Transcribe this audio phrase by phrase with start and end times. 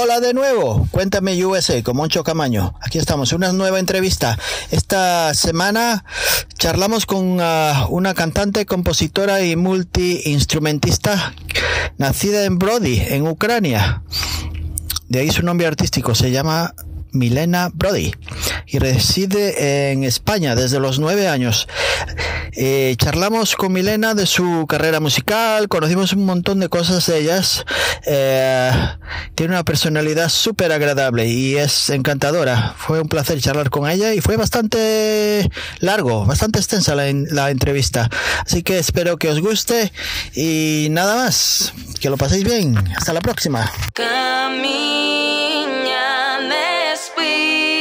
[0.00, 2.72] Hola de nuevo, cuéntame USA con Moncho Camaño.
[2.80, 4.38] Aquí estamos, una nueva entrevista.
[4.70, 6.04] Esta semana
[6.56, 11.34] charlamos con uh, una cantante, compositora y multiinstrumentista
[11.96, 14.04] nacida en Brody, en Ucrania.
[15.08, 16.76] De ahí su nombre artístico se llama
[17.12, 18.12] Milena Brody
[18.66, 21.68] y reside en España desde los nueve años.
[22.52, 27.64] Eh, charlamos con Milena de su carrera musical, conocimos un montón de cosas de ellas.
[28.04, 28.70] Eh,
[29.34, 32.74] tiene una personalidad súper agradable y es encantadora.
[32.76, 35.48] Fue un placer charlar con ella y fue bastante
[35.80, 38.10] largo, bastante extensa la, la entrevista.
[38.44, 39.92] Así que espero que os guste
[40.34, 41.72] y nada más.
[42.00, 42.76] Que lo paséis bien.
[42.96, 43.70] Hasta la próxima.
[47.18, 47.77] sweet.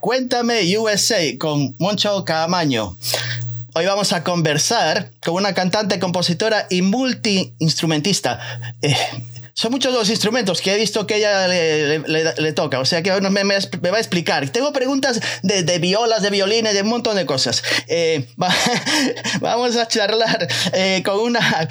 [0.00, 2.96] Cuéntame USA con Moncho Camaño.
[3.74, 8.38] Hoy vamos a conversar con una cantante, compositora y multiinstrumentista.
[8.82, 8.96] Eh,
[9.52, 13.30] son muchos los instrumentos que he visto que ella le, toca, o sea que me,
[13.30, 14.48] me- me va a explicar.
[14.50, 17.60] Tengo preguntas de, violas, de violines, de un montón de cosas.
[17.88, 18.54] Eh, va-
[19.40, 21.68] vamos a charlar eh, con una...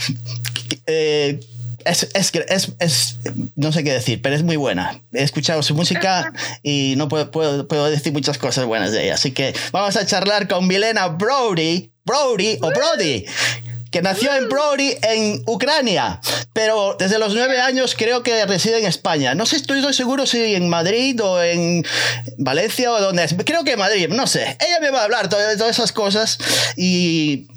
[0.87, 1.39] eh,
[1.85, 3.15] es, es, que- es, es-
[3.55, 5.01] no sé qué decir, pero es muy buena.
[5.13, 6.31] He escuchado su música
[6.63, 9.15] y no puedo, puedo, puedo decir muchas cosas buenas de ella.
[9.15, 13.25] Así que vamos a charlar con Milena Brody, Brody o Brody,
[13.91, 16.19] que nació en Brody, en Ucrania,
[16.51, 19.35] pero desde los nueve años creo que reside en España.
[19.35, 21.85] No sé, estoy, estoy seguro si en Madrid o en
[22.37, 23.35] Valencia o donde es.
[23.45, 24.57] Creo que en Madrid, no sé.
[24.59, 26.39] Ella me va a hablar de todas esas cosas
[26.75, 27.47] y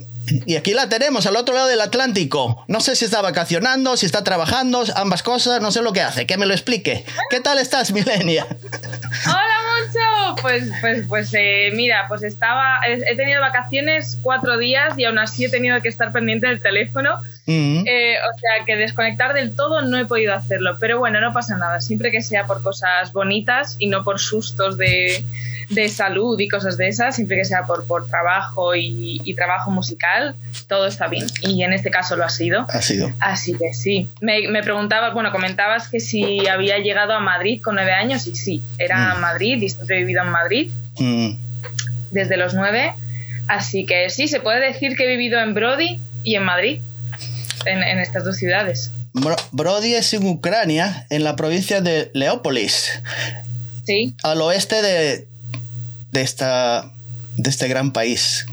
[0.47, 2.65] y aquí la tenemos, al otro lado del Atlántico.
[2.69, 6.27] No sé si está vacacionando, si está trabajando, ambas cosas, no sé lo que hace.
[6.27, 7.05] Que me lo explique.
[7.31, 8.47] ¿Qué tal estás, Milenia?
[9.27, 10.43] Hola, Moncho.
[10.43, 15.19] Pues, pues, pues eh, mira, pues estaba, he he tenido vacaciones cuatro días y aún
[15.19, 17.21] así he tenido que estar pendiente del teléfono.
[17.47, 17.85] Mm.
[17.87, 20.77] Eh, o sea que desconectar del todo no he podido hacerlo.
[20.81, 21.81] Pero bueno, no pasa nada.
[21.81, 25.25] Siempre que sea por cosas bonitas y no por sustos de,
[25.69, 29.71] de salud y cosas de esas, siempre que sea por, por trabajo y, y trabajo
[29.71, 30.37] musical,
[30.69, 31.27] todo está bien.
[31.43, 32.67] Y en este caso lo ha sido.
[32.69, 33.11] Ha sido.
[33.21, 34.09] Así que sí.
[34.21, 38.37] Me, me preguntabas, bueno, comentabas que si había llegado a Madrid con nueve años y
[38.37, 39.21] sí, era Mm.
[39.21, 41.33] Madrid y siempre he vivido en Madrid Mm,
[42.13, 42.93] desde los nueve.
[43.49, 46.81] Así que sí, se puede decir que he vivido en Brody y en Madrid,
[47.65, 48.91] en, en estas dos ciudades.
[49.13, 53.01] Bro- Brody es en Ucrania, en la provincia de Leópolis,
[53.85, 55.27] Sí, al oeste de,
[56.17, 56.91] de, esta,
[57.37, 58.47] de este gran país.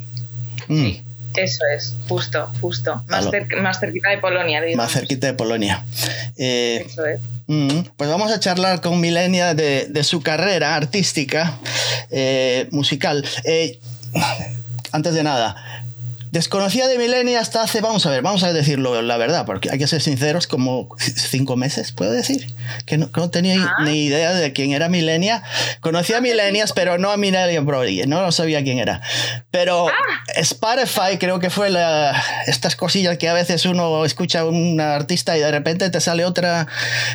[0.68, 1.04] Mm, sí,
[1.36, 3.02] eso es, justo, justo.
[3.08, 3.32] Más, Aló.
[3.32, 4.84] cer- más cerquita de Polonia, digamos.
[4.86, 5.84] más cerquita de Polonia.
[6.38, 7.20] Eh, Eso es.
[7.48, 11.58] Mm, Pues vamos a charlar con Milenia de, de su carrera artística,
[12.12, 13.26] eh, musical.
[13.46, 13.80] Eh,
[14.92, 15.56] antes de nada,
[16.34, 19.78] desconocía de Milenia hasta hace, vamos a ver, vamos a decirlo la verdad, porque hay
[19.78, 22.48] que ser sinceros, como cinco meses, puedo decir,
[22.88, 23.84] que no, que no tenía Ah.
[23.84, 25.44] ni idea de quién era Milenia.
[25.80, 29.02] Conocía a Milenias, pero no a Milenia Brody, no sabía quién era.
[29.52, 29.86] Pero
[30.36, 35.38] Spotify creo que fue la, estas cosillas que a veces uno escucha a un artista
[35.38, 36.68] y de repente te sale otra.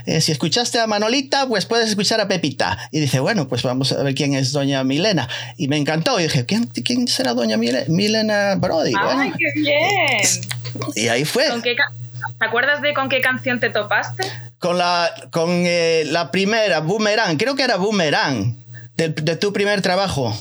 [0.07, 2.79] eh, si escuchaste a Manolita, pues puedes escuchar a Pepita.
[2.93, 5.29] Y dice, bueno, pues vamos a ver quién es Doña Milena.
[5.57, 6.21] Y me encantó.
[6.21, 8.93] Y dije, ¿quién, quién será Doña Mile- Milena Brody?
[9.17, 10.21] ¡Ay, qué bien!
[10.95, 11.49] y ahí fue.
[11.49, 11.91] ¿Con qué ca-
[12.39, 14.25] ¿Te acuerdas de con qué canción te topaste?
[14.59, 17.37] Con la, con, eh, la primera, Boomerang.
[17.37, 18.57] Creo que era Boomerang.
[18.97, 20.37] De, de tu primer trabajo.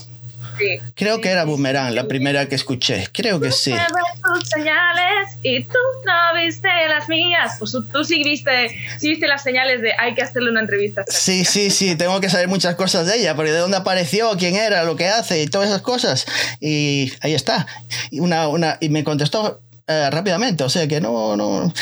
[0.58, 0.80] Sí.
[0.94, 3.08] Creo que era Boomerang, la primera que escuché.
[3.12, 3.72] Creo que sí.
[3.72, 7.56] Tus señales y tú no viste las mías.
[7.58, 11.04] Pues tú, sí viste, sí viste las señales de hay que hacerle una entrevista.
[11.08, 14.56] Sí, sí, sí, tengo que saber muchas cosas de ella, porque de dónde apareció, quién
[14.56, 16.26] era, lo que hace y todas esas cosas.
[16.60, 17.66] Y ahí está.
[18.10, 21.72] Y, una, una, y me contestó eh, rápidamente, o sea que no, no.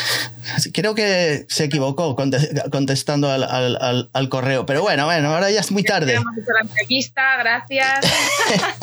[0.73, 5.51] Creo que se equivocó conte- contestando al, al- al- al correo, pero bueno, bueno, ahora
[5.51, 6.13] ya es muy tarde.
[6.15, 7.99] Hemos hecho la entrevista, gracias.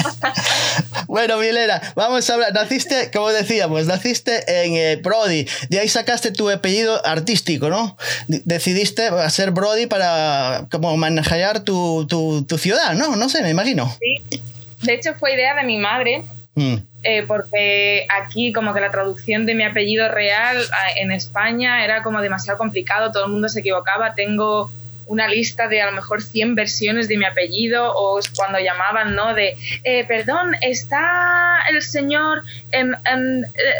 [1.06, 2.52] Bueno, Milena, vamos a hablar.
[2.54, 5.46] Naciste, como decíamos, naciste en eh, Brody.
[5.68, 7.96] De ahí sacaste tu apellido artístico, ¿no?
[8.26, 13.16] Decidiste hacer Brody para como manejar tu, tu, tu ciudad, ¿no?
[13.16, 13.94] No sé, me imagino.
[14.00, 14.40] Sí.
[14.82, 16.24] De hecho, fue idea de mi madre,
[16.56, 20.56] Mm, eh, porque aquí como que la traducción de mi apellido real
[20.96, 24.14] en España era como demasiado complicado, todo el mundo se equivocaba.
[24.14, 24.70] Tengo
[25.06, 29.34] una lista de a lo mejor 100 versiones de mi apellido o cuando llamaban, ¿no?
[29.34, 32.42] De, eh, perdón, está el señor
[32.72, 32.96] en-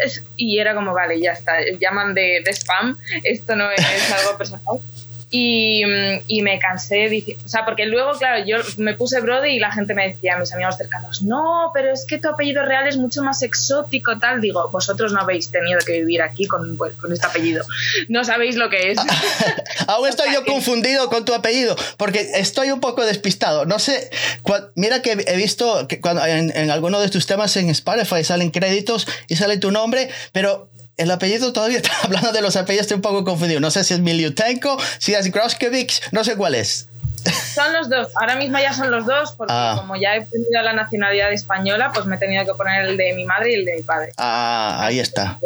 [0.05, 0.23] es-".
[0.37, 4.77] y era como, vale, ya está, llaman de, de spam, esto no es algo personal.
[5.37, 9.59] Y, mm, y me cansé, o sea, porque luego, claro, yo me puse Brody y
[9.59, 12.95] la gente me decía, mis amigos cercanos, no, pero es que tu apellido real es
[12.95, 14.39] mucho más exótico, tal.
[14.39, 17.65] Digo, vosotros no habéis tenido que vivir aquí con, pues, con este apellido,
[18.07, 18.97] no sabéis lo que es.
[19.87, 23.65] Aún estoy yo confundido con tu apellido, porque estoy un poco despistado.
[23.65, 24.09] No sé,
[24.41, 28.23] cua- mira que he visto que cuando en, en alguno de tus temas en Spotify
[28.23, 32.83] salen créditos y sale tu nombre, pero el apellido todavía está hablando de los apellidos,
[32.85, 33.59] estoy un poco confundido.
[33.59, 36.87] No sé si es Miliutenko, si es Groskevich, no sé cuál es.
[37.55, 39.73] Son los dos, ahora mismo ya son los dos, porque Ah.
[39.77, 43.13] como ya he tenido la nacionalidad española, pues me he tenido que poner el de
[43.13, 44.11] mi madre y el de mi padre.
[44.17, 45.39] Ah, ahí está.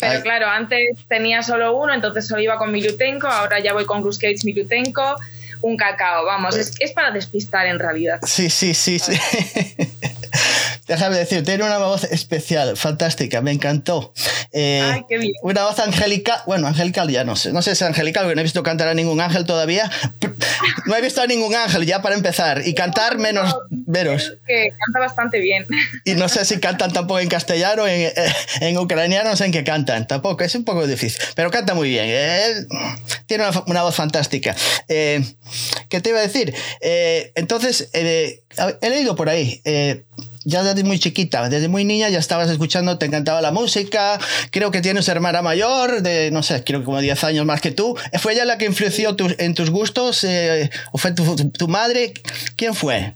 [0.00, 4.02] Pero claro, antes tenía solo uno, entonces solo iba con Milutenko, ahora ya voy con
[4.02, 5.16] Gruskevich Milutenko,
[5.62, 8.20] un cacao, vamos, es, es para despistar en realidad.
[8.24, 9.12] Sí, sí, sí, sí.
[10.86, 14.12] Déjame decir, tiene una voz especial, fantástica, me encantó.
[14.52, 15.32] Eh, Ay, qué bien.
[15.42, 18.40] Una voz angelical, bueno, angelical ya no sé, no sé si es angelical, porque no
[18.40, 19.90] he visto cantar a ningún ángel todavía.
[20.86, 24.34] No he visto a ningún ángel ya para empezar, y cantar menos, menos.
[24.46, 25.66] Que canta bastante bien.
[26.04, 28.12] Y no sé si cantan tampoco en castellano, en, eh,
[28.60, 31.88] en ucraniano, no sé en qué cantan, tampoco, es un poco difícil, pero canta muy
[31.88, 32.66] bien, eh,
[33.26, 34.54] tiene una, una voz fantástica.
[34.88, 35.24] Eh,
[35.88, 36.54] ¿Qué te iba a decir?
[36.80, 38.40] Eh, entonces, he
[38.82, 39.60] leído por ahí.
[39.64, 40.04] eh,
[40.44, 44.18] ya desde muy chiquita, desde muy niña ya estabas escuchando, te encantaba la música,
[44.50, 47.70] creo que tienes hermana mayor, de, no sé, creo que como 10 años más que
[47.70, 47.96] tú.
[48.20, 50.22] ¿Fue ella la que influenció tus- en tus gustos?
[50.24, 52.12] eh, ¿O fue tu, tu madre?
[52.56, 53.14] ¿Quién fue?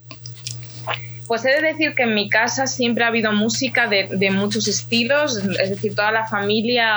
[1.27, 4.67] Pues he de decir que en mi casa siempre ha habido música de, de muchos
[4.67, 6.89] estilos, es decir, toda la familia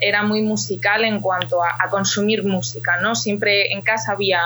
[0.00, 3.16] era muy musical en cuanto a, a consumir música, ¿no?
[3.16, 4.40] Siempre en casa había,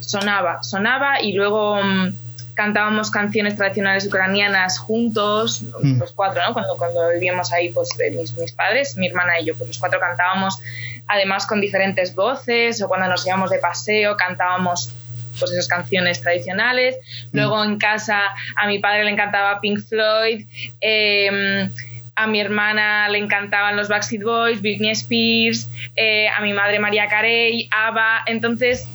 [0.00, 2.14] sonaba, sonaba y luego mm,
[2.54, 5.98] cantábamos canciones tradicionales ucranianas juntos, Mm.
[5.98, 6.52] los cuatro, ¿no?
[6.52, 9.78] Cuando, cuando vivíamos ahí, pues eh, mis, mis padres, mi hermana y yo, pues los
[9.78, 10.58] cuatro cantábamos
[11.06, 14.92] además con diferentes voces o cuando nos íbamos de paseo cantábamos
[15.38, 16.96] pues esas canciones tradicionales.
[17.32, 18.20] Luego en casa
[18.56, 20.46] a mi padre le encantaba Pink Floyd,
[20.80, 21.68] eh,
[22.14, 27.08] a mi hermana le encantaban los Backstreet Boys, Britney Spears, eh, a mi madre María
[27.08, 28.86] Carey, ABBA, entonces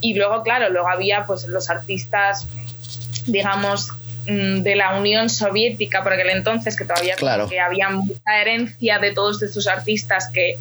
[0.00, 2.46] y luego claro, luego había pues los artistas
[3.26, 3.90] digamos,
[4.26, 7.48] mm, de la Unión Soviética por aquel entonces, que todavía Claro.
[7.48, 10.56] que había mucha herencia de todos estos artistas que,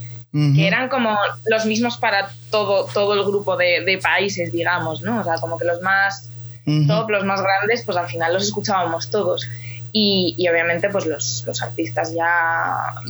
[0.58, 5.22] eran como los mismos para todo, todo el grupo de, de países, digamos, ¿no?
[5.22, 6.30] O sea, como que los más
[6.66, 6.88] Ujú.
[6.88, 9.48] top, los más grandes, pues al final los escuchábamos todos.
[9.94, 12.28] Y, y obviamente, pues los, los artistas ya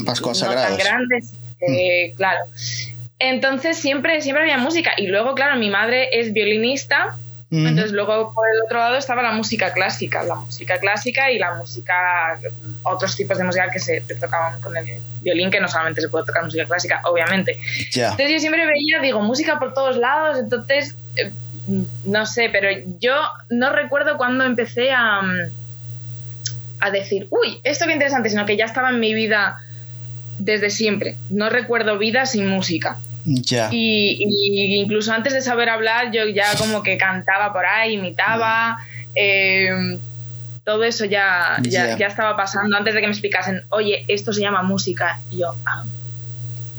[0.06, 0.30] Más no.
[0.32, 0.40] Mm.
[0.56, 1.34] tan grandes,
[1.68, 2.42] eh, claro.
[3.18, 4.92] Entonces siempre, siempre había música.
[4.98, 7.18] Y luego, claro, mi madre es violinista,
[7.52, 11.54] Entonces luego por el otro lado estaba la música clásica, la música clásica y la
[11.56, 12.40] música,
[12.84, 14.86] otros tipos de música que se tocaban con el
[15.22, 17.58] violín, que no solamente se puede tocar música clásica, obviamente.
[17.94, 21.32] Entonces yo siempre veía, digo, música por todos lados, entonces, eh,
[22.04, 23.16] no sé, pero yo
[23.50, 25.22] no recuerdo cuándo empecé a,
[26.80, 29.60] a decir, uy, esto qué interesante, sino que ya estaba en mi vida
[30.40, 31.16] desde siempre.
[31.30, 32.98] No recuerdo vida sin música.
[33.26, 33.70] Ya.
[33.72, 38.78] Y, y incluso antes de saber hablar, yo ya como que cantaba por ahí, imitaba.
[39.16, 39.98] eh,
[40.64, 41.98] todo eso ya, ya, Ya.
[41.98, 45.20] ya estaba pasando antes de que me explicasen, oye, esto se llama música.
[45.30, 45.84] Y yo, ah,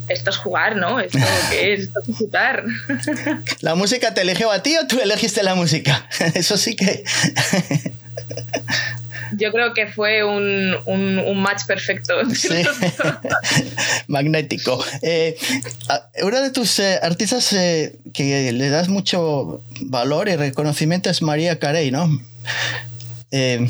[0.08, 0.98] esto es jugar, ¿no?
[1.00, 1.18] ¿Esto
[1.50, 1.80] qué es?
[1.82, 2.64] Esto es disfrutar.
[3.60, 6.08] ¿La música te eligió a ti o tú elegiste la música?
[6.34, 7.04] Eso sí que.
[9.36, 12.14] Yo creo que fue un, un, un match perfecto.
[12.34, 12.48] Sí.
[14.08, 14.82] Magnético.
[15.02, 15.36] Eh,
[16.22, 21.58] una de tus eh, artistas eh, que le das mucho valor y reconocimiento es María
[21.58, 22.08] Carey, ¿no?
[23.30, 23.68] Eh,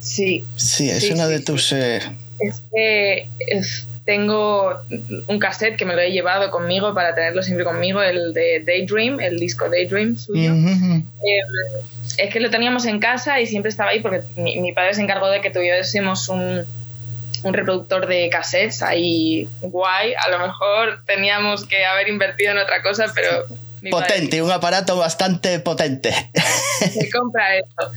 [0.00, 1.72] Sí, sí, es Sí, una sí, de tus.
[1.72, 1.96] eh,
[2.40, 4.82] es que es- tengo
[5.28, 9.18] un cassette que me lo he llevado conmigo para tenerlo siempre conmigo, el de Daydream,
[9.18, 10.52] el disco Daydream suyo.
[10.52, 11.00] Eh,
[12.18, 15.28] es que lo teníamos en casa y siempre estaba ahí porque mi, padre se encargó
[15.28, 16.64] de que tuviésemos un,
[17.42, 20.14] un reproductor de cassettes ahí guay.
[20.14, 23.44] A lo mejor teníamos que haber invertido en otra cosa, pero
[23.84, 26.10] mi padre potente, un aparato bastante potente.
[26.92, 27.92] se compra eso.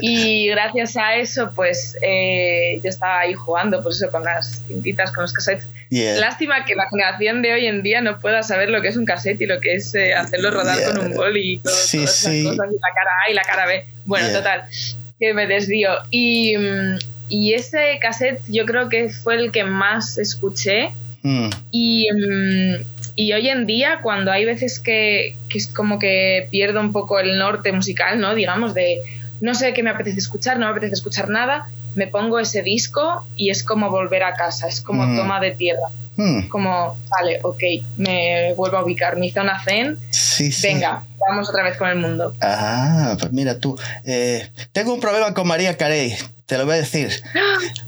[0.00, 5.12] Y gracias a eso, pues eh, yo estaba ahí jugando, pues eso, con las cintitas,
[5.12, 5.66] con los cassettes.
[5.90, 6.16] Yeah.
[6.18, 9.04] Lástima que la generación de hoy en día no pueda saber lo que es un
[9.06, 10.88] cassette y lo que es eh, hacerlo rodar Yeah.
[10.88, 12.44] con un bol y todo, Sí, todas esas sí.
[12.44, 13.84] cosas, y la cara A y la cara B.
[14.04, 14.38] Bueno, Yeah.
[14.38, 14.64] total,
[15.20, 15.90] que me desvío.
[16.10, 16.98] Y, mm,
[17.30, 20.90] y ese cassette yo creo que fue el que más escuché.
[21.22, 22.74] Mm, Y, mm,
[23.20, 27.18] y hoy en día, cuando hay veces que, que es como que pierdo un poco
[27.18, 28.34] el norte musical, ¿no?
[28.36, 28.98] Digamos, de
[29.40, 33.26] no sé qué me apetece escuchar, no me apetece escuchar nada, me pongo ese disco
[33.34, 35.16] y es como volver a casa, es como Mm.
[35.16, 35.88] toma de tierra.
[36.16, 37.62] mm, Como, vale, ok,
[37.96, 40.66] me vuelvo a ubicar, mi zona zen, sí, sí.
[40.68, 42.34] venga, vamos otra vez con el mundo.
[42.40, 43.76] Ah, pues mira tú.
[44.04, 46.16] eh, tengo un problema con María Carey,
[46.48, 47.22] te lo voy a decir.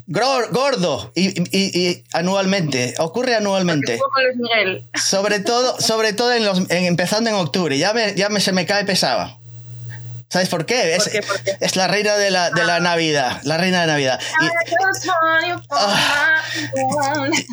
[0.06, 3.98] Gordo y, y- y anualmente, ocurre anualmente.
[5.02, 8.52] Sobre todo, sobre todo en los, en- empezando en octubre, ya, me, ya me, se
[8.52, 9.39] me cae pesado.
[10.32, 10.94] ¿Sabes por qué?
[10.94, 11.22] Es, ¿Por qué?
[11.22, 11.56] ¿Por qué?
[11.58, 14.20] es la reina de la, de la Navidad, la reina de Navidad.
[14.40, 14.46] Y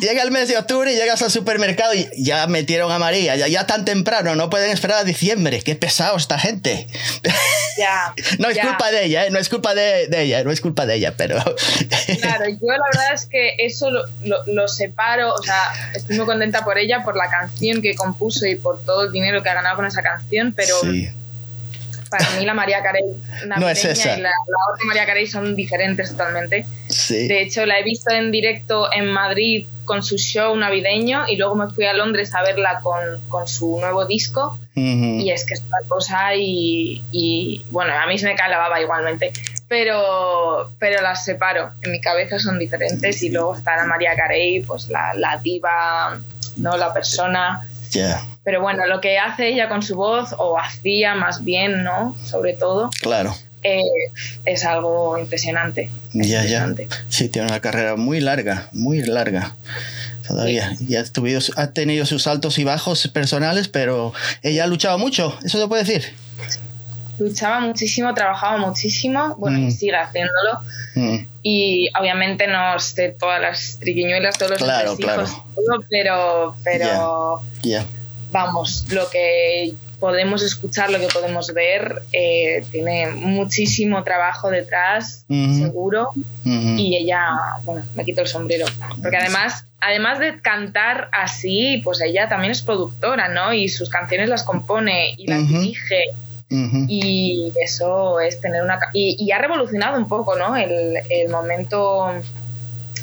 [0.00, 3.48] llega el mes de octubre y llegas al supermercado y ya metieron a María, ya,
[3.48, 5.60] ya tan temprano, no pueden esperar a diciembre.
[5.62, 6.86] Qué pesado esta gente.
[7.76, 8.14] Ya.
[8.38, 8.62] No es ya.
[8.62, 9.30] culpa de ella, ¿eh?
[9.30, 11.36] no es culpa de, de ella, no es culpa de ella, pero...
[12.20, 15.62] Claro, yo la verdad es que eso lo, lo- lo separo, o sea,
[15.94, 19.42] estoy muy contenta por ella, por la canción que compuso y por todo el dinero
[19.42, 21.10] que ha ganado con esa canción, pero Sí.
[22.10, 23.04] Para mí la María Carey
[23.70, 24.18] es esa.
[24.18, 26.66] y la, la otra María Carey son diferentes totalmente.
[26.88, 27.28] Sí.
[27.28, 31.54] De hecho, la he visto en directo en Madrid con su show navideño y luego
[31.54, 32.98] me fui a Londres a verla con,
[33.28, 38.16] con su nuevo disco y es que es una cosa y, y, bueno, a mí
[38.18, 39.32] se me cae la baba igualmente,
[39.66, 44.62] pero, pero las separo, en mi cabeza son diferentes y luego está la María Carey,
[44.62, 46.18] pues la, la diva,
[46.58, 46.76] ¿no?
[46.76, 47.60] la persona,
[47.90, 52.16] Ya, pero bueno, lo que hace ella con su voz, o hacía más bien, ¿no?
[52.24, 53.36] Sobre todo, claro.
[53.62, 53.82] eh,
[54.46, 55.90] es algo impresionante.
[56.14, 56.36] Ya, ya.
[56.64, 56.88] impresionante.
[57.10, 59.54] Sí, tiene una carrera muy larga, muy larga.
[60.26, 60.72] Todavía.
[60.80, 65.38] Y ha, tuvido- ha tenido sus altos y bajos personales, pero ella ha luchado mucho,
[65.44, 66.14] eso se puede decir.
[67.18, 69.66] Luchaba muchísimo, trabajaba muchísimo, bueno, Mm.
[69.68, 70.60] y sigue haciéndolo.
[70.94, 75.24] Mm, Y obviamente no sé todas las triquiñuelas, todos los Claro, claro.
[75.24, 77.84] todo, pero, pero Ya.
[78.30, 86.10] Vamos, lo que podemos escuchar, lo que podemos ver, eh, tiene muchísimo trabajo detrás, seguro,
[86.44, 88.66] y ella, bueno, me quito el sombrero,
[89.02, 93.52] porque además, además de cantar así, pues ella también es productora, ¿no?
[93.52, 96.04] Y sus canciones las compone y las dirige,
[96.50, 98.78] y eso es tener una...
[98.94, 100.56] Y, y ha revolucionado un poco, ¿no?
[100.56, 102.10] El, el momento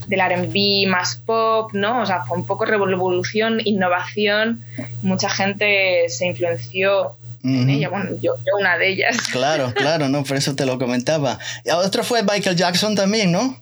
[0.08, 2.02] del R&B más pop, ¿no?
[2.02, 4.62] O sea, fue un poco revolución, innovación.
[5.02, 7.90] Mucha gente se influenció en ella.
[7.90, 9.18] Bueno, yo, yo una de ellas.
[9.32, 11.40] Claro, claro, no, por eso te lo comentaba.
[11.64, 13.60] Y otro fue Michael Jackson también, ¿no?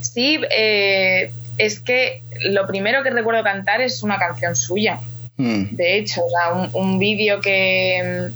[0.00, 5.00] Sí, eh, es que lo primero que recuerdo cantar es una canción suya.
[5.36, 8.30] Mm, De hecho, o sea, un, un vídeo que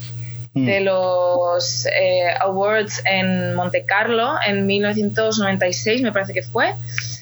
[0.54, 6.72] mm, de los eh, awards en Monte Carlo en 1996, me parece que fue,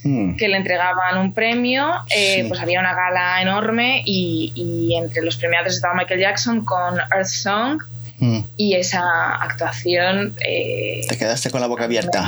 [0.04, 0.36] mm.
[0.36, 2.48] que le entregaban un premio, eh, Sí.
[2.48, 7.26] pues había una gala enorme y, y entre los premiados estaba Michael Jackson con Earth
[7.26, 7.82] Song
[8.18, 8.40] Mm.
[8.56, 10.36] y esa actuación...
[10.46, 12.24] eh, Te quedaste con la boca abierta.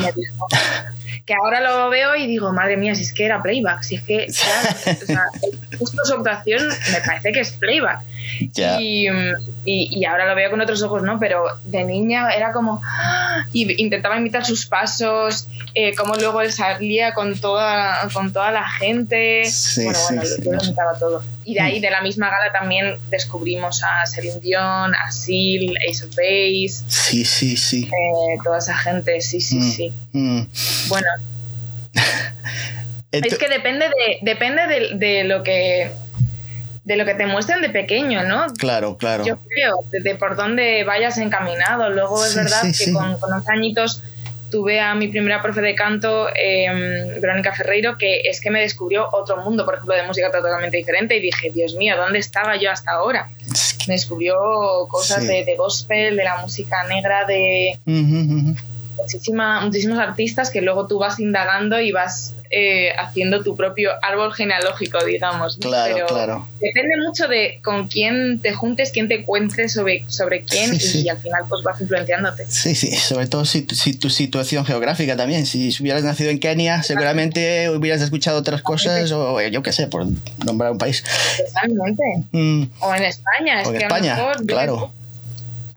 [1.24, 4.02] que ahora lo veo y digo, madre mía, si es que era playback, si es
[4.02, 5.22] que ya, o sea,
[5.78, 8.00] justo su actuación me parece que es playback.
[8.80, 9.32] Y, mm,
[9.64, 11.18] y- y ahora lo veo con otros ojos, ¿no?
[11.18, 12.80] Pero de niña era como.
[12.84, 13.44] ¡ah!
[13.52, 18.68] Y intentaba imitar sus pasos, eh, como luego él salía con toda, con toda la
[18.68, 19.44] gente.
[19.50, 20.42] Sí, bueno, sí, bueno, sí.
[20.44, 21.22] yo lo imitaba todo.
[21.44, 26.04] Y de ahí, de la misma gala, también descubrimos a Celine Dion, a Seal, Ace
[26.04, 27.84] of Base, Sí, sí, sí.
[27.84, 29.20] eh, toda esa gente.
[29.20, 29.70] Sí, sí, Mm.
[29.72, 29.92] sí.
[30.12, 30.40] Mm.
[30.88, 31.06] Bueno,
[33.12, 35.90] es que depende de, depende de, de lo que
[36.84, 38.46] de lo que te muestran de pequeño, ¿no?
[38.58, 39.24] Claro, claro.
[39.24, 41.90] Yo creo, de, de por dónde vayas encaminado.
[41.90, 42.92] Luego es verdad sí, que sí.
[42.92, 44.02] Con, con unos añitos
[44.50, 49.08] tuve a mi primera profe de canto, eh, Verónica Ferreiro, que es que me descubrió
[49.10, 52.70] otro mundo, por ejemplo, de música totalmente diferente y dije, Dios mío, ¿dónde estaba yo
[52.70, 53.28] hasta ahora?
[53.88, 54.36] Me descubrió
[54.88, 58.56] cosas de, de gospel, de la música negra, de Ujú, ujú.
[58.96, 64.32] muchísima, muchísimos artistas que luego tú vas indagando y vas eh, haciendo tu propio árbol
[64.32, 65.58] genealógico, digamos.
[65.58, 65.68] ¿no?
[65.70, 66.48] Claro, Pero claro.
[66.60, 71.02] Depende mucho de con quién te juntes, quién te cuentes sobre, sobre quién Sí, y,
[71.02, 71.08] sí.
[71.08, 72.46] al final pues vas influenciándote.
[72.48, 75.46] Sí, sí, sobre todo si, tu- si tu situación geográfica también.
[75.46, 80.06] Si hubieras nacido en Kenia, seguramente hubieras escuchado otras cosas, o yo qué sé, por
[80.44, 81.02] nombrar un país.
[81.52, 82.02] Totalmente.
[82.32, 84.92] Mm, O en España, es o en que a España, lo mejor claro.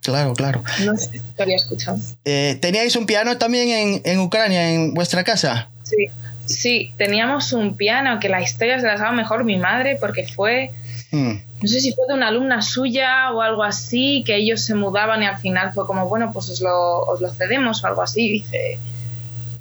[0.02, 0.64] Claro, claro.
[0.86, 1.98] no sé qué había escuchado.
[2.24, 5.70] Eh, ¿Teníais un piano también en, en Ucrania, en vuestra casa?
[5.84, 6.08] Sí.
[6.48, 10.72] Sí, teníamos un piano que la historia se la sabe mejor mi madre porque fue
[11.12, 14.76] Mm, no sé si fue de una alumna suya o algo así, que ellos se
[14.76, 18.02] mudaban y al final fue como, bueno, pues os lo, os lo cedemos o algo
[18.02, 18.30] así.
[18.30, 18.78] Dice,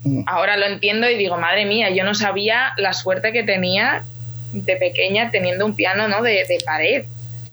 [0.02, 0.22] mm.
[0.26, 4.02] ahora lo entiendo y digo, madre mía, yo no sabía la suerte que tenía
[4.52, 6.22] de pequeña teniendo un piano ¿no?
[6.22, 7.04] de, de pared.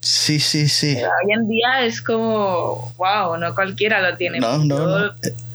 [0.06, 0.96] Sí, sí, sí.
[0.96, 4.40] Pero hoy en día es como, wow, no cualquiera lo tiene.
[4.40, 4.98] No, no, Yo no.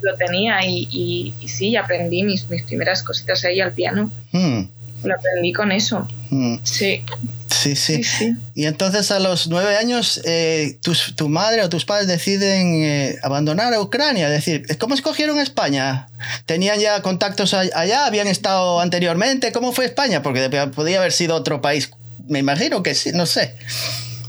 [0.02, 4.10] lo tenía y, y- y sí, aprendí mis, mis primeras cositas ahí al piano.
[4.32, 4.62] Mm,
[5.04, 6.08] Lo aprendí con eso.
[6.30, 6.56] mm.
[6.64, 7.04] Sí,
[7.50, 8.02] Sí, sí.
[8.02, 8.36] sí, sí.
[8.54, 13.16] Y entonces a los nueve años, eh, tus- tu madre o tus padres deciden eh,
[13.22, 14.28] abandonar a Ucrania.
[14.28, 16.08] Es decir, ¿cómo escogieron España?
[16.46, 18.06] ¿Tenían ya contactos allá?
[18.06, 19.52] ¿Habían estado anteriormente?
[19.52, 20.22] ¿Cómo fue España?
[20.22, 21.90] Porque podía haber sido otro país.
[22.28, 23.54] Me imagino que sí, no sé.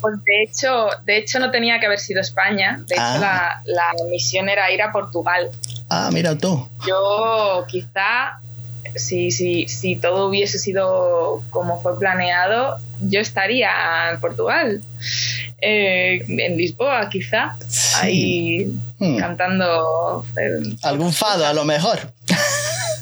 [0.01, 2.79] Pues de hecho, de hecho no tenía que haber sido España.
[2.87, 3.11] De Ah.
[3.11, 5.49] hecho, la, la misión era ir a Portugal.
[5.89, 6.67] Ah, mira tú.
[6.87, 8.39] Yo quizá,
[8.95, 14.81] si, si, si todo hubiese sido como fue planeado, yo estaría en Portugal,
[15.61, 17.95] eh, en Lisboa quizá, Sí.
[18.01, 18.65] ahí
[18.99, 19.17] Hmm.
[19.17, 20.25] cantando.
[20.39, 21.99] eh, Algún fado, a lo mejor.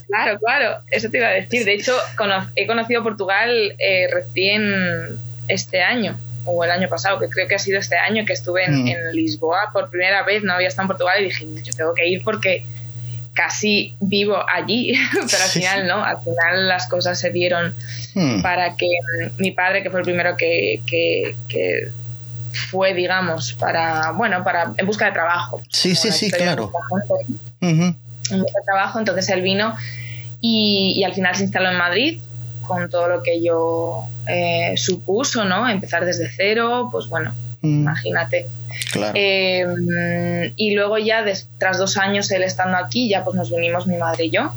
[0.07, 1.65] Claro, claro, eso te iba a decir.
[1.65, 7.27] De hecho, cono- he conocido Portugal eh, recién este año, o el año pasado, que
[7.29, 8.87] creo que ha sido este año, que estuve en, Mm.
[8.87, 12.07] en Lisboa por primera vez, no había estado en Portugal y dije, yo tengo que
[12.07, 12.65] ir porque
[13.33, 17.75] casi vivo allí, pero al final no, al final las cosas se dieron
[18.15, 18.41] Hmm.
[18.41, 21.91] para que mm, mi padre, que fue el primero que, que- que
[22.71, 25.61] fue, digamos, para, bueno, para, en busca de trabajo.
[25.69, 26.71] Sí, sí, sí, claro.
[27.61, 27.95] en
[28.29, 29.75] busca de trabajo, entonces él vino
[30.41, 32.19] y, y al final se instaló en Madrid
[32.67, 35.67] con todo lo que ello eh, supuso, ¿no?
[35.69, 38.45] Empezar desde cero, pues bueno, Mm, imagínate.
[38.91, 39.13] claro.
[39.15, 41.25] Eh, y luego ya,
[41.57, 44.51] tras dos años él estando aquí, ya pues nos vinimos mi madre y yo.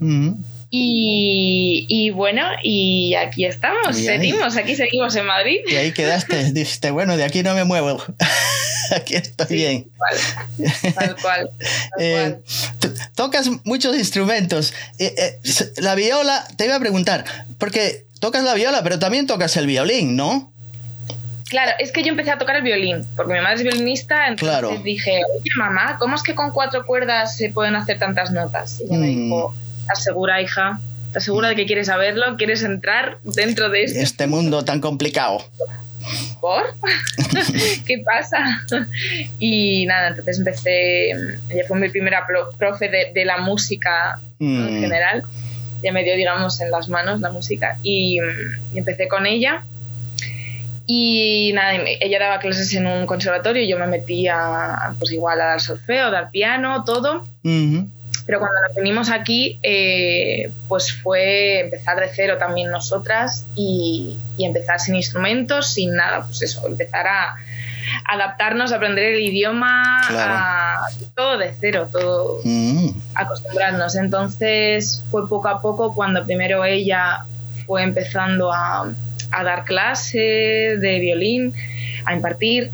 [0.00, 0.32] Mm.
[0.74, 5.58] Y, y bueno, y aquí estamos, Y seguimos, aquí seguimos en Madrid.
[5.68, 6.50] Y ahí quedaste.
[6.52, 8.02] Dijiste, bueno, de aquí no me muevo.
[8.96, 9.90] aquí estoy bien.
[9.98, 11.50] Tal cual, tal cual.
[11.60, 12.38] tal Eh,
[12.80, 12.94] cual.
[13.14, 14.72] tocas muchos instrumentos.
[14.98, 15.38] Eh, eh,
[15.76, 17.26] la viola, te iba a preguntar,
[17.58, 20.50] porque tocas la viola, pero también tocas el violín, ¿no?
[21.50, 24.48] Claro, es que yo empecé a tocar el violín, porque mi madre es violinista, entonces
[24.48, 24.80] Claro.
[24.82, 28.80] dije, oye mamá, ¿cómo es que con cuatro cuerdas se pueden hacer tantas notas?
[28.80, 29.24] Y ella me Mm.
[29.24, 30.80] dijo, ¿estás segura, hija?
[31.08, 32.36] ¿Estás segura de que quieres saberlo?
[32.38, 34.00] ¿Quieres entrar dentro de esto?
[34.00, 35.44] Este mundo tan complicado.
[36.40, 36.62] ¿Por?
[37.86, 38.38] ¿Qué pasa?
[39.38, 44.78] Y nada, entonces empecé, ella fue mi primera pro- profe de, de la música en
[44.78, 45.22] Mm, general,
[45.84, 48.18] ya me dio, digamos, en las manos la música y,
[48.74, 49.62] y empecé con ella.
[50.86, 54.36] Y nada, ella daba clases en un conservatorio y yo me metía,
[54.98, 57.24] pues igual, a dar solfeo, dar piano, todo.
[58.26, 64.44] Pero cuando nos venimos aquí, eh, pues fue empezar de cero también nosotras y, y,
[64.44, 67.36] empezar sin instrumentos, sin nada, pues eso, empezar a
[68.04, 72.88] adaptarnos, a aprender el idioma, a, todo de cero, todo mm.
[73.14, 73.96] acostumbrarnos.
[73.96, 77.24] Entonces fue poco a poco cuando primero ella
[77.66, 78.90] fue empezando a,
[79.32, 81.54] a dar clases de violín,
[82.04, 82.70] a impartir.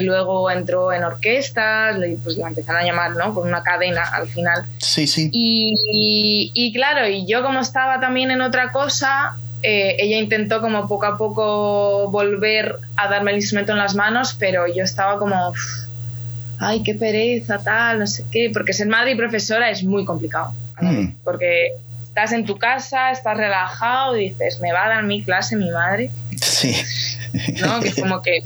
[0.00, 3.34] luego entró en orquestas, pues la empezaron a llamar, ¿no?
[3.34, 4.64] Con una cadena al final.
[4.78, 5.30] Sí, sí.
[5.32, 10.88] Y, y, claro, y yo como estaba también en otra cosa, eh, ella intentó como
[10.88, 15.52] poco a poco volver a darme el instrumento en las manos, pero yo estaba como,
[16.58, 20.52] ay, qué pereza, tal, no sé qué, porque ser madre y profesora es muy complicado,
[20.80, 21.06] mm.
[21.24, 21.72] porque
[22.16, 25.70] estás en tu casa, estás relajado y dices, me va a dar mi clase mi
[25.70, 26.10] madre.
[26.40, 26.74] Sí.
[27.60, 27.78] ¿No?
[27.80, 28.40] Que es como que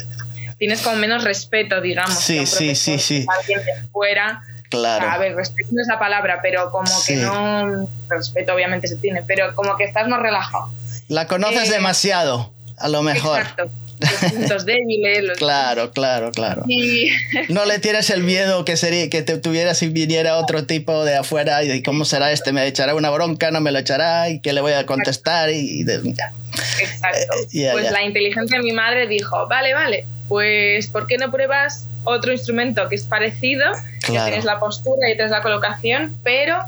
[0.59, 2.19] tienes como menos respeto, digamos.
[2.19, 3.25] Sí, sí, sí, sí.
[3.39, 4.43] Alguien de fuera.
[4.71, 5.09] Claro.
[5.09, 7.89] A ver, respeto no es la palabra, pero como que no.
[8.09, 10.69] Respeto obviamente se tiene, pero como que estás más relajado.
[11.07, 13.39] La conoces eh, demasiado, a lo mejor.
[13.41, 15.37] Exacto los puntos débiles.
[15.37, 16.65] claro, claro, claro.
[17.49, 21.17] No le tienes el miedo que sería que te tuviera si viniera otro tipo de
[21.17, 24.53] afuera y cómo será este, me echará una bronca, no me lo echará y qué
[24.53, 27.35] le voy a contestar y, Exacto.
[27.53, 31.87] Eh, pues la inteligencia de mi madre dijo, vale, vale, pues ¿por qué no pruebas
[32.05, 33.65] otro instrumento que es parecido?
[34.05, 36.59] Que tienes la postura y tienes la colocación, pero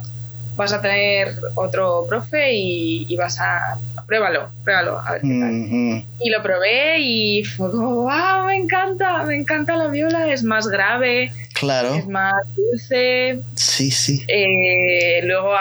[0.55, 6.05] vas a tener otro profe y vas a pruébalo, pruébalo, a ver qué tal.
[6.19, 10.67] Y lo probé y fue como, wow, me encanta, me encanta la viola, es más
[10.67, 11.31] grave.
[11.63, 11.95] Claro.
[11.95, 13.39] Es más dulce.
[13.55, 14.23] Sí, sí.
[14.27, 15.53] Eh, luego.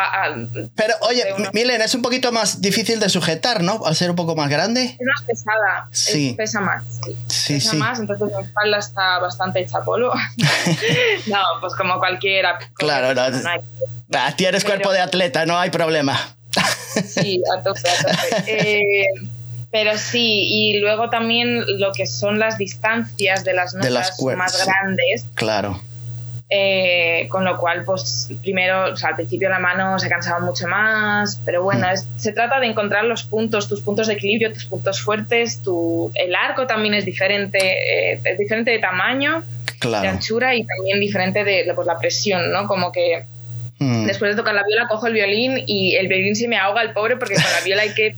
[0.75, 3.85] Pero oye, Milen, es un poquito más difícil de sujetar, ¿no?
[3.87, 4.97] Al ser un poco más grande.
[4.99, 5.89] Es más pesada.
[5.93, 6.35] Sí.
[6.37, 6.85] pesa más.
[7.29, 10.13] Sí, pesa más, entonces la espalda está bastante hecha polvo.
[11.27, 12.59] no, pues como cualquiera.
[12.75, 13.39] Claro, no.
[14.15, 16.19] Ah, tienes cuerpo de atleta, no hay problema.
[17.07, 18.43] Sí, a tope, a tope.
[18.47, 19.07] Eh,
[19.73, 25.25] pero sí, y luego también lo que son las distancias de las notas más grandes.
[25.35, 25.81] Claro.
[26.55, 30.69] Eh, con lo cual, pues primero, o sea, al principio la mano se cansaba mucho
[30.69, 32.19] más, pero bueno, mm.
[32.21, 36.35] se trata de encontrar los puntos, tus puntos de equilibrio, tus puntos fuertes, tu, el
[36.35, 39.43] arco también es diferente, eh, es diferente de tamaño,
[39.81, 42.67] de anchura y también diferente de, pues, la presión, ¿no?
[42.67, 43.25] Como que
[43.83, 44.07] Mm.
[44.07, 46.93] Después de tocar la viola, cojo el violín y el violín se me ahoga el
[46.93, 48.15] pobre porque con la viola hay que.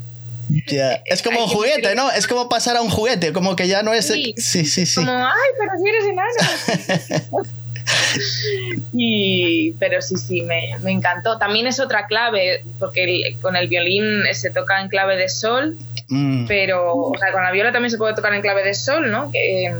[1.07, 2.11] Es como un juguete, ¿no?
[2.11, 4.07] Es como pasar a un juguete, como que ya no es.
[4.07, 4.95] Sí, sí, sí.
[4.95, 7.49] Como, ay, pero si eres enano.
[8.93, 11.39] y, pero sí, sí, me, me, encantó.
[11.39, 15.77] También es otra clave, porque con el violín se toca en clave de sol,
[16.09, 16.47] mm.
[16.47, 19.31] pero o sea, con la viola también se puede tocar en clave de sol, ¿no?
[19.31, 19.75] Que,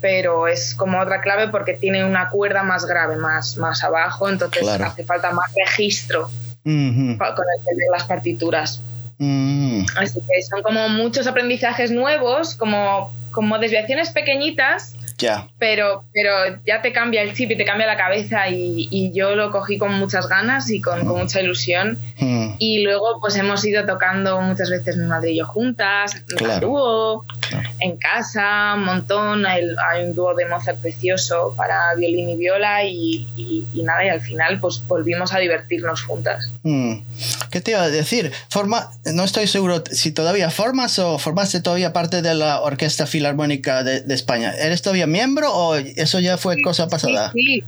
[0.00, 4.66] pero es como otra clave porque tiene una cuerda más grave, más, más abajo, entonces
[4.66, 6.30] hace falta más registro
[6.62, 8.80] con el de las partituras.
[9.18, 9.84] Mm.
[9.96, 14.94] Así que son como muchos aprendizajes nuevos, como, como desviaciones pequeñitas
[15.58, 16.32] pero, pero
[16.66, 19.78] ya te cambia el chip y te cambia la cabeza y, y yo lo cogí
[19.78, 21.98] con muchas ganas y con, con mucha ilusión.
[22.18, 22.54] Hmm.
[22.58, 27.24] Y luego pues hemos ido tocando muchas veces mi madre y yo juntas, en dúo,
[27.80, 29.46] en casa, un montón.
[29.46, 34.08] Hay, hay, un dúo de Mozart precioso para violín y viola y, y, nada, y
[34.08, 36.52] al final pues volvimos a divertirnos juntas.
[36.62, 36.98] Hmm.
[37.50, 38.30] ¿Qué te iba a decir?
[38.48, 43.82] Forma, no estoy seguro si todavía formas o formaste todavía parte de la Orquesta Filarmónica
[43.82, 44.54] de, de España.
[44.54, 47.32] ¿Eres todavía miembro o eso ya fue cosa pasada?
[47.32, 47.64] Sí,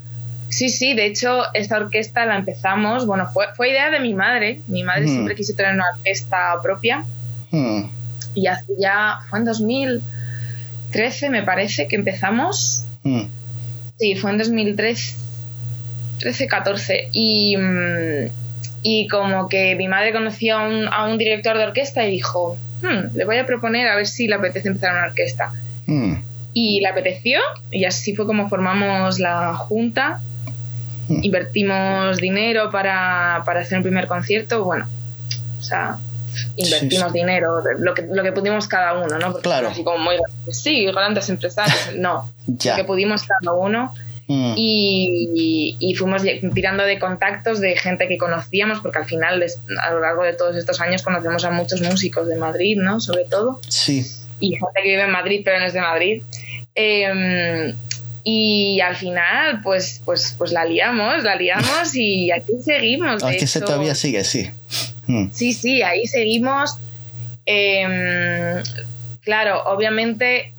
[0.49, 4.61] sí, sí, de hecho esta orquesta la empezamos, bueno, fue, fue idea de mi madre,
[4.69, 7.05] mi madre siempre quiso tener una orquesta propia.
[8.35, 12.85] Y hace ya, fue en 2013 me parece que empezamos,
[13.99, 15.17] sí, fue en 2013,
[16.21, 17.57] 13, 14 y...
[17.57, 18.42] Mm,
[18.83, 22.57] y como que mi madre conoció a un, a un director de orquesta y dijo,
[22.83, 25.53] hmm, le voy a proponer a ver si le apetece empezar una orquesta
[26.55, 27.39] y le apeteció
[27.71, 30.21] y así fue como formamos la junta.
[31.09, 31.19] Hmm.
[31.23, 34.87] Invertimos dinero para, hacer el primer concierto, bueno,
[35.59, 35.99] o sea,
[36.57, 39.33] invertimos dinero, lo que, lo que pudimos cada uno, ¿no?
[39.33, 39.69] Porque claro.
[39.69, 40.17] Así como muy,
[40.51, 42.73] sí, grandes empresarios, no, ya.
[42.73, 43.95] lo que pudimos cada uno.
[44.57, 46.23] Y, y, fuimos
[46.55, 49.45] tirando de contactos de gente que conocíamos, porque al final,
[49.83, 53.01] a lo largo de todos estos años, conocemos a muchos músicos de Madrid, ¿no?
[53.01, 53.61] Sobre todo.
[53.69, 54.05] Sí
[54.43, 56.23] y gente que vive en Madrid pero no es de Madrid.
[56.75, 57.75] Em,
[58.25, 63.25] y al final, pues, pues, pues la liamos, la liamos y aquí seguimos.
[63.25, 64.51] Aquí se todavía sigue, sí.
[65.07, 65.27] Mm.
[65.33, 66.77] Sí, sí, ahí seguimos.
[67.47, 68.63] Em,
[69.23, 70.53] claro, obviamente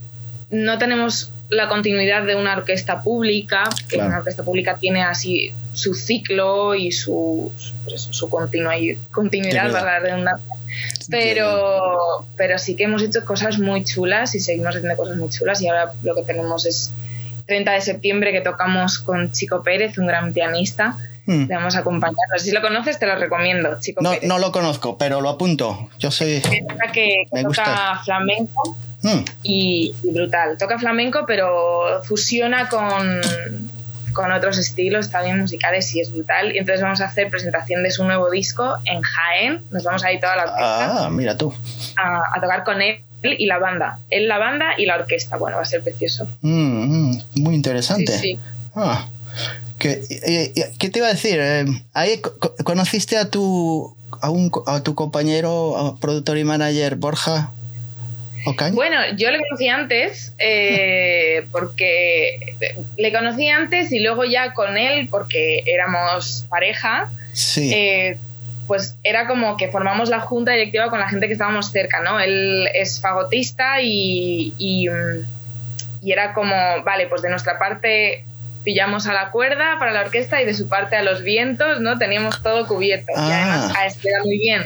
[0.49, 4.09] no tenemos la continuidad de una orquesta pública, que Claro.
[4.09, 7.51] una orquesta pública tiene así su ciclo y su,
[7.85, 8.75] pues su continua-
[9.11, 10.55] continuidad, la redundancia.
[11.09, 15.61] Pero, pero sí que hemos hecho cosas muy chulas y seguimos haciendo cosas muy chulas
[15.61, 16.91] y ahora lo que tenemos es
[17.45, 20.97] 30 de septiembre que tocamos con Chico Pérez, un gran pianista.
[21.25, 21.45] Mm.
[21.47, 22.15] Le vamos a acompañar.
[22.31, 24.27] No sé si lo conoces, te lo recomiendo, Chico No, Pérez.
[24.27, 25.89] no lo conozco, pero lo apunto.
[25.99, 26.41] Yo soy.
[26.41, 28.01] Que que Me toca gusta.
[28.03, 30.57] flamenco Mm, y, y brutal.
[30.57, 33.21] Toca flamenco, pero fusiona con,
[34.13, 36.55] con otros estilos también musicales y es brutal.
[36.55, 39.61] Y entonces vamos a hacer presentación de su nuevo disco en Jaén.
[39.71, 41.53] Nos vamos a ir toda la orquesta Ah, mira tú.
[41.97, 43.99] a, a tocar con él y la banda.
[44.09, 45.37] Él, la banda y la orquesta.
[45.37, 46.27] Bueno, va a ser precioso.
[46.41, 48.11] Mm, mm, muy interesante.
[48.11, 48.39] Sí, sí.
[48.75, 49.07] Ah,
[49.79, 51.37] ¿qué, eh, eh, ¿qué te iba a decir?
[51.39, 56.43] Eh, ahí co- co- conociste a tu, a, un, a tu compañero, a productor y
[56.45, 57.51] manager Borja
[58.73, 62.55] Bueno, yo le conocí antes eh, porque
[62.97, 67.71] le conocí antes y luego ya con él, porque éramos pareja, sí.
[67.73, 68.17] eh,
[68.67, 72.19] pues era como que formamos la junta directiva con la gente que estábamos cerca, ¿no?
[72.19, 74.87] Él es fagotista y, y,
[76.01, 78.23] y era como, vale, pues de nuestra parte
[78.63, 81.97] pillamos a la cuerda para la orquesta y de su parte a los vientos, ¿no?
[81.97, 83.11] Teníamos todo cubierto.
[83.11, 83.41] Y Ah.
[83.41, 84.63] además a este era muy bien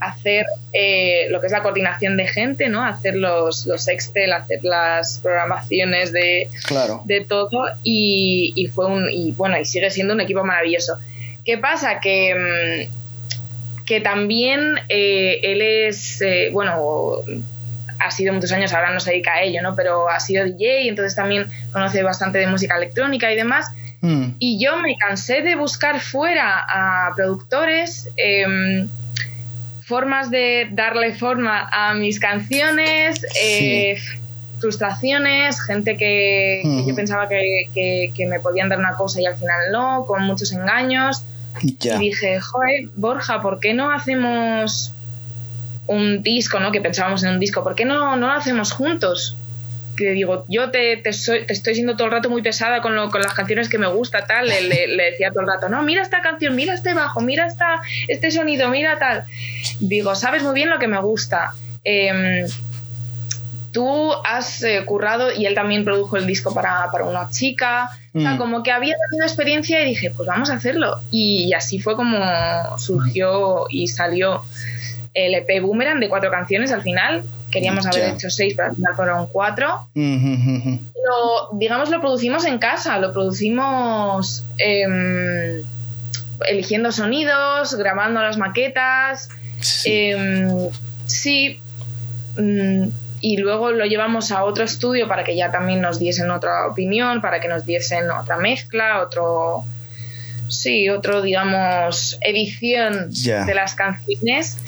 [0.00, 2.84] Hacer eh, lo que es la coordinación de gente, ¿no?
[2.84, 7.02] Hacer los, los Excel, hacer las programaciones de, Claro.
[7.04, 10.98] de todo y, y fue un y bueno y sigue siendo un equipo maravilloso.
[11.44, 16.76] Qué pasa que mm, que también eh, él es eh, bueno
[17.98, 20.88] ha sido muchos años ahora no se dedica a ello no pero ha sido DJ
[20.88, 23.70] entonces también conoce bastante de música electrónica y demás.
[24.00, 28.88] Mm, y yo me cansé de buscar fuera a productores em,
[29.84, 33.96] formas de darle forma a mis canciones, eh,
[34.60, 39.36] frustraciones, gente que, yo pensaba que, que- que me podían dar una cosa y al
[39.36, 41.22] final no, con muchos engaños.
[41.80, 41.96] ya.
[41.96, 44.92] Y dije, joder, Borja, ¿por qué no hacemos
[45.86, 46.72] un disco, ¿no?
[46.72, 49.36] Que pensábamos en un disco, ¿por qué no, no lo hacemos juntos?
[49.96, 52.96] Que digo, yo te, te, soy- te estoy siendo todo el rato muy pesada con,
[52.96, 54.48] lo- con las canciones que me gusta, tal.
[54.48, 57.46] Le, le- le decía todo el rato, no, mira esta canción, mira este bajo, mira
[57.46, 59.24] esta, este sonido, mira tal.
[59.80, 61.52] Digo, sabes muy bien lo que me gusta.
[61.84, 62.46] Em,
[63.72, 67.90] tú has eh, currado y él también produjo el disco para, para una chica.
[68.14, 68.38] O sea, Mm.
[68.38, 71.00] como que había tenido experiencia y dije, pues vamos a hacerlo.
[71.10, 72.16] Y, así fue como
[72.78, 74.44] surgió y salió
[75.14, 77.22] el EP Boomerang de cuatro canciones al final.
[77.50, 79.88] Queríamos haber hecho seis, pero al final fueron cuatro.
[79.94, 85.62] Lo, digamos, lo producimos en casa, lo producimos em,
[86.48, 89.28] eligiendo sonidos, grabando las maquetas.
[89.60, 89.90] Sí.
[89.92, 90.48] Em,
[91.06, 91.60] sí.
[92.36, 92.88] mm,
[93.20, 97.22] y luego lo llevamos a otro estudio para que ya también nos diesen otra opinión,
[97.22, 99.64] para que nos diesen otra mezcla, otro.
[100.48, 104.58] Sí, otro, digamos, edición de las canciones.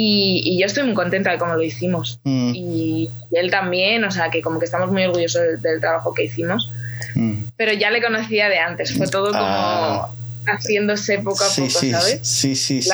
[0.00, 2.20] Y, y yo estoy muy contenta de cómo lo hicimos.
[2.24, 5.80] Mm, Y, y él también, o sea, que como que estamos muy orgullosos del, del
[5.80, 6.70] trabajo que hicimos.
[7.16, 7.34] mm.
[7.56, 10.08] Pero ya le conocía de antes, fue todo como Ah.
[10.46, 12.20] haciéndose poco a Sí, poco, sí, ¿sabes?
[12.22, 12.90] sí, sí, sí.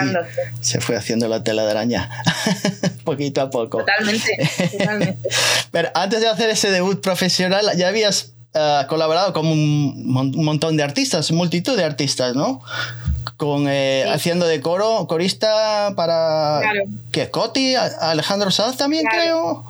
[0.62, 2.08] Se fue haciendo la tela de araña.
[3.04, 3.78] Poquito a poco.
[3.78, 5.28] Totalmente, totalmente.
[5.70, 10.44] Pero antes de hacer ese debut profesional, ya habías ah, colaborado con un, mon- un
[10.44, 12.62] montón de artistas, multitud de artistas, ¿no?
[13.36, 14.10] Con, eh, Sí.
[14.12, 16.60] Haciendo de coro, corista para...
[16.62, 16.80] Claro.
[17.12, 17.30] ¿Qué?
[17.30, 17.74] ¿Coti?
[17.74, 19.22] ¿A- Alejandro Sanz también Claro.
[19.22, 19.64] creo.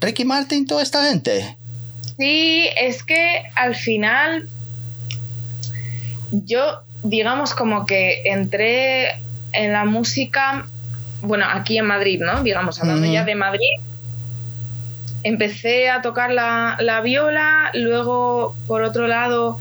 [0.00, 1.56] Ricky Martin, toda esta gente.
[2.18, 4.48] Sí, es que al final
[6.30, 9.12] yo, digamos, como que entré
[9.52, 10.66] en la música,
[11.22, 12.42] bueno, aquí en Madrid, ¿no?
[12.42, 13.66] Digamos, hablando ya de Madrid,
[15.22, 19.58] empecé a tocar la, la viola, luego, por otro lado,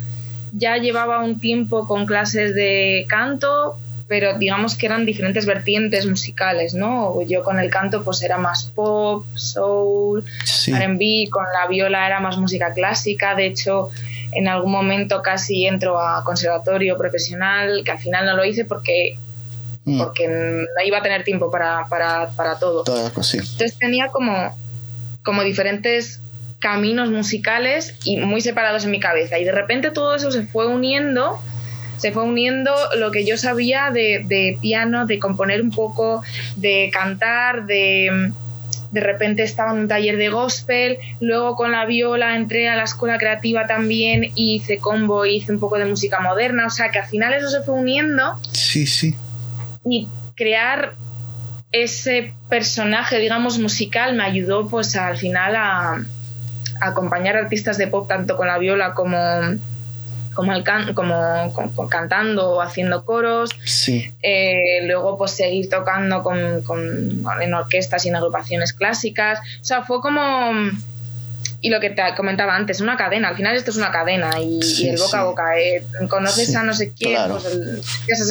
[0.53, 3.75] ya llevaba un tiempo con clases de canto,
[4.07, 7.21] pero digamos que eran diferentes vertientes musicales, ¿no?
[7.23, 10.71] Yo con el canto pues era más pop, soul, Sí.
[10.71, 13.89] R&B, con la viola era más música clásica, de hecho
[14.31, 19.17] en algún momento casi entro a conservatorio profesional, que al final no lo hice porque,
[19.85, 22.85] Mm, porque no iba a tener tiempo para, para, para todo.
[23.21, 23.37] Sí.
[23.37, 24.55] Entonces tenía como,
[25.23, 26.21] como diferentes
[26.63, 29.37] caminos musicales y muy separados en mi cabeza.
[29.37, 31.37] Y de repente todo eso se fue uniendo,
[31.97, 36.23] se fue uniendo lo que yo sabía de, de piano, de componer un poco,
[36.55, 38.31] de cantar, de...
[38.93, 42.83] De repente estaba en un taller de gospel, luego con la viola entré a la
[42.83, 46.99] escuela creativa también, y hice combo, hice un poco de música moderna, o sea que
[46.99, 49.15] al final eso se fue uniendo Sí, sí.
[49.83, 50.93] y crear
[51.71, 56.05] ese personaje, digamos, musical me ayudó pues al final a
[56.87, 59.17] acompañar artistas de pop tanto con la viola como
[60.33, 60.63] como, el
[60.95, 63.51] como, cantando o haciendo coros.
[63.65, 64.13] Sí.
[64.21, 69.39] Eh, luego, pues seguir tocando con, con, en orquestas y en agrupaciones clásicas.
[69.61, 70.51] O sea, fue como
[71.63, 73.29] y lo que te comentaba antes, una cadena.
[73.29, 75.57] Al final esto es una cadena y, el boca a boca.
[75.57, 77.45] Eh, conoces a no sé quién, pues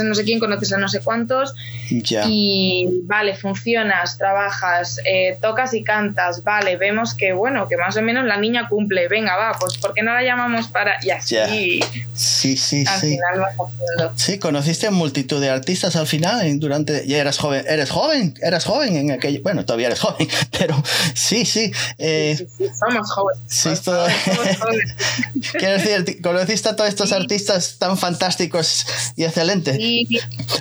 [0.00, 1.54] a no sé quién, conoces a no sé cuántos.
[1.88, 6.44] Y vale, funcionas, trabajas, eh, tocas y cantas.
[6.44, 9.08] Vale, vemos que bueno, que más o menos la niña cumple.
[9.08, 10.96] Venga, va, pues ¿por qué no la llamamos para.?
[11.02, 11.80] Y así.
[12.14, 13.16] Sí, sí, al sí.
[13.16, 14.12] final vas haciendo.
[14.14, 17.06] Sí, conociste multitud de artistas al final durante.
[17.06, 17.64] Ya eras joven.
[17.66, 19.40] Eres joven, eras joven en aquello.
[19.42, 20.74] Bueno, todavía eres joven, pero
[21.14, 21.72] sí, sí.
[21.96, 24.06] Eh, sí, sí somos jóvenes Sí, todo...
[25.52, 29.78] Quiero decir, conociste a todos estos artistas tan fantásticos y excelentes.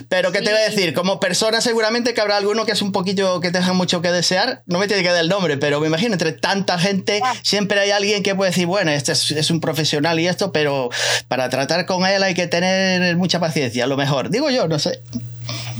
[0.08, 0.94] Pero, ¿qué te voy a decir?
[0.94, 4.10] Como persona, seguramente que habrá alguno que es un poquillo que te deja mucho que
[4.10, 4.62] desear.
[4.66, 7.90] No me tiene que dar el nombre, pero me imagino, entre tanta gente, siempre hay
[7.90, 10.90] alguien que puede decir, bueno, este es, un profesional y esto, pero
[11.28, 14.30] para tratar con él hay que tener mucha paciencia, a lo mejor.
[14.30, 15.00] Digo yo, no sé.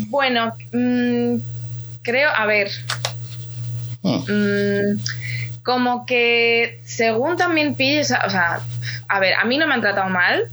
[0.09, 1.37] Bueno, mm,
[2.03, 2.71] creo, a ver.
[4.03, 4.25] Hmm.
[4.29, 5.01] Mm,
[5.63, 8.61] como que según también pilles, o sea,
[9.09, 10.49] a ver, a mí no me han tratado mal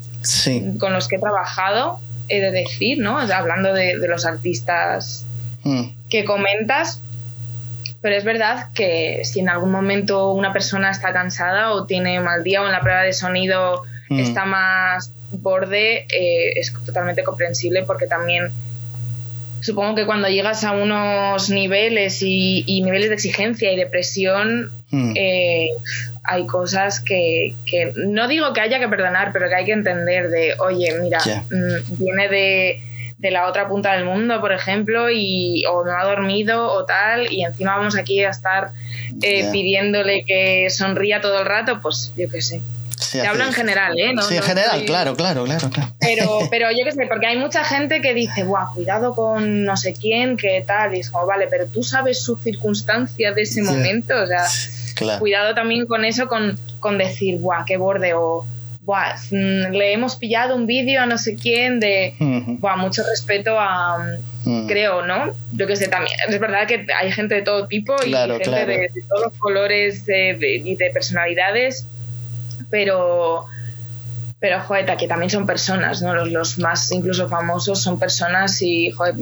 [0.80, 3.18] con los que he trabajado, he de decir, ¿no?
[3.18, 5.26] hablando de, los artistas
[5.64, 5.84] mm.
[6.10, 7.02] que comentas,
[8.02, 12.44] pero es verdad que si en algún momento una persona está cansada o tiene mal
[12.44, 14.20] día o en la prueba de sonido mm.
[14.20, 18.52] está más borde, eh, es totalmente comprensible porque también
[19.62, 25.14] supongo que cuando llegas a unos niveles y, niveles de exigencia y de presión, hmm.
[25.16, 25.70] eh,
[26.24, 27.56] hay cosas que,
[27.96, 31.98] no digo que haya que perdonar, pero que hay que entender de, oye, mira, mm,
[31.98, 32.82] viene de,
[33.32, 37.44] la otra punta del mundo, por ejemplo, y o no ha dormido o tal, y
[37.44, 38.72] encima vamos aquí a estar
[39.22, 42.62] eh, pidiéndole que sonría todo el rato, pues yo qué sé.
[43.12, 44.14] Te hablo en general, ¿eh?
[44.28, 48.02] sí, en general, claro, claro, claro, Pero, pero yo qué sé, porque hay mucha gente
[48.02, 50.96] que dice, Buah, cuidado con no sé quién, qué tal.
[50.96, 54.14] Y es como, vale, pero tú sabes su circunstancia de ese momento.
[54.22, 54.46] O sea,
[55.20, 58.14] cuidado también con eso, con, con decir, Buah, qué borde.
[58.14, 58.46] O,
[58.82, 62.16] Buah, mm, le hemos pillado un vídeo a no sé quién de,
[62.60, 64.18] Buah, mucho respeto a.
[64.68, 65.36] Creo, ¿no?
[65.52, 66.18] Yo que sé, también.
[66.28, 70.76] Es verdad que hay gente de todo tipo y gente de, todos los colores y
[70.76, 71.86] de personalidades
[72.70, 73.46] pero
[74.40, 76.16] pero joder, que también son personas, ¿no?
[76.16, 79.16] Los, los, más incluso famosos son personas y, joder,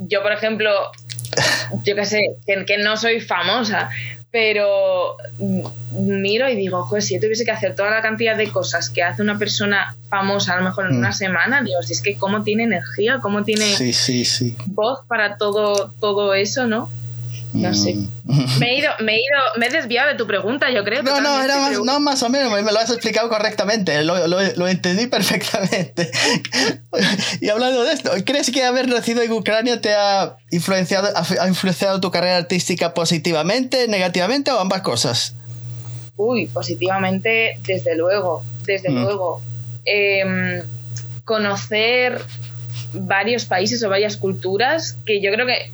[0.00, 0.70] yo por ejemplo,
[1.84, 3.88] yo que sé, que, no soy famosa,
[4.30, 5.16] pero
[5.90, 9.02] miro y digo, joder, si yo tuviese que hacer toda la cantidad de cosas que
[9.02, 11.14] hace una persona famosa a lo mejor en una mm.
[11.14, 13.74] semana, digo, si es que cómo tiene energía, cómo tiene
[14.66, 16.90] voz para todo, todo eso, ¿no?
[17.52, 17.96] No sé.
[18.58, 21.02] Me he, ido, me, he ido, me he desviado de tu pregunta, yo creo.
[21.02, 24.38] No, no, era más, no, más o menos, me lo has explicado correctamente, lo, lo,
[24.40, 26.10] lo entendí perfectamente.
[27.40, 32.00] y hablando de esto, ¿crees que haber nacido en Ucrania te ha influenciado, ha influenciado
[32.00, 35.34] tu carrera artística positivamente, negativamente o ambas cosas?
[36.16, 38.94] Uy, positivamente, desde luego, desde mm.
[39.02, 39.42] luego.
[39.84, 40.62] Em,
[41.24, 42.22] conocer
[42.92, 45.70] varios países o varias culturas que yo creo que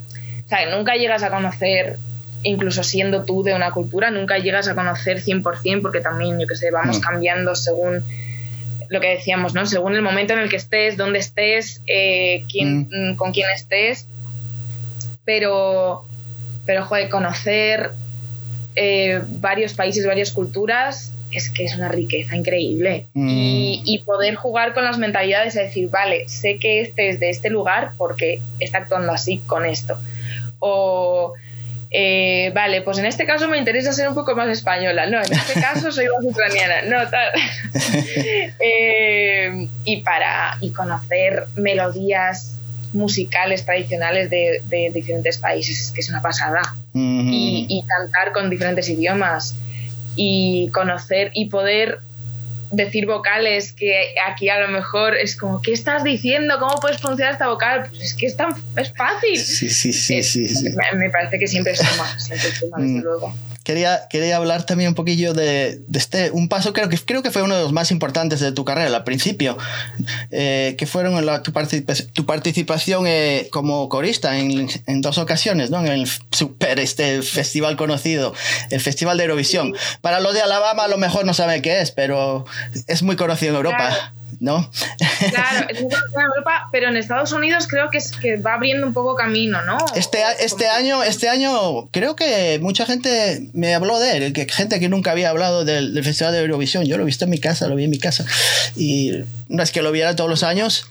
[0.71, 1.97] nunca llegas a conocer,
[2.43, 6.55] incluso siendo tú de una cultura, nunca llegas a conocer 100% porque también, yo que
[6.55, 7.01] sé, vamos mm.
[7.01, 8.03] cambiando según
[8.89, 9.65] lo que decíamos, ¿no?
[9.65, 13.11] Según el momento en el que estés, dónde estés, eh, quién, mm.
[13.11, 14.07] Mm, con quién estés.
[15.25, 16.05] Pero,
[16.65, 17.91] pero joder, conocer
[18.75, 23.07] eh, varios países, varias culturas, es que es una riqueza increíble.
[23.15, 27.29] Y, y, poder jugar con las mentalidades y decir, vale, sé que este es de
[27.29, 29.97] este lugar porque está actuando así con esto
[30.65, 31.33] o
[31.91, 35.31] eh, vale, pues en este caso me interesa ser un poco más española, no, en
[35.31, 37.29] este caso soy más ucraniana, no, tal.
[38.65, 42.55] Eh, y para y conocer melodías
[42.93, 46.61] musicales tradicionales de, diferentes países, es que es una pasada.
[46.93, 49.55] y, y cantar con diferentes idiomas
[50.15, 51.99] y conocer y poder
[52.73, 56.55] decir vocales que aquí a lo mejor es como, ¿qué estás diciendo?
[56.59, 57.85] ¿Cómo puedes pronunciar esta vocal?
[57.89, 59.37] Pues es que es, tan, es fácil.
[59.37, 63.03] Sí, sí, sí, sí, Me, parece que siempre suma, siempre suma, desde mm.
[63.03, 63.33] luego
[63.63, 67.31] quería, quería hablar también un poquillo de, de, este, un paso creo que, creo que
[67.31, 69.57] fue uno de los más importantes de tu carrera al principio,
[70.31, 71.51] eh, que fueron la, tu,
[72.13, 75.79] tu, participación eh, como corista en, en, dos ocasiones, ¿no?
[75.79, 78.33] En el super este festival conocido,
[78.69, 79.73] el Festival de Eurovisión.
[80.01, 82.45] Para los de Alabama a lo mejor no saben qué es, pero
[82.87, 84.13] es muy conocido en Europa.
[84.43, 84.69] ¿No?
[85.29, 88.93] Claro, es en Europa, pero en Estados Unidos creo que, es, que va abriendo un
[88.93, 89.77] poco camino, ¿no?
[89.95, 94.81] Este, este, año, este año creo que mucha gente me habló de él, que gente
[94.81, 96.83] que nunca había hablado del, del Festival de Eurovisión.
[96.83, 98.25] Yo lo he visto en mi casa, lo vi en mi casa.
[98.75, 100.87] Y no es que lo viera todos los años.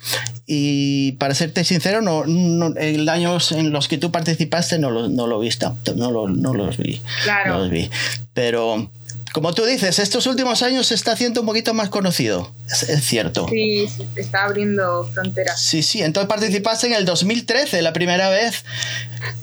[0.46, 5.08] Y para serte sincero, no, no en años en los que tú participaste no lo,
[5.08, 5.50] no lo vi,
[5.94, 7.02] no, lo, no los vi.
[7.24, 7.52] Claro.
[7.52, 7.90] No los vi.
[8.32, 8.90] Pero
[9.32, 12.52] como tú dices, estos últimos años se está haciendo un poquito más conocido.
[12.70, 13.46] Es, es cierto.
[13.50, 15.60] Sí, sí, está abriendo fronteras.
[15.60, 16.02] Sí, sí.
[16.02, 18.64] Entonces participaste en el 2013, la primera vez,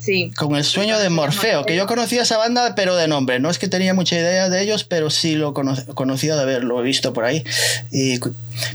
[0.00, 0.30] Sí.
[0.36, 3.38] con El sueño de Morfeo, que yo conocía esa banda, pero de nombre.
[3.40, 6.80] No es que tenía mucha idea de ellos, pero sí lo cono- conocía de haberlo
[6.82, 7.42] visto por ahí.
[7.90, 8.18] Y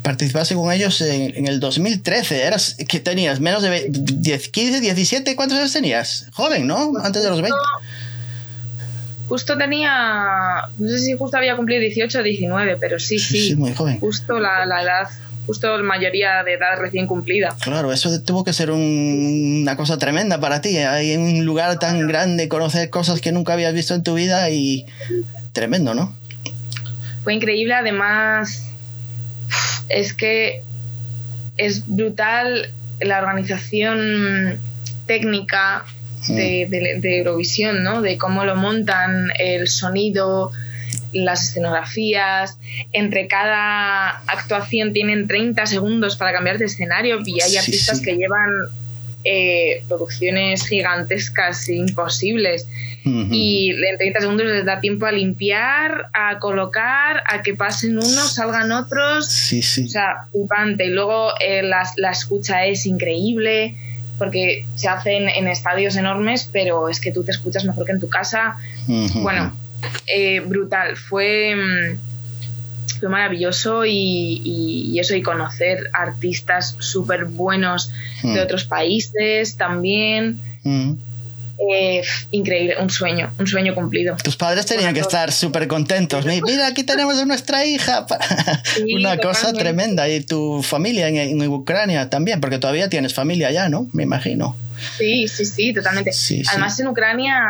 [0.01, 2.43] participaste con ellos en, en el 2013.
[2.43, 3.39] Eras, que tenías?
[3.39, 5.35] ¿Menos de ve- 10, 15, 17?
[5.35, 6.25] ¿Cuántos años tenías?
[6.33, 6.93] Joven, ¿no?
[7.03, 7.55] Antes de los 20.
[9.27, 13.47] Justo tenía, no sé si justo había cumplido 18 o 19, pero sí, Sí, sí,
[13.49, 13.99] sí, muy joven.
[13.99, 15.07] justo la, la edad,
[15.47, 17.55] justo la mayoría de edad recién cumplida.
[17.61, 20.77] Claro, eso tuvo que ser un- una cosa tremenda para ti.
[20.77, 24.49] Hay en un lugar tan grande, conocer cosas que nunca habías visto en tu vida
[24.51, 24.85] y
[25.53, 26.15] tremendo, ¿no?
[27.23, 28.61] Fue increíble, además
[29.89, 30.61] es que
[31.57, 32.69] es brutal
[33.01, 34.59] la organización
[35.07, 35.85] técnica
[36.27, 38.01] de, de- de Eurovisión, ¿no?
[38.01, 40.51] De cómo lo montan, el sonido,
[41.13, 42.57] las escenografías.
[42.93, 48.03] Entre cada actuación tienen 30 segundos para cambiar de escenario y hay Sí, artistas sí.
[48.05, 48.49] que llevan
[49.27, 52.67] eh, producciones gigantescas, imposibles.
[53.07, 58.33] Y en 30 segundos les da tiempo a limpiar, a colocar, a que pasen unos,
[58.33, 59.27] salgan otros.
[59.31, 59.85] Sí, sí.
[59.85, 60.85] O sea, flipante.
[60.85, 63.75] Y luego eh, la, la escucha es increíble
[64.17, 67.99] porque se hacen en estadios enormes, pero es que tú te escuchas mejor que en
[67.99, 68.55] tu casa.
[69.23, 69.53] Bueno,
[70.07, 70.95] eh, brutal.
[70.95, 77.91] Fue, mm, fue maravilloso y, y- y eso, y conocer artistas súper buenos
[78.33, 80.39] de otros países también.
[80.63, 80.93] Mm.
[81.57, 82.01] Eh,
[82.31, 84.17] increíble, un sueño, un sueño cumplido.
[84.23, 86.25] Tus padres tenían que estar súper contentos.
[86.25, 88.05] Mi- Mira, aquí tenemos a nuestra hija.
[88.75, 90.09] Sí, Una cosa tremenda.
[90.09, 93.87] Y tu familia en, en Ucrania también, porque todavía tienes familia allá, ¿no?
[93.93, 94.55] Me imagino.
[94.97, 96.11] Sí, sí, sí, totalmente.
[96.11, 96.49] Sí, sí.
[96.49, 97.41] Además, en Ucrania,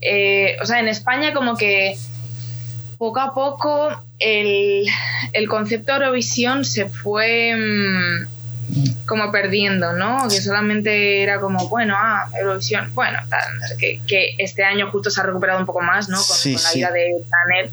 [0.00, 1.96] eh, o sea, en España, como que
[2.98, 4.84] poco a poco el,
[5.32, 8.26] el concepto Eurovisión se fue mm,
[9.06, 10.28] como perdiendo, ¿no?
[10.28, 13.40] Que solamente era como, bueno, ah, Eurovisión, bueno, tal,
[13.78, 16.16] que este año justo se ha recuperado un poco más, ¿no?
[16.18, 16.78] Con, Sí, con la sí.
[16.80, 17.70] ida de Chanel,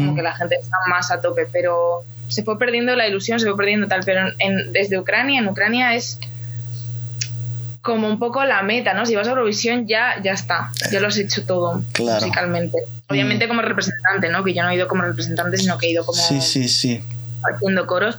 [0.00, 0.16] como Mm.
[0.16, 3.56] que la gente está más a tope, pero se fue perdiendo la ilusión, se fue
[3.56, 6.18] perdiendo tal, pero en- desde Ucrania, en Ucrania es
[7.82, 9.04] como un poco la meta, ¿no?
[9.04, 12.20] Si vas a Eurovisión ya, ya está, ya lo has hecho todo Claro.
[12.20, 12.78] musicalmente.
[13.08, 14.42] Obviamente como representante, ¿no?
[14.42, 17.02] Que yo no he ido como representante, sino que he ido como Sí, sí, sí.
[17.42, 18.18] haciendo coros,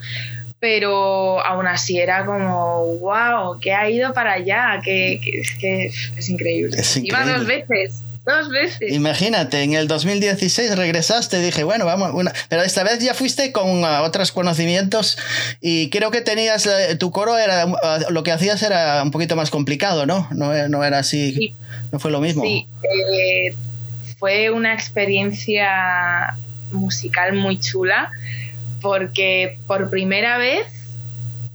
[0.66, 5.91] pero aún así era como, wow, que ha ido para allá, que, que- es que
[6.18, 6.76] es increíble.
[6.80, 8.91] Es Iba dos veces, dos veces.
[8.91, 12.34] Imagínate, en el 2016 regresaste, dije, bueno, vamos, una...
[12.49, 15.20] pero esta vez ya fuiste con ah, otros conocimientos
[15.61, 19.36] y creo que tenías, eh, tu coro era, ah, lo que hacías era un poquito
[19.36, 20.28] más complicado, ¿no?
[20.32, 21.55] No, era- no era así, Sí.
[21.91, 22.41] no fue lo mismo.
[22.43, 22.68] Sí,
[23.13, 23.53] eh,
[24.18, 26.36] fue una experiencia
[26.72, 28.09] musical muy chula
[28.82, 30.65] porque por primera vez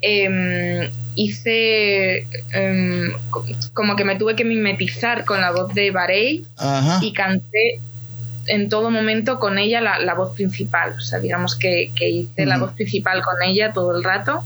[0.01, 3.45] em, hice em, co-
[3.75, 6.99] como que me tuve que mimetizar con la voz de Barey Ajá.
[7.03, 7.81] y canté
[8.47, 10.95] en todo momento con ella la, la voz principal.
[10.97, 14.43] O sea, digamos que, que hice la voz principal con ella todo el rato.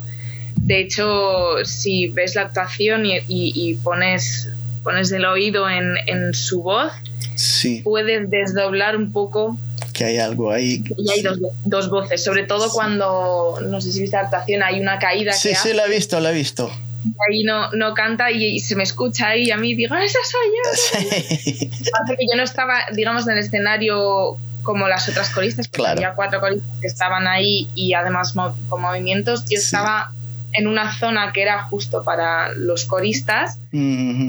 [0.57, 4.51] De hecho, si ves la actuación y, y- y pones,
[4.83, 6.93] pones el oído en, en su voz,
[7.37, 9.59] Sí, puedes desdoblar un poco
[9.95, 10.85] que hay algo ahí.
[10.99, 14.79] y hay dos, dos voces, sobre todo cuando, no sé si viste la actuación, hay
[14.81, 16.71] una caída Sí, que sí, hace, la he visto, la he visto.
[17.05, 19.95] y ahí no, no canta y, y se me escucha ahí y a mí digo,
[19.95, 21.27] esa soy yo.
[21.39, 21.71] Sí.
[22.19, 25.99] Que yo no estaba, digamos, en el escenario como las otras coristas, porque Claro.
[25.99, 28.33] había cuatro coristas que estaban ahí y además
[28.69, 29.43] con movimientos.
[29.43, 29.55] Yo Sí.
[29.57, 30.13] estaba
[30.57, 33.59] en una zona que era justo para los coristas,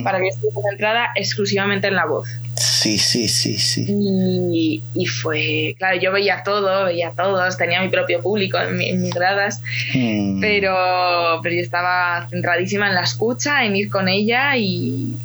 [0.04, 2.28] para que estuviera concentrada exclusivamente en la voz.
[2.56, 3.86] Sí, sí, sí, sí.
[3.90, 8.78] Y, y fue, claro, yo veía todo, veía a todos, tenía mi propio público en,
[8.78, 9.62] mi- en mis gradas,
[9.94, 10.40] Mm.
[10.42, 15.16] pero, pero yo estaba centradísima en la escucha, en ir con ella y,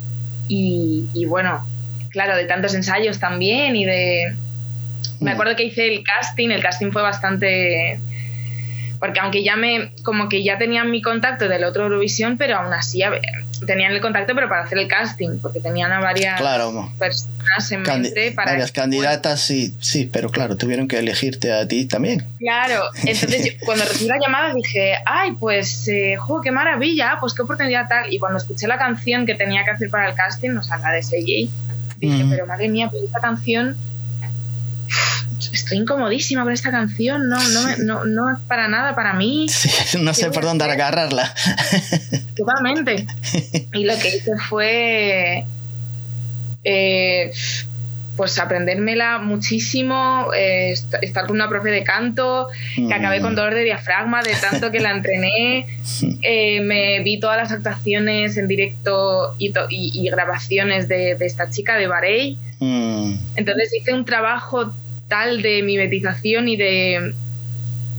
[0.47, 1.65] y, y bueno,
[2.09, 4.35] claro, de tantos ensayos también y de...
[5.19, 5.33] Me Mm.
[5.33, 7.99] acuerdo que hice el casting, el casting fue bastante
[9.01, 12.71] porque aunque ya me, como que ya tenían mi contacto del otro Eurovisión, pero aún
[12.71, 13.01] así
[13.65, 16.39] tenían el contacto, pero para hacer el casting, porque tenían a varias
[16.99, 18.51] personas en mente para...
[18.51, 22.27] Varias candidatas, sí, sí, pero claro, tuvieron que elegirte a ti también.
[22.37, 27.87] Claro, entonces cuando recibí la llamada dije, ay, pues, eh, qué maravilla, pues qué oportunidad
[27.89, 28.13] tal.
[28.13, 30.91] Y cuando escuché la canción que tenía que hacer para el casting, o sea, la
[30.91, 31.49] de CJ,
[31.97, 33.75] dije, pero madre mía, pues esta canción
[35.53, 39.47] estoy incomodísima con esta canción, no, no, no, no es para nada para mí.
[40.01, 41.33] no sé por dónde agarrarla.
[42.35, 43.05] Totalmente.
[43.73, 45.45] Y lo que hice fue
[46.63, 47.31] eh,
[48.21, 53.35] pues aprendérmela muchísimo, eh, estar con una profe de canto, que acabé con mm.
[53.35, 55.65] dolor de diafragma de tanto que la entrené.
[56.23, 61.75] Eh, me vi todas las actuaciones en directo y, y, grabaciones de, de, esta chica
[61.77, 62.37] de Barey.
[62.59, 63.13] Mm.
[63.35, 64.71] Entonces hice un trabajo
[65.11, 67.13] tal de mimetización y de,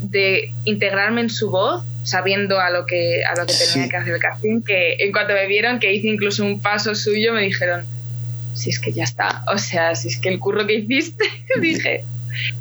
[0.01, 4.15] de integrarme en su voz, sabiendo a lo que, a lo que tenía que hacer
[4.15, 7.85] el casting, que en cuanto me vieron que hice incluso un paso suyo, me dijeron,
[8.55, 11.27] si es que ya está, o sea, si es que el curro que hiciste,
[11.61, 12.03] dije,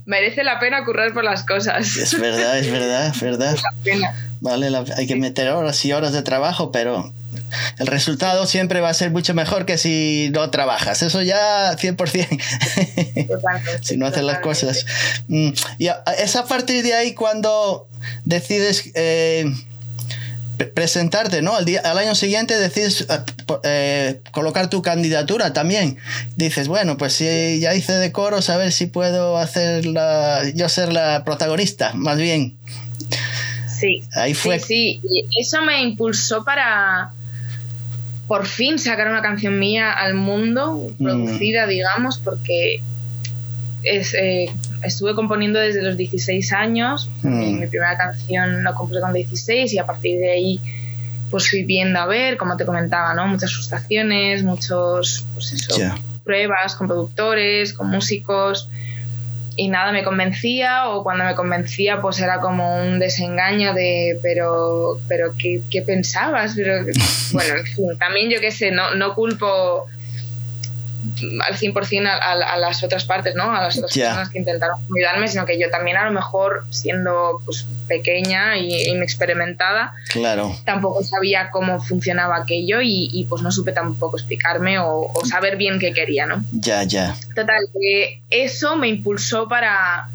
[0.06, 1.95] merece la pena currar por las cosas.
[1.95, 3.56] Es verdad, es verdad, es verdad.
[4.41, 7.14] Vale, hay que meter horas y horas de trabajo, pero
[7.82, 11.01] el resultado siempre va a ser mucho mejor que si no trabajas.
[11.01, 13.82] Eso ya 100%.
[13.82, 14.86] si no haces las cosas.
[15.27, 15.88] Mm, y
[16.19, 17.88] es a partir de ahí cuando
[18.23, 19.51] decides eh,
[20.75, 21.55] presentarte, ¿no?
[21.55, 23.17] Al, día, al año siguiente decides eh,
[23.63, 25.97] eh, colocar tu candidatura también.
[26.36, 30.69] Dices, bueno, pues si ya hice de coros, a ver si puedo hacer la, yo
[30.69, 32.59] ser la protagonista, más bien.
[33.67, 34.03] Sí.
[34.13, 34.59] Ahí fue.
[34.59, 35.25] Sí, sí.
[35.32, 37.11] Y eso me impulsó para
[38.32, 41.03] por fin sacar una canción mía al mundo, mm.
[41.03, 42.82] producida, digamos, porque
[43.84, 44.49] eh,
[44.84, 47.09] estuve componiendo desde los 16 años.
[47.23, 47.59] Mm.
[47.59, 50.61] Mi primera canción la compuse con 16 y a partir de ahí
[51.29, 53.27] pues fui viendo a ver, como te comentaba, ¿no?
[53.27, 55.67] Muchas frustraciones, muchos, pues
[56.23, 58.69] pruebas con productores, con músicos
[59.62, 64.97] y nada me convencía o cuando me convencía pues era como un desengaño de pero
[65.07, 66.84] pero qué, qué pensabas pero
[67.32, 67.53] bueno
[67.99, 69.86] también yo qué sé no, no culpo
[71.47, 73.56] al 100% a, a, a, las otras partes, ¿no?
[73.56, 77.41] A las otras personas que intentaron cuidarme, sino que yo también a lo mejor, siendo
[77.45, 80.56] pues, pequeña y inexperimentada, claro.
[80.66, 85.58] tampoco sabía cómo funcionaba aquello y, y pues no supe tampoco explicarme o, o, saber
[85.58, 86.43] bien qué quería, ¿no?
[86.52, 87.16] Ya, ya.
[87.36, 90.10] Total, que eso me impulsó para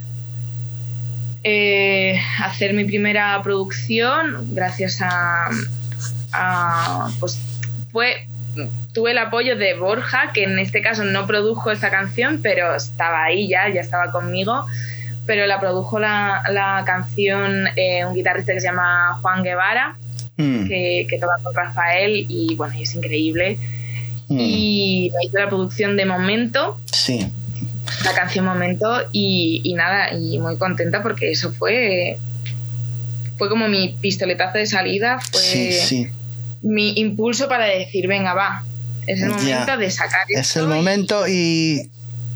[1.42, 5.48] eh, hacer mi primera producción gracias a,
[6.32, 7.38] a pues
[7.92, 8.25] fue
[8.92, 13.24] tuve el apoyo de Borja, que en este caso no produjo esta canción, pero estaba
[13.24, 14.64] ahí ya, ya estaba conmigo.
[15.26, 19.96] Pero la produjo la, canción eh, un guitarrista que se llama Juan Guevara,
[20.36, 20.68] mm.
[20.68, 23.58] que, que, toca con Rafael y bueno, y es increíble.
[24.28, 24.38] Mm.
[24.38, 26.78] Y me hizo la producción de momento.
[26.92, 27.26] Sí.
[28.04, 32.18] La canción Momento y, y nada, y muy contenta porque eso fue
[33.38, 36.10] fue como mi pistoletazo de salida, fue sí, sí
[36.66, 38.64] mi impulso para decir, venga, va,
[39.06, 41.90] es el momento de sacar Es el momento y,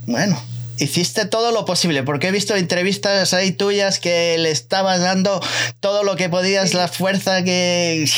[0.07, 0.41] bueno,
[0.79, 5.41] hiciste todo lo posible, porque he visto entrevistas ahí tuyas que le estabas dando
[5.81, 8.09] todo lo que podías, la fuerza que...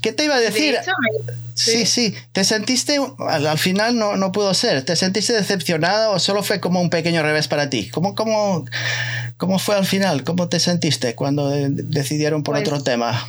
[0.00, 0.78] ¿Qué te iba a decir?
[1.54, 1.84] sí.
[1.84, 6.60] sí, ¿Te sentiste, al, final no, no, pudo ser, ¿te sentiste decepcionada o solo fue
[6.60, 7.88] como un pequeño revés para ti?
[7.90, 8.64] ¿Cómo, cómo,
[9.36, 10.22] cómo fue al final?
[10.22, 13.28] ¿Cómo te sentiste cuando decidieron por pues otro tema?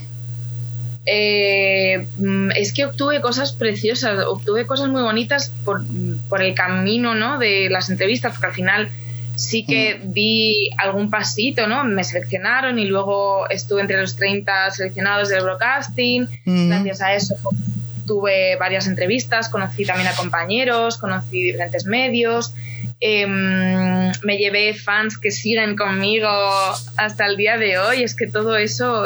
[1.06, 5.82] Eh, mm, es que obtuve cosas preciosas, obtuve cosas muy bonitas por,
[6.28, 7.40] por, el camino ¿no?
[7.40, 8.90] de las entrevistas, porque al final
[9.36, 10.14] sí que mm.
[10.14, 11.84] di algún pasito, ¿no?
[11.84, 16.28] Me seleccionaron y luego estuve entre los 30 seleccionados del broadcasting.
[16.46, 16.70] Mm.
[16.70, 17.56] Gracias a eso pues,
[18.06, 22.54] tuve varias entrevistas, conocí también a compañeros, conocí diferentes medios.
[23.02, 26.28] Em, me llevé fans que siguen conmigo
[26.98, 28.04] hasta el día de hoy.
[28.04, 29.06] Es que todo eso.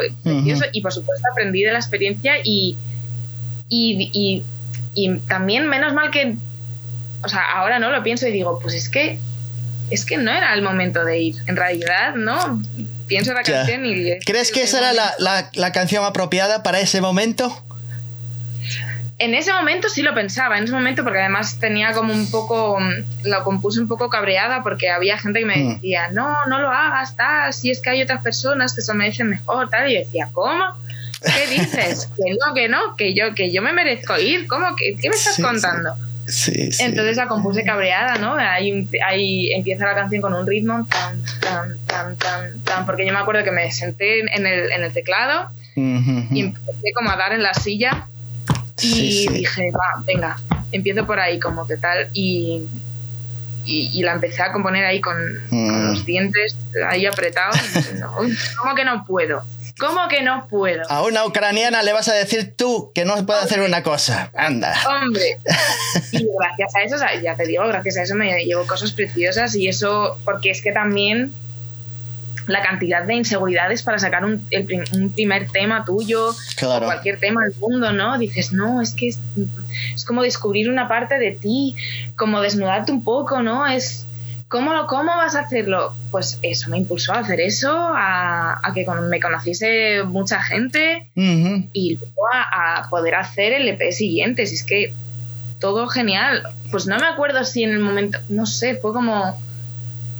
[0.71, 2.75] Y por supuesto aprendí de la experiencia y,
[3.69, 4.43] y,
[4.95, 6.35] y, también menos mal que,
[7.23, 9.19] o sea, ahora no lo pienso y digo, pues es que,
[9.91, 11.35] es que no era el momento de ir.
[11.45, 12.61] En realidad, ¿no?
[13.05, 14.19] Pienso la canción y...
[14.25, 17.63] ¿Crees que esa era la, la, la canción apropiada para ese momento?
[19.19, 22.79] En ese momento sí lo pensaba, en ese momento porque además tenía como un poco,
[23.23, 25.73] lo compuse un poco cabreada porque había gente que me mm.
[25.75, 29.29] decía, no, no lo hagas, tal, si es que hay otras personas que se merecen
[29.29, 30.63] mejor, tal, y yo decía, ¿cómo?
[31.21, 32.09] ¿Qué dices?
[32.17, 34.75] que no, que no, que yo, que yo me merezco ir, ¿cómo?
[34.75, 35.91] ¿Qué, qué me estás contando?
[36.27, 38.35] Sí, Entonces la compuse cabreada, ¿no?
[38.35, 43.11] Ahí, ahí, empieza la canción con un ritmo tan, tan, tan, tan, tan, porque yo
[43.11, 47.17] me acuerdo que me senté en el, en el teclado Ujú, y empecé como a
[47.17, 48.07] dar en la silla
[48.83, 49.33] y Sí, sí.
[49.33, 50.37] dije, va, venga,
[50.71, 52.63] empiezo por ahí como que tal y,
[53.65, 55.15] y, y la empecé a componer ahí con,
[55.49, 55.87] con Mm.
[55.91, 56.55] los dientes
[56.87, 57.57] ahí apretados.
[58.19, 59.43] uy, ¿Cómo que no puedo?
[59.79, 60.83] ¿Cómo que no puedo?
[60.89, 64.29] A una ucraniana le vas a decir tú que no puede hacer una cosa.
[64.35, 64.75] Anda.
[64.87, 65.39] Hombre,
[66.11, 69.67] y gracias a eso, ya te digo, gracias a eso me llevo cosas preciosas y
[69.67, 71.33] eso, porque es que también
[72.47, 76.85] la cantidad de inseguridades para sacar un, el prim- un primer tema tuyo Claro.
[76.85, 78.17] o cualquier tema del mundo, ¿no?
[78.17, 79.19] Dices, no, es que es,
[79.95, 81.75] es como descubrir una parte de ti,
[82.15, 83.65] como desnudarte un poco, ¿no?
[83.65, 84.05] Es,
[84.49, 85.93] ¿cómo, ¿Cómo vas a hacerlo?
[86.11, 91.07] Pues eso me impulsó a hacer eso, a, a que me conociese mucha gente
[91.73, 94.45] y luego a, a poder hacer el EP siguiente.
[94.45, 94.93] Si es que
[95.59, 96.43] todo genial.
[96.71, 99.39] Pues no me acuerdo si en el momento, no sé, fue como.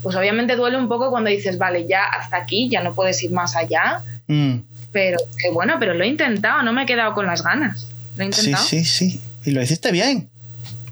[0.04, 3.32] Pues obviamente duele un poco cuando dices, vale, ya hasta aquí, ya no puedes ir
[3.32, 4.02] más allá.
[4.28, 4.58] Mm.
[4.92, 7.88] Pero que bueno, pero lo he intentado, no me he quedado con las ganas.
[8.18, 8.68] Lo he Sí, intentado.
[8.68, 9.22] sí, sí.
[9.46, 10.30] Y lo hiciste bien.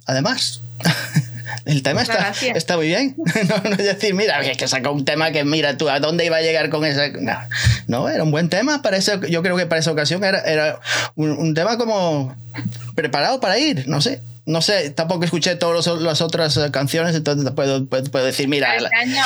[0.07, 0.61] Además.
[1.65, 3.15] El tema está, está muy bien.
[3.47, 6.25] No, no es decir, mira, que que sacó un tema que mira tú, ¿a dónde
[6.25, 7.09] iba a llegar con esa?
[7.09, 7.37] No,
[7.87, 8.81] no era un buen tema.
[8.81, 10.79] Para eso, yo creo que para esa ocasión era, era
[11.15, 12.35] un, un tema como
[12.95, 14.21] preparado para ir, no sé.
[14.45, 18.75] No sé, tampoco escuché todas las otras eh, canciones, entonces puedo, puedo, puedo decir, mira.
[18.75, 19.23] Este año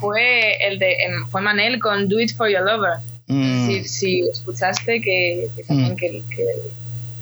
[0.00, 2.98] fue el de em, fue Manel con Do It For Your Lover.
[3.26, 5.96] Mm, Si, si escuchaste que, que también Mm.
[5.96, 6.44] que, que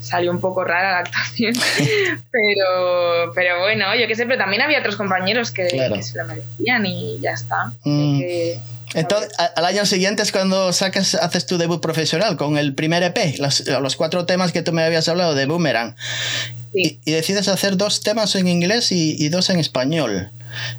[0.00, 1.52] salió un poco rara la actuación,
[2.30, 5.94] pero, pero bueno, yo qué sé, pero también había otros compañeros que, Claro.
[5.94, 7.72] que se lo merecían y ya está.
[7.84, 8.18] Mm.
[8.20, 8.58] Que-
[8.94, 13.38] Entonces, al año siguiente es cuando sacas, haces tu debut profesional con el primer EP,
[13.38, 15.94] los, los cuatro temas que tú me habías hablado de Boomerang.
[16.72, 16.98] sí.
[17.04, 20.30] Y, y decides hacer dos temas en inglés y, y dos en español.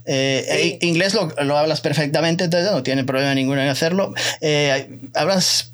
[0.05, 0.77] Eh, Sí.
[0.81, 4.13] e- inglés lo, lo hablas perfectamente, entonces no tiene problema ninguno en hacerlo.
[4.41, 5.71] Eh, hablas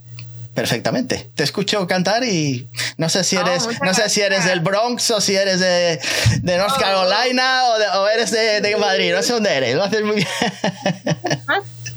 [0.56, 1.30] perfectamente.
[1.36, 2.68] Te escucho cantar y
[2.98, 6.00] no sé si Oh, eres, no sé si eres del Bronx o si eres de,
[6.42, 6.80] de North Oh.
[6.80, 9.14] Carolina o, de- o eres de, de Madrid.
[9.14, 9.76] No sé dónde eres.
[9.76, 10.28] Lo haces muy bien.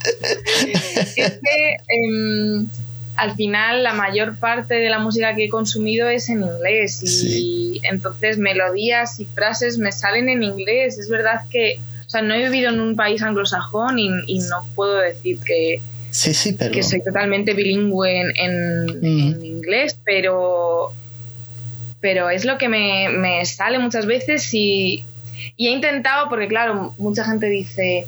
[1.16, 2.66] es que em,
[3.16, 7.07] al final la mayor parte de la música que he consumido es en inglés y
[7.07, 7.80] Sí.
[7.82, 10.98] entonces melodías y frases me salen en inglés.
[10.98, 14.66] Es verdad que, o sea, no he vivido en un país anglosajón y, y no
[14.74, 15.80] puedo decir que,
[16.11, 16.72] Sí, sí, pero.
[16.72, 19.32] que soy totalmente bilingüe en, en- Mm.
[19.34, 20.92] en inglés, pero,
[22.01, 25.05] pero es lo que me, me sale muchas veces y,
[25.57, 28.07] y he intentado, porque claro, mucha gente dice,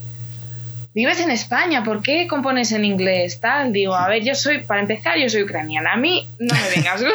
[0.95, 3.41] vives en España, ¿por qué compones en inglés?
[3.41, 6.71] Tal, digo, a ver, yo soy, para empezar, yo soy ucraniana, a mí no me
[6.77, 7.01] vengas.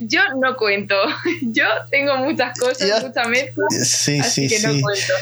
[0.00, 0.94] yo no cuento,
[1.42, 3.00] yo tengo muchas cosas, Ya.
[3.06, 4.80] mucha mezcla, Sí, así sí, que no sí.
[4.82, 5.12] cuento.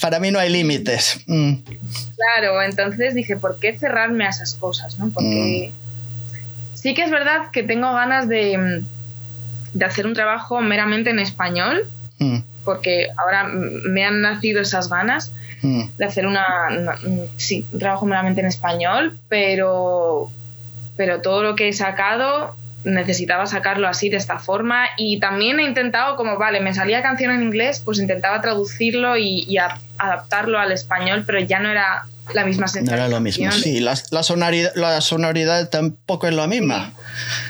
[0.00, 1.20] Para mí no hay límites.
[1.26, 1.54] Mm,
[2.16, 4.98] Claro, entonces dije, ¿por qué cerrarme a esas cosas?
[4.98, 5.10] ¿no?
[5.10, 5.70] Porque
[6.74, 8.82] sí que es verdad que tengo ganas de,
[9.74, 11.86] de hacer un trabajo meramente en español,
[12.18, 15.30] mm, porque ahora mm, me han nacido esas ganas
[15.62, 15.82] mm.
[15.98, 20.30] de hacer una, una- un- sí, un trabajo meramente en español, pero,
[20.96, 22.54] pero todo lo que he sacado
[22.84, 27.32] necesitaba sacarlo así, de esta forma, y también he intentado, como, vale, me salía canción
[27.32, 32.04] en inglés, pues intentaba traducirlo y, y a- adaptarlo al español, pero ya no era
[32.34, 32.98] la misma No sensación.
[33.00, 33.50] era lo mismo.
[33.50, 36.92] Sí, la, la, sonoridad, la sonoridad tampoco es lo misma.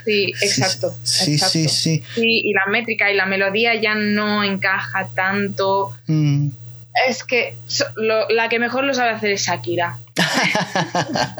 [0.06, 0.94] Sí, exacto.
[1.02, 1.52] Sí, exacto.
[1.52, 2.02] sí, sí.
[2.14, 5.92] Sí, y la métrica y la melodía ya no encaja tanto.
[6.06, 6.48] Mm.
[7.08, 9.98] Es que so- lo- la que mejor lo sabe hacer es Shakira.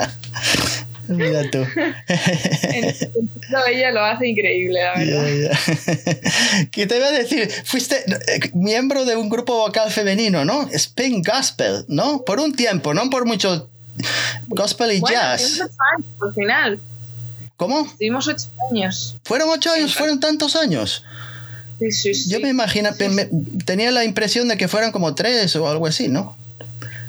[1.09, 1.59] Mira tú.
[2.09, 3.09] Entonces,
[3.71, 5.51] ella lo hace increíble, la verdad.
[5.53, 6.67] Ya.
[6.73, 7.49] ¿Qué te iba a decir?
[7.65, 10.69] Fuiste eh, miembro de un grupo vocal femenino, ¿no?
[10.73, 12.25] Spain Gospel, ¿no?
[12.25, 13.69] Por un tiempo, no por mucho.
[14.49, 15.61] Gospel y Bueno, jazz.
[15.61, 15.71] años
[16.21, 16.81] al final.
[17.57, 17.87] ¿Cómo?
[17.97, 19.17] Tuvimos ocho años.
[19.25, 19.95] ¿Fueron ocho años?
[19.95, 21.05] ¿Fueron tantos años?
[21.79, 22.31] Sí, sí, sí.
[22.31, 23.29] Yo me imagino, Sí, me-
[23.65, 26.37] tenía la impresión de que fueran como tres o algo así, ¿no?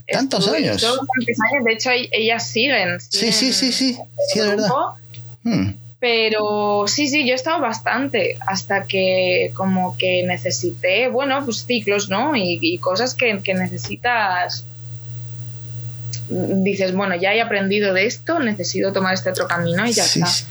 [0.10, 0.82] tantos Estuve años.
[1.66, 3.00] De hecho, ellas siguen.
[3.02, 3.94] Sí, sí, sí, sí.
[3.94, 4.70] siguen Sí, es el verdad.
[5.44, 5.72] Hmm.
[6.00, 12.08] Pero sí, sí, yo he estado bastante hasta que como que necesité, bueno, pues ciclos,
[12.10, 12.36] ¿no?
[12.36, 14.64] Y, y cosas que, que necesitas.
[16.30, 20.20] Dices, bueno, ya he aprendido de esto, necesito tomar este otro camino y ya Sí,
[20.20, 20.32] está.
[20.32, 20.46] sí.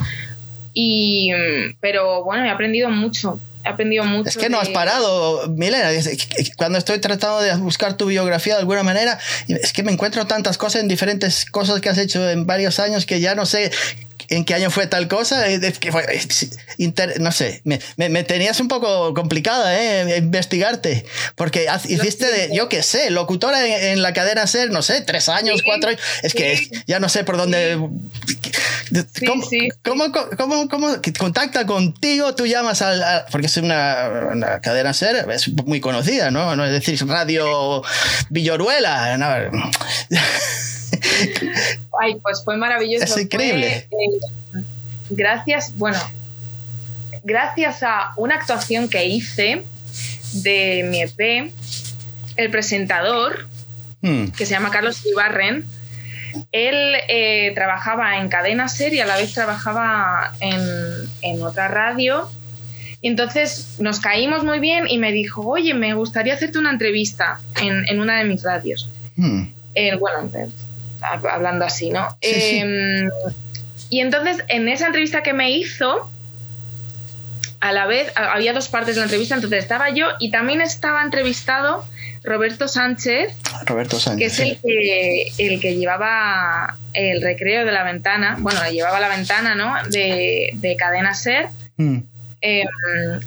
[0.73, 3.39] Y, mm, pero bueno, he aprendido mucho.
[3.67, 4.29] He aprendido mucho.
[4.29, 5.91] Es que no has parado, Milena.
[6.57, 10.57] Cuando estoy tratando de buscar tu biografía de alguna manera, es que me encuentro tantas
[10.57, 13.73] cosas en diferentes cosas que has hecho en varios años que ya no sé
[14.29, 15.45] en qué año fue tal cosa.
[17.19, 20.17] no sé, me, me- me tenías un poco complicada, ¿eh?
[20.19, 21.05] Investigarte.
[21.35, 25.29] Porque hiciste, de, yo qué sé, locutora en, en la cadena SER, no sé, tres
[25.29, 26.01] años, Sí, cuatro años.
[26.23, 27.79] Es que ya no sé por dónde.
[28.27, 28.36] Sí,
[29.27, 29.69] ¿Cómo, sí, sí.
[29.85, 30.13] cómo-
[30.69, 32.35] cómo- contacta contigo?
[32.35, 33.03] Tú llamas al.
[33.03, 36.55] a- porque es una, una cadena SER, es muy conocida, ¿no?
[36.57, 37.83] No es decir, Radio
[38.31, 39.17] Villoruela.
[39.17, 39.27] ¿no?
[42.01, 43.05] Ay, pues fue maravilloso.
[43.05, 43.87] Es increíble.
[43.91, 44.65] Fue, eh,
[45.11, 45.99] gracias, bueno,
[47.25, 49.65] gracias a una actuación que hice
[50.33, 51.53] de mi EP,
[52.37, 53.47] el presentador,
[54.03, 55.65] Hmm, que se llama Carlos Ibarren,
[56.53, 60.63] él eh, trabajaba en cadena ser y a la vez trabajaba en,
[61.23, 62.31] en otra radio.
[63.01, 67.41] Y entonces nos caímos muy bien y me dijo, oye, me gustaría hacerte una entrevista
[67.61, 68.91] en, en una de mis radios.
[69.17, 69.43] hmm.
[69.75, 70.49] Eh, bueno, eh,
[71.31, 72.09] hablando así, ¿no?
[72.23, 72.61] Sí, sí.
[72.65, 73.09] Eh,
[73.91, 76.11] y entonces, en esa entrevista que me hizo,
[77.61, 81.03] a la vez había dos partes de la entrevista, entonces estaba yo y también estaba
[81.03, 81.85] entrevistado
[82.27, 83.33] Roberto Sánchez,
[83.65, 84.19] Roberto Sánchez.
[84.19, 89.09] que es el que, el que llevaba el recreo de la ventana, bueno, llevaba la
[89.09, 89.75] ventana, ¿no?
[89.91, 91.47] De, de Cadena Ser.
[92.43, 92.65] Eh,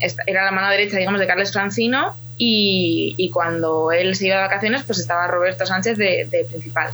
[0.02, 4.36] esta- era la mano derecha, digamos, de Carles Francino y, y cuando él se iba
[4.36, 6.90] de vacaciones, pues estaba Roberto Sánchez de, de principal.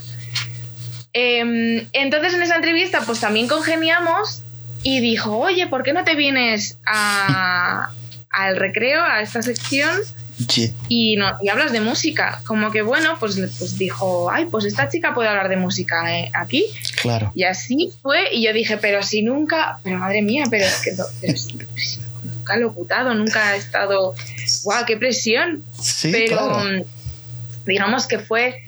[1.13, 4.41] Eh, entonces en esa entrevista, pues también congeniamos
[4.83, 7.89] y dijo, oye, ¿por qué no te vienes a-
[8.29, 9.91] al recreo, a esta sección?
[10.49, 10.73] Sí.
[10.89, 12.41] y, no, y hablas de música.
[12.45, 16.29] Como que bueno, pues, pues dijo, ay, pues esta chica puede hablar de música eh,
[16.33, 16.65] aquí.
[17.01, 17.31] Claro.
[17.35, 20.91] Y así fue, y yo dije, pero si nunca, pero madre mía, pero es que
[20.93, 21.57] no- pero si-
[22.23, 24.13] nunca he locutado, nunca he estado,
[24.63, 25.63] guau, qué presión.
[25.81, 26.59] Sí, pero claro.
[26.65, 26.83] mm,
[27.65, 28.61] digamos que fue,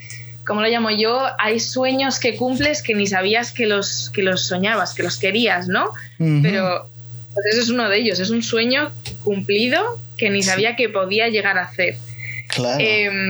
[0.45, 4.45] como lo llamo yo, hay sueños que cumples que ni sabías que los, que los
[4.47, 5.89] soñabas, que los querías, ¿no?
[6.20, 6.39] Ujú.
[6.41, 6.89] Pero
[7.34, 8.89] pues eso es uno de ellos, es un sueño
[9.24, 11.95] cumplido que ni sabía que podía llegar a hacer
[12.47, 12.78] Claro.
[12.80, 13.30] em,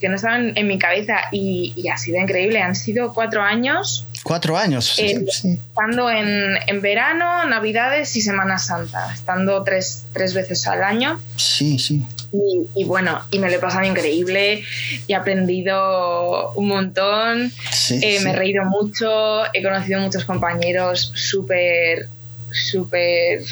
[0.00, 2.60] que no estaban en mi cabeza y, y ha sido increíble.
[2.60, 4.84] Han sido cuatro años Cuatro años.
[4.96, 5.52] sí, eh, sí.
[5.68, 11.18] estando en, en verano, navidades y Semana Santa, estando tres, tres veces al año.
[11.36, 12.02] Sí, sí.
[12.32, 14.64] Y, y bueno, y me lo he pasado increíble
[15.06, 17.50] y he aprendido un montón.
[17.72, 18.24] sí, Eh, sí.
[18.24, 22.08] Me he reído mucho, he conocido muchos compañeros súper,
[22.52, 23.42] súper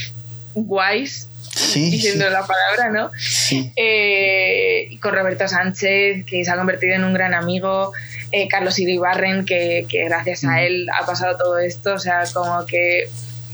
[0.55, 1.26] guays,
[1.57, 3.11] Sí, diciendo sí, la palabra, ¿no?
[3.19, 3.73] sí.
[3.77, 7.93] Eh, con Roberto Sánchez, que se ha convertido en un gran amigo,
[8.31, 10.49] eh, Carlos Iribarren, que, que gracias Mm.
[10.51, 13.09] a él ha pasado todo esto, o sea, como que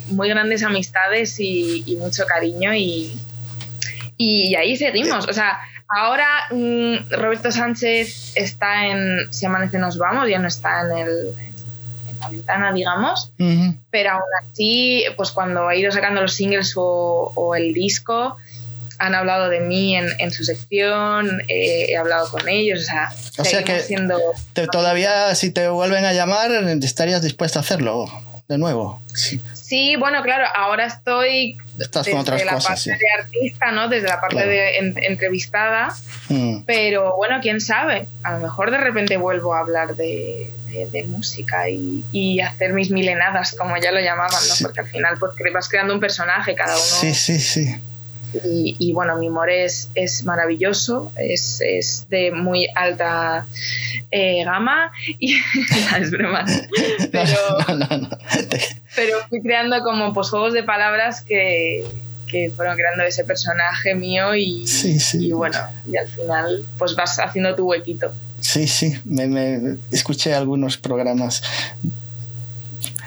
[0.09, 3.17] muy grandes amistades y, y mucho cariño y,
[4.17, 10.29] y ahí seguimos, o sea, ahora mm, Roberto Sánchez está en Si amanece nos vamos,
[10.29, 11.35] ya no está en, el,
[12.23, 13.33] la ventana, digamos,
[13.91, 18.37] pero aún así, pues cuando ha ido sacando los singles o, o el disco,
[18.99, 23.11] han hablado de mí en, en su sección, eh, he hablado con ellos, o sea,
[23.39, 24.18] O sea seguimos que siendo...
[24.53, 26.51] Te- todavía, si te vuelven a llamar,
[26.83, 28.07] estarías dispuesta a hacerlo
[28.49, 29.01] de nuevo.
[29.14, 29.41] Sí.
[29.55, 32.68] Sí, bueno, claro, ahora estoy Estás desde con otras la cosas.
[32.68, 32.91] parte Sí.
[32.91, 33.89] de artista, ¿no?
[33.89, 34.51] Desde la parte Claro.
[34.51, 35.95] de en- entrevistada,
[36.29, 36.62] Mm.
[36.66, 41.05] pero bueno, quién sabe, a lo mejor de repente vuelvo a hablar de, de- de
[41.05, 44.55] música y, y hacer mis milenadas, como ya lo llamaban, ¿no?
[44.55, 44.64] Sí.
[44.64, 46.83] Porque al final pues vas creando un personaje cada uno.
[46.85, 47.75] Sí, sí, sí.
[48.45, 53.45] Y, y, bueno, mi humor es, es maravilloso, es, es de muy alta
[54.11, 55.35] eh, gama y
[55.91, 56.45] no, es broma.
[57.12, 57.37] Pero,
[57.68, 58.09] No, no,
[58.97, 61.85] pero fui creando como pues juegos de palabras que,
[62.27, 65.27] que fueron creando ese personaje mío y, Sí, sí.
[65.27, 68.12] y bueno, y al final pues vas haciendo tu huequito.
[68.43, 68.93] Sí, sí.
[69.05, 71.43] Me, me- escuché algunos programas.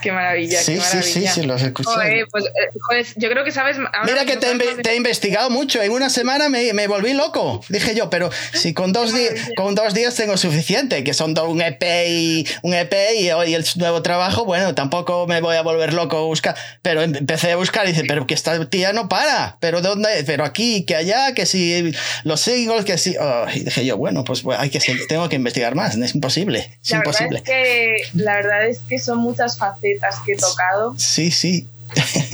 [0.06, 1.58] Qué maravilla, Sí, qué sí, maravilla.
[1.58, 1.74] sí.
[1.84, 2.50] Joder, pues, eh,
[2.80, 3.78] joder, yo creo que sabes...
[3.78, 5.82] ahora Mira que te, he inve- te investigado mucho.
[5.82, 7.62] En una semana me, me volví loco.
[7.70, 9.12] Dije yo, pero si con dos,
[9.58, 13.66] con dos días tengo suficiente, que son un EP y un EP y hoy el
[13.78, 16.56] nuevo trabajo, bueno, tampoco me voy a volver loco a buscar.
[16.84, 19.58] Pero em- empecé a buscar y dice, pero que esta tía no para.
[19.60, 21.94] Pero dónde, pero aquí, que allá, que si
[22.24, 23.16] los singles, que si.
[23.18, 24.80] oh, y dije yo, bueno, pues bueno, hay que
[25.10, 25.96] tengo que investigar más.
[25.96, 26.72] Es imposible.
[26.84, 27.42] Es La imposible.
[27.42, 29.95] verdad, es que, la verdad es que son muchas facetas
[30.26, 31.68] que he tocado Sí, sí.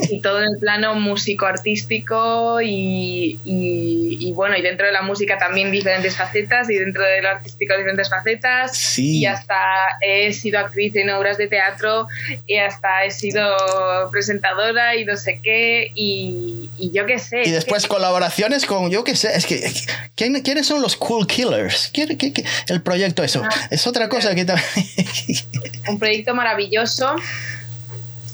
[0.10, 5.38] Y todo en el plano músico-artístico y, y- y bueno, y dentro de la música
[5.38, 9.20] también diferentes facetas y dentro de lo artístico diferentes facetas Sí.
[9.20, 9.56] y hasta
[10.02, 12.08] he sido actriz en obras de teatro
[12.48, 13.44] y hasta he sido
[14.12, 17.40] presentadora y no sé qué y, y yo qué sé.
[17.40, 19.72] Y es después que- colaboraciones con, yo qué sé, es que,
[20.16, 21.90] ¿quién- ¿quiénes son los Cool Killers?
[21.94, 23.42] ¿Quién- qué- qué- el proyecto eso.
[23.44, 24.68] Ah, es otra cosa que también...
[25.88, 27.16] un proyecto maravilloso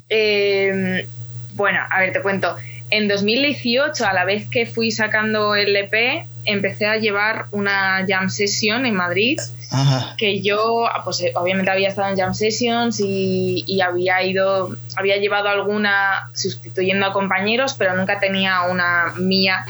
[0.09, 1.07] Eh,
[1.53, 2.55] bueno, a ver, te cuento.
[2.89, 8.29] En 2018, a la vez que fui sacando el EP, empecé a llevar una jam
[8.29, 9.39] session en Madrid.
[9.69, 10.15] Ajá.
[10.17, 15.17] Que yo, pues eh, obviamente había estado en jam sessions y, y había ido, había
[15.17, 19.65] llevado alguna sustituyendo a compañeros, pero nunca tenía una mía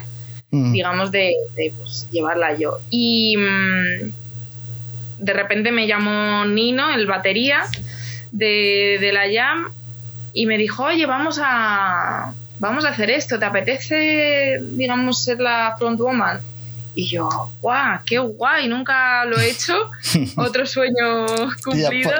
[0.49, 0.71] Mm.
[0.71, 2.79] digamos, de, de, pues, llevarla yo.
[2.89, 4.11] Y mm,
[5.19, 7.63] de repente me llamó Nino, el batería
[8.31, 9.73] de, de, la Jam,
[10.34, 15.75] y me dijo, oye, vamos a, vamos a hacer esto, ¿te apetece, digamos, ser la
[15.78, 16.39] frontwoman?
[16.95, 17.30] Y yo,
[17.61, 19.75] guau, qué guay, nunca lo he hecho.
[20.38, 21.28] Otro sueño
[21.63, 22.11] cumplido.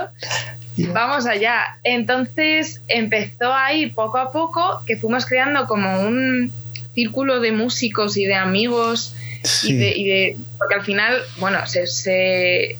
[0.76, 1.80] Yeah, Vamos allá.
[1.84, 6.52] Entonces empezó ahí poco a poco que fuimos creando como un
[6.94, 9.72] círculo de músicos y de amigos Sí.
[9.74, 12.78] y, de, y de- porque al final bueno se, se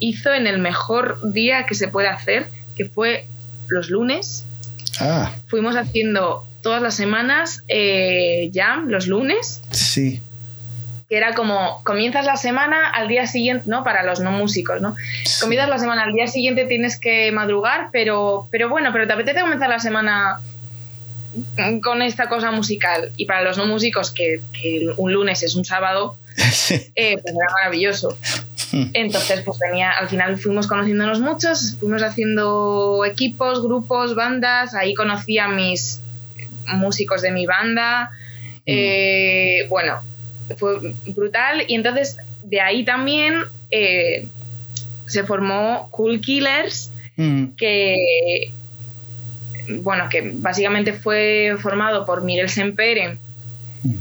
[0.00, 3.26] hizo en el mejor día que se puede hacer que fue
[3.68, 4.44] los lunes
[5.00, 10.20] Ah, fuimos haciendo todas las semanas eh, jam los lunes sí.
[11.08, 14.94] que era como comienzas la semana al día siguiente no para los no músicos no
[15.24, 15.40] sí.
[15.40, 19.40] comienzas la semana al día siguiente tienes que madrugar pero pero bueno pero te apetece
[19.40, 20.40] comenzar la semana
[21.82, 25.64] con esta cosa musical y para los no músicos que, que un lunes es un
[25.64, 26.16] sábado
[26.52, 26.74] Sí.
[26.94, 28.16] eh, pues era maravilloso
[28.72, 35.38] entonces pues venía al final fuimos conociéndonos muchos fuimos haciendo equipos grupos bandas ahí conocí
[35.38, 36.00] a mis
[36.66, 38.10] músicos de mi banda
[38.66, 39.96] eh, bueno
[40.56, 44.26] fue brutal y entonces de ahí también eh,
[45.06, 46.90] se formó Cool Killers
[47.20, 48.50] Mm, que
[49.82, 53.18] bueno, que básicamente fue formado por Miguel Sempere,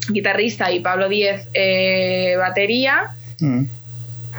[0.09, 3.11] guitarrista, y Pablo Díez, eh, batería.
[3.39, 3.65] mm.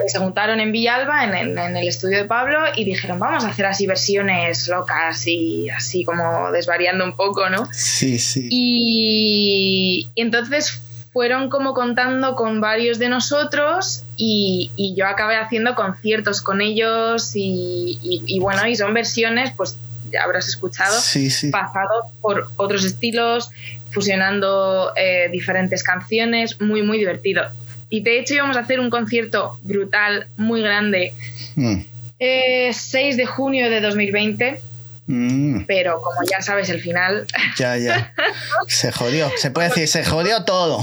[0.09, 3.49] Se juntaron en Villalba, en, en- en el estudio de Pablo, y dijeron, vamos a
[3.49, 7.69] hacer así versiones locas y así como desvariando un poco, ¿no?
[7.73, 8.49] Sí, sí.
[8.51, 10.81] Y, y entonces
[11.13, 17.33] fueron como contando con varios de nosotros y, y yo acabé haciendo conciertos con ellos
[17.35, 19.77] y, y- y bueno, y son versiones, pues
[20.13, 21.51] ya habrás escuchado, Sí, sí.
[21.51, 23.51] pasados por otros estilos,
[23.91, 27.43] fusionando eh, diferentes canciones, muy, muy divertido.
[27.91, 31.13] Y de hecho íbamos a hacer un concierto brutal, muy grande,
[31.57, 31.81] Mm,
[32.21, 34.61] eh, 6 de junio de 2020,
[35.09, 35.63] mm.
[35.67, 37.27] pero como ya sabes el final,
[37.59, 38.13] Ya, ya.
[38.69, 39.31] Se jodió.
[39.37, 40.79] Se puede decir, se jodió todo.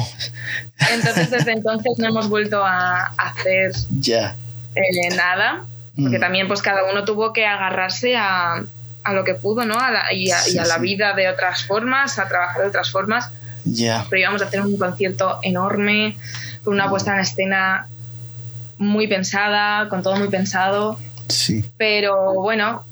[0.91, 4.36] entonces desde entonces no hemos vuelto a hacer Ya.
[4.76, 5.64] eh, nada,
[5.95, 6.22] porque Mm.
[6.22, 8.64] también pues cada uno tuvo que agarrarse a,
[9.03, 9.80] a lo que pudo, ¿no?
[9.80, 10.82] A la- y, a, y Sí, a la sí.
[10.82, 13.30] vida de otras formas, a trabajar de otras formas.
[13.64, 14.05] Ya.
[14.10, 16.18] Pero íbamos a hacer un concierto enorme,
[16.68, 17.88] con una puesta en escena
[18.78, 20.99] muy pensada, con todo muy pensado.
[21.30, 21.63] Sí.
[21.78, 22.84] Pero bueno,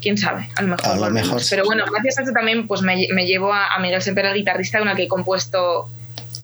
[0.00, 0.86] quién sabe, a lo mejor.
[0.86, 1.50] A lo mejor sí.
[1.50, 4.34] Pero bueno, gracias a eso también pues me, me llevo a, a Miguel Semper, el
[4.34, 5.88] guitarrista, con el que he compuesto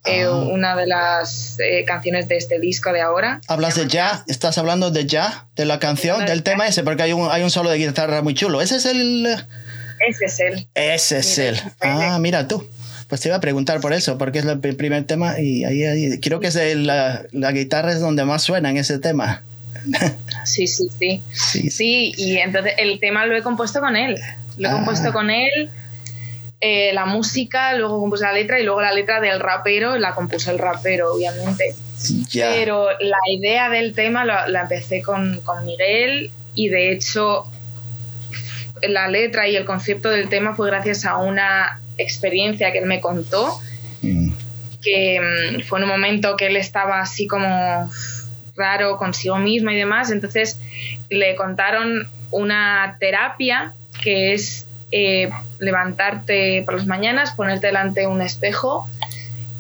[0.05, 0.31] eh, Ah.
[0.31, 3.41] una de las eh, canciones de este disco de ahora.
[3.49, 4.22] ¿Hablas de ya?
[4.29, 5.47] ¿Estás hablando de ya?
[5.57, 6.24] ¿De la canción?
[6.26, 6.85] ¿Del tema ese?
[6.85, 8.61] Porque hay un, hay un solo de guitarra muy chulo.
[8.61, 9.26] ¿Ese es el...?
[10.09, 10.68] Ese es él.
[10.74, 11.55] Ese es Mira, el...
[11.57, 11.72] ese.
[11.81, 12.64] Ah, mira tú.
[13.09, 15.83] Pues te iba a preguntar por eso, porque es el pri- primer tema y ahí,
[15.85, 19.43] ahí- creo que es el- la, la guitarra es donde más suena en ese tema.
[20.45, 21.23] Sí, sí, sí.
[21.33, 21.71] Sí, sí.
[21.71, 24.17] Sí, y entonces el tema lo he compuesto con él.
[24.59, 24.75] Lo he Ah.
[24.75, 25.71] compuesto con él,
[26.61, 30.51] eh, la música, luego compuse la letra y luego la letra del rapero la compuso
[30.51, 31.75] el rapero, obviamente.
[32.31, 32.51] Ya.
[32.53, 37.45] Pero la idea del tema la, la empecé con, con Miguel y de hecho
[38.83, 43.01] la letra y el concepto del tema fue gracias a una experiencia que él me
[43.01, 43.59] contó
[44.01, 44.31] Mm,
[44.81, 47.91] que mm, fue en un momento que él estaba así como
[48.57, 50.59] raro consigo mismo y demás, entonces
[51.11, 53.73] le contaron una terapia
[54.03, 58.89] que es eh, levantarte por las mañanas, ponerte delante de un espejo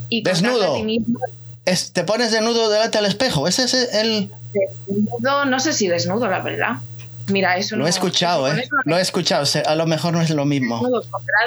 [0.08, 0.74] y Desnudo.
[0.74, 1.18] a ti mismo
[1.64, 3.46] Es- te pones desnudo delante del espejo.
[3.48, 4.30] Ese es el...
[4.86, 6.76] desnudo, no sé si desnudo, la verdad.
[7.28, 8.68] Mira, eso Lo no- he escuchado, ¿eh?
[8.84, 9.44] Lo he escuchado.
[9.66, 10.76] A lo mejor no es lo mismo.
[10.78, 11.02] desnudo,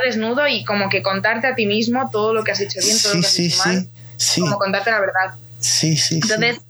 [0.06, 3.12] desnudo y como que contarte a ti mismo todo lo que has hecho bien, todo
[3.14, 3.90] Sí, lo que has sí, hecho mal, sí.
[4.18, 5.36] Sí, como contarte la verdad.
[5.60, 6.22] sí, sí.
[6.22, 6.32] sí.
[6.34, 6.62] Entonces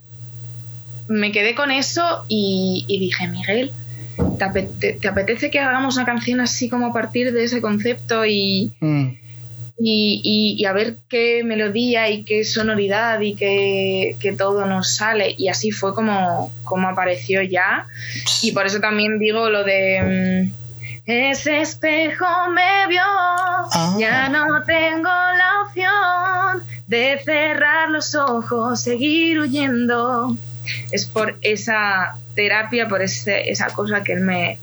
[1.08, 3.72] me quedé con eso y, y dije, Miguel,
[4.38, 8.24] ¿te, apete- te apetece que hagamos una canción así como a partir de ese concepto
[8.24, 9.08] y, Mm,
[9.78, 14.96] y- y- y a ver qué melodía y qué sonoridad y qué, qué todo nos
[14.96, 15.34] sale?
[15.38, 17.86] Y así fue como, como apareció ya.
[18.42, 20.48] Y por eso también digo lo de...
[20.48, 20.62] mm,
[21.04, 23.96] ese espejo me vio, Ah.
[23.98, 30.36] ya no tengo la opción de cerrar los ojos, seguir huyendo.
[30.92, 34.58] Es por esa terapia, por ese- esa cosa que él me,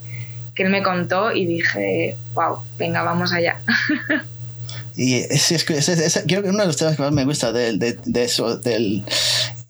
[0.54, 3.60] que él me contó y dije, wow, venga, vamos allá.
[5.02, 7.52] Y es, es, es, es- creo que uno de los temas que más me gusta
[7.52, 9.02] de, de, de eso, del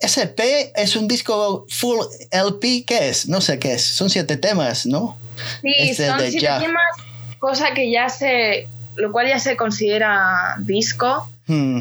[0.03, 1.99] SP es un disco full
[2.33, 3.29] LP, ¿qué es?
[3.29, 5.17] No sé qué es, son siete temas, ¿no?
[5.63, 6.59] Sí, Este son de siete ya.
[6.59, 6.83] temas,
[7.39, 8.67] cosa que ya se,
[8.97, 11.29] lo cual ya se considera disco.
[11.47, 11.81] Hmm,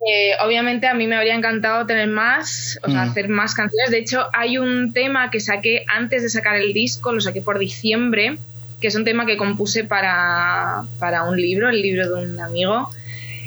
[0.00, 3.10] Eh, obviamente a mí me habría encantado tener más, o sea, Mm.
[3.10, 3.90] hacer más canciones.
[3.90, 7.58] De hecho, hay un tema que saqué antes de sacar el disco, lo saqué por
[7.58, 8.38] diciembre,
[8.80, 12.90] que es un tema que compuse para, para un libro, el libro de un amigo,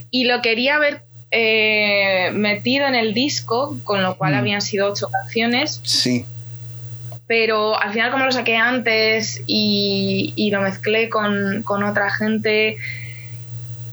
[0.09, 4.38] y lo quería haber eh, metido en el disco, con lo cual Mm.
[4.38, 6.25] habían sido ocho canciones, sí,
[7.27, 12.75] pero al final como lo saqué antes y, y lo mezclé con, con otra gente,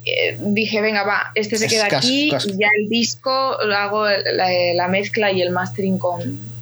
[0.04, 4.48] eh, dije, venga, va, este se queda aquí y ya el disco lo hago la,
[4.74, 6.20] la mezcla y el mastering con,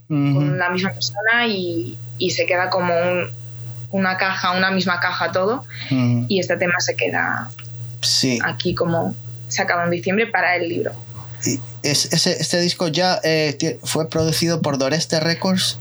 [0.09, 3.31] con la misma persona y, y se queda como un-
[3.91, 6.27] una caja, una misma caja todo Ujú.
[6.29, 7.49] y este tema se queda
[8.03, 8.39] sí.
[8.45, 9.15] aquí como
[9.49, 10.93] sacado en diciembre para el libro.
[11.45, 15.79] Y es, ese, este disco ya eh, fue producido por Doreste Records,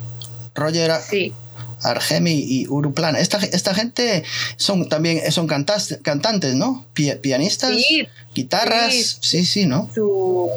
[0.53, 1.34] Roger Sí,
[1.82, 3.20] Argemi y Uruplana.
[3.20, 4.24] Esta, esta gente
[4.58, 6.86] son también son cantas- cantantes, ¿no?
[6.93, 9.18] Pi- pianistas, sí, guitarras, sí.
[9.22, 9.89] sí, sí, ¿no?
[9.93, 10.49] su-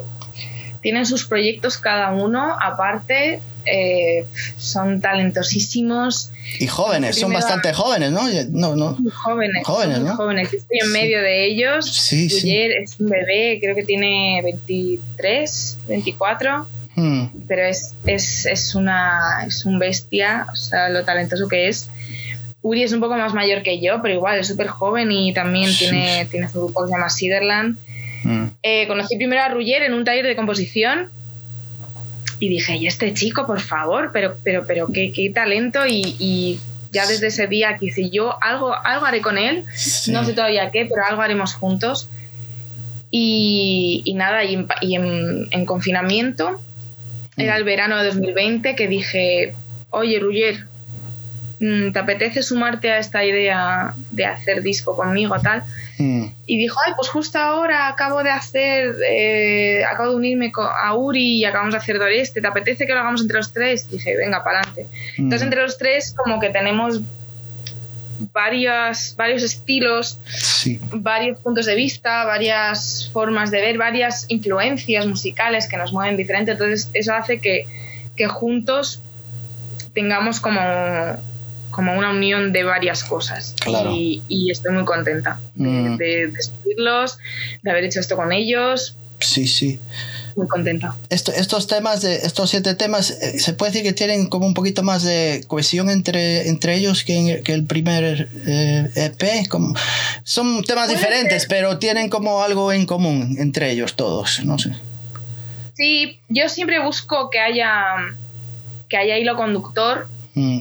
[0.81, 4.25] tienen sus proyectos cada uno aparte, eh,
[4.57, 8.21] son talentosísimos, Y jóvenes, son bastante jóvenes, ¿no?
[8.51, 8.97] No, no.
[9.13, 9.63] jóvenes.
[9.65, 10.15] Jóvenes, ¿no?
[10.15, 10.51] jóvenes.
[10.53, 10.93] Estoy en Sí.
[10.93, 11.85] medio de ellos.
[11.85, 12.59] Sí, sí.
[12.59, 19.63] Es un bebé, creo que tiene 23, 24, Hmm, pero es, es, es, una, es
[19.63, 21.87] un bestia, o sea, lo talentoso que es.
[22.61, 25.69] Uri es un poco más mayor que yo, pero igual es súper joven y también
[25.71, 25.85] Sí.
[25.85, 27.77] tiene, tiene su grupo que se llama Siderland.
[28.23, 28.45] hmm.
[28.63, 31.09] Eh, conocí primero a Ruyer en un taller de composición
[32.39, 36.59] y dije, y este chico, por favor, pero, pero, pero qué, qué talento y, y
[36.91, 40.11] ya desde ese día quise yo algo, algo haré con él, Sí.
[40.11, 42.07] no sé todavía qué, pero algo haremos juntos.
[43.11, 46.61] Y, y nada, y, en, y en- en confinamiento,
[47.37, 49.53] era el verano de 2020 que dije,
[49.89, 50.68] oye, mm,
[51.59, 55.63] ¿te apetece sumarte a esta idea de hacer disco conmigo tal?
[55.97, 60.93] Hmm, Y dijo, ay, pues justo ahora acabo de hacer, eh, acabo de unirme a
[60.95, 63.85] Uri y acabamos de hacer Doreste, ¿te apetece que lo hagamos entre los tres?
[63.89, 64.87] Y dije, venga, para adelante.
[65.17, 65.23] hmm.
[65.23, 67.01] Entonces entre los tres como que tenemos
[68.33, 70.79] varias, varios estilos, Sí.
[70.91, 76.51] varios puntos de vista, varias formas de ver, varias influencias musicales que nos mueven diferente.
[76.51, 77.65] Entonces eso hace que,
[78.15, 79.01] que juntos
[79.93, 80.59] tengamos como,
[81.79, 83.55] como una unión de varias cosas.
[83.59, 83.91] Claro.
[83.91, 85.97] Y, y estoy muy contenta de, Mm.
[85.97, 87.17] de descubrirlos,
[87.63, 88.95] de haber hecho esto con ellos.
[89.19, 89.79] Sí, sí.
[90.37, 90.95] Muy contenta.
[91.09, 94.53] Esto- estos temas, de, estos siete temas, eh, se puede decir que tienen como un
[94.53, 99.47] poquito más de cohesión entre, entre ellos que, en- que el primer eh, EP.
[99.49, 99.73] Como,
[100.23, 101.49] son temas diferentes, ser.
[101.49, 104.41] pero tienen como algo en común entre ellos todos.
[104.45, 104.71] No sé.
[105.75, 107.73] Sí, yo siempre busco que haya,
[108.89, 110.59] que haya hilo conductor Mm,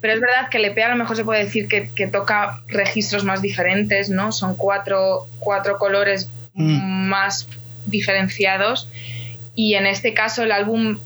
[0.00, 2.60] Pero es verdad que el EP a lo mejor se puede decir que, que toca
[2.68, 4.32] registros más diferentes, ¿no?
[4.32, 7.08] Son cuatro, cuatro colores Mm.
[7.08, 7.46] más
[7.86, 8.88] diferenciados
[9.54, 10.98] y en este caso el álbum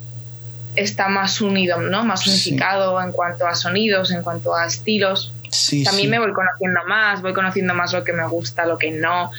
[0.75, 2.05] está más unido, ¿no?
[2.05, 2.31] Más Sí.
[2.31, 5.33] unificado en cuanto a sonidos, en cuanto a estilos.
[5.51, 6.11] sí, También sí.
[6.11, 9.31] me voy conociendo más, voy conociendo más lo que me gusta, lo que no,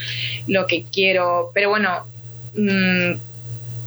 [0.47, 1.51] lo que quiero.
[1.53, 2.05] Pero bueno,
[2.53, 3.13] mm,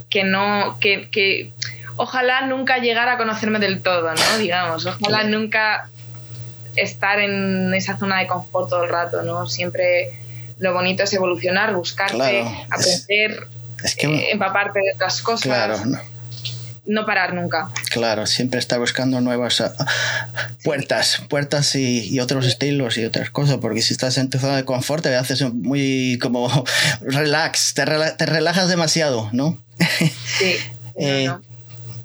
[0.09, 1.51] que no, que, que
[1.99, 4.37] ojalá nunca llegara a conocerme del todo, ¿no?
[4.37, 5.89] Digamos, ojalá nunca
[6.75, 9.47] estar en esa zona de confort todo el rato, ¿no?
[9.47, 10.11] Siempre
[10.59, 13.47] lo bonito es evolucionar, buscarte, Claro, aprender,
[13.83, 15.99] Es que, eh, empaparte de otras cosas, claro, no,
[16.85, 17.69] no parar nunca.
[17.91, 19.73] claro, siempre está buscando nuevas ah,
[20.63, 24.55] puertas, puertas y, y otros estilos y otras cosas, porque si estás en tu zona
[24.57, 26.47] de confort te haces muy como
[27.01, 29.57] relax, te, rela- te relajas demasiado, ¿no?
[30.37, 30.55] Sí.
[31.01, 31.41] Eh, no, no.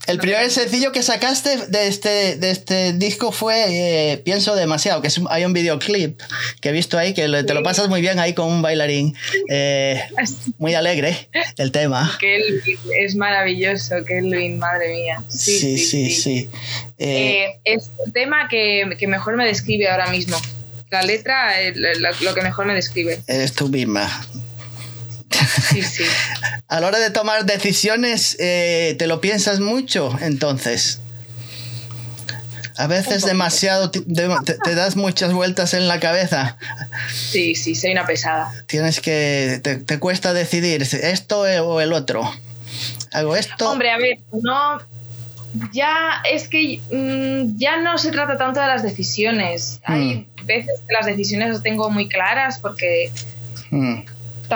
[0.07, 3.65] El primer sencillo que sacaste de este, de este disco fue
[4.13, 6.21] eh, Pienso demasiado, que es hay un videoclip
[6.61, 7.65] que he visto ahí, que te lo Sí.
[7.65, 9.15] pasas muy bien ahí con un bailarín,
[9.51, 10.03] eh,
[10.59, 12.17] muy alegre el tema.
[12.21, 15.23] Kelvin, es maravilloso, Kelvin, madre mía.
[15.29, 16.11] Sí, sí, sí.
[16.11, 16.51] sí.
[16.99, 20.37] Eh, Eh, es un tema que, que mejor me describe ahora mismo.
[20.91, 23.21] La letra, eh, lo, lo que mejor me describe.
[23.27, 24.27] eres tú misma.
[25.71, 26.05] Sí, sí.
[26.69, 31.01] A la hora de tomar decisiones, eh, ¿te lo piensas mucho entonces?
[32.77, 36.57] A veces demasiado, te, te das muchas vueltas en la cabeza.
[37.13, 38.53] Sí, sí, soy una pesada.
[38.67, 42.29] Tienes que, te, te cuesta decidir esto o el otro.
[43.13, 43.71] Hago esto.
[43.71, 44.81] Hombre, a ver, no.
[45.73, 49.79] Ya es que mm, ya no se trata tanto de las decisiones.
[49.85, 53.13] Hay veces las decisiones las tengo muy claras porque
[53.75, 54.05] Mm.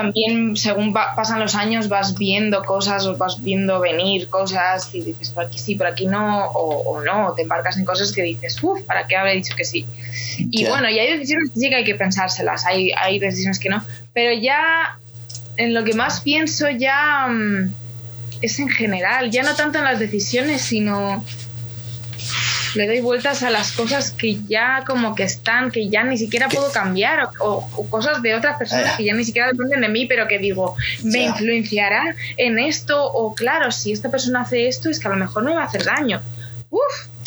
[0.03, 5.01] También según va- pasan los años vas viendo cosas o vas viendo venir cosas y
[5.03, 8.23] dices por aquí sí, por aquí no o, o no, te embarcas en cosas que
[8.23, 9.85] dices, uff, ¿para qué habré dicho que sí?
[10.39, 13.69] Y bueno, y hay decisiones que sí que hay que pensárselas, hay, hay decisiones que
[13.69, 14.99] no, pero ya
[15.57, 17.73] en lo que más pienso ya mm,
[18.41, 21.25] es en general, ya no tanto en las decisiones, sino
[22.75, 26.49] le doy vueltas a las cosas que ya como que están, que ya ni siquiera
[26.49, 28.97] puedo cambiar, o, o- o cosas de otras personas Ah.
[28.97, 32.03] que ya ni siquiera dependen de mí, pero que digo, me influenciará
[32.37, 35.55] en esto, o claro, si esta persona hace esto, es que a lo mejor me
[35.55, 36.21] va a hacer daño.
[36.71, 36.81] Uf,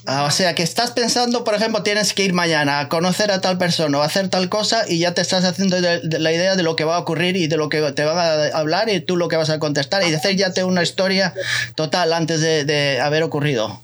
[0.07, 3.39] Ah, o sea, que estás pensando, por ejemplo, tienes que ir mañana a conocer a
[3.39, 6.75] tal persona o hacer tal cosa y ya te estás haciendo la idea de lo
[6.75, 9.27] que va a ocurrir y de lo que te van a hablar y tú lo
[9.27, 11.35] que vas a contestar y hacer ya te una historia
[11.75, 13.79] total antes de, de haber ocurrido.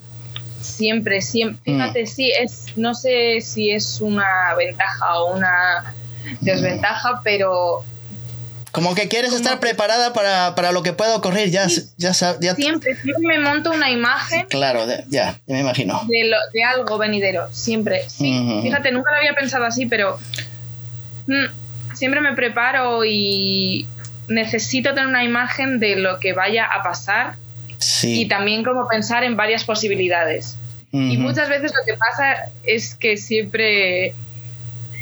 [0.67, 1.59] Siempre, siempre.
[1.71, 1.75] Mm.
[1.77, 5.93] Fíjate, sí, es, no sé si es una ventaja o una
[6.41, 7.83] desventaja, pero
[8.71, 11.83] Como que quieres Como estar que- preparada para, para lo que pueda ocurrir, ya, Sí.
[11.97, 16.01] ya, ya siempre, siempre me monto una imagen Claro, de- ya, ya me imagino.
[16.07, 18.07] de, lo, de algo venidero, siempre.
[18.09, 20.19] Sí, fíjate, nunca lo había pensado así, pero
[21.27, 23.87] mm, siempre me preparo y
[24.27, 27.35] necesito tener una imagen de lo que vaya a pasar
[27.79, 28.21] Sí.
[28.21, 30.57] y también como pensar en varias posibilidades.
[30.91, 34.15] Y muchas veces lo que pasa es que siempre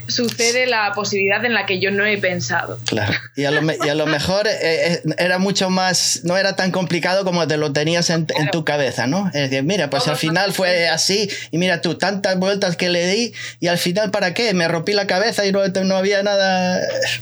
[0.07, 2.79] sucede la posibilidad en la que yo no he pensado.
[2.85, 3.13] Claro.
[3.35, 6.55] Y a lo, me- y a lo mejor eh, eh, era mucho más, no era
[6.55, 9.27] tan complicado como te lo tenías en, en tu cabeza, ¿no?
[9.27, 12.89] Es decir, mira, pues Todo al final fue así y mira tú, tantas vueltas que
[12.89, 14.53] le di y al final, ¿para qué?
[14.53, 16.81] Me rompí la cabeza y no, no había nada.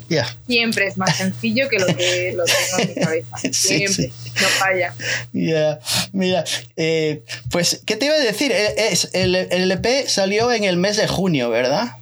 [0.10, 0.28] Ya.
[0.48, 3.38] Siempre es más sencillo que lo que lo tengo en mi cabeza.
[3.52, 3.94] Siempre.
[4.06, 4.14] sí.
[4.42, 4.94] No falla.
[5.32, 5.80] Ya,
[6.12, 6.44] mira,
[6.76, 7.22] eh,
[7.52, 8.52] pues, ¿qué te iba a decir?
[8.52, 11.98] Es, el, el EP salió en el mes de junio, ¿verdad?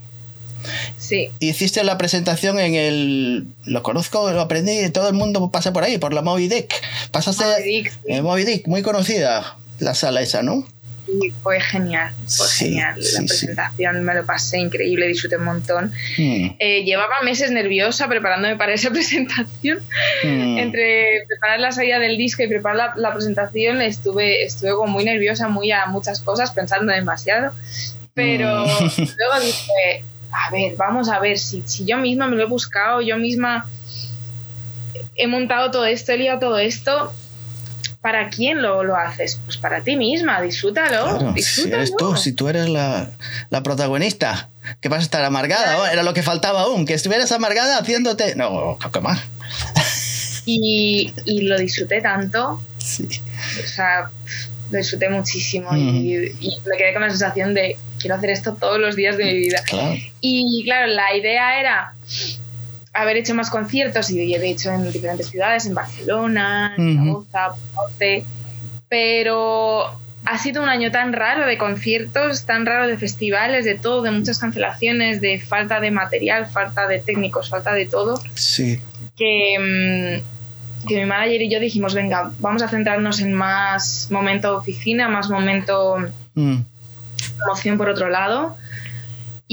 [0.98, 1.30] Sí.
[1.40, 3.46] Hiciste la presentación en el.
[3.66, 6.74] Lo conozco, lo aprendí, todo el mundo pasa por ahí, por la Moby Dick.
[7.12, 7.44] Pasaste.
[7.44, 7.98] Moby Dick, sí.
[8.08, 10.66] eh, Moby Dick, muy conocida la sala esa, ¿no?
[11.08, 12.96] Y fue genial, fue Sí, genial.
[12.98, 13.26] la sí.
[13.26, 15.92] presentación me lo pasé increíble, disfruté un montón.
[16.18, 19.80] Mm, Eh, llevaba meses nerviosa preparándome para esa presentación.
[20.24, 20.58] mm.
[20.60, 25.04] Entre preparar la salida del disco y preparar la, la presentación estuve, estuve como muy
[25.04, 27.52] nerviosa, muy a muchas cosas, pensando demasiado.
[28.14, 28.68] Pero Mm.
[28.98, 33.02] luego dije, a ver, vamos a ver, si, si yo misma me lo he buscado,
[33.02, 33.68] yo misma
[35.16, 37.12] he montado todo esto, he liado todo esto,
[38.02, 39.40] ¿para quién lo, lo haces?
[39.46, 41.04] Pues para ti misma, disfrútalo.
[41.04, 41.76] Claro, si disfrútalo.
[41.76, 43.10] eres tú, si tú eres la,
[43.50, 47.78] la protagonista, que vas a estar amargada, era lo que faltaba aún, que estuvieras amargada
[47.78, 48.36] haciéndote.
[48.36, 49.20] No, ¿qué más?
[50.46, 53.08] Y, y lo disfruté tanto, Sí.
[53.64, 54.10] o sea,
[54.72, 58.80] lo disfruté muchísimo y, y me quedé con la sensación de quiero hacer esto todos
[58.80, 59.62] los días de mi vida.
[59.66, 59.96] Claro.
[60.20, 61.94] Y claro, la idea era
[62.94, 67.26] haber hecho más conciertos y he hecho en diferentes ciudades, en Barcelona, en.
[67.32, 67.56] Zaragoza,
[68.90, 69.86] pero
[70.26, 74.12] ha sido un año tan raro de conciertos, tan raro de festivales, de todo, de
[74.12, 78.80] muchas cancelaciones, de falta de material, falta de técnicos, falta de todo, Sí.
[79.18, 84.58] que, mm, que mi manager y yo dijimos, venga, vamos a centrarnos en más momento
[84.58, 85.96] oficina, más momento
[86.34, 86.60] Mm.
[87.38, 88.58] Promoción por otro lado.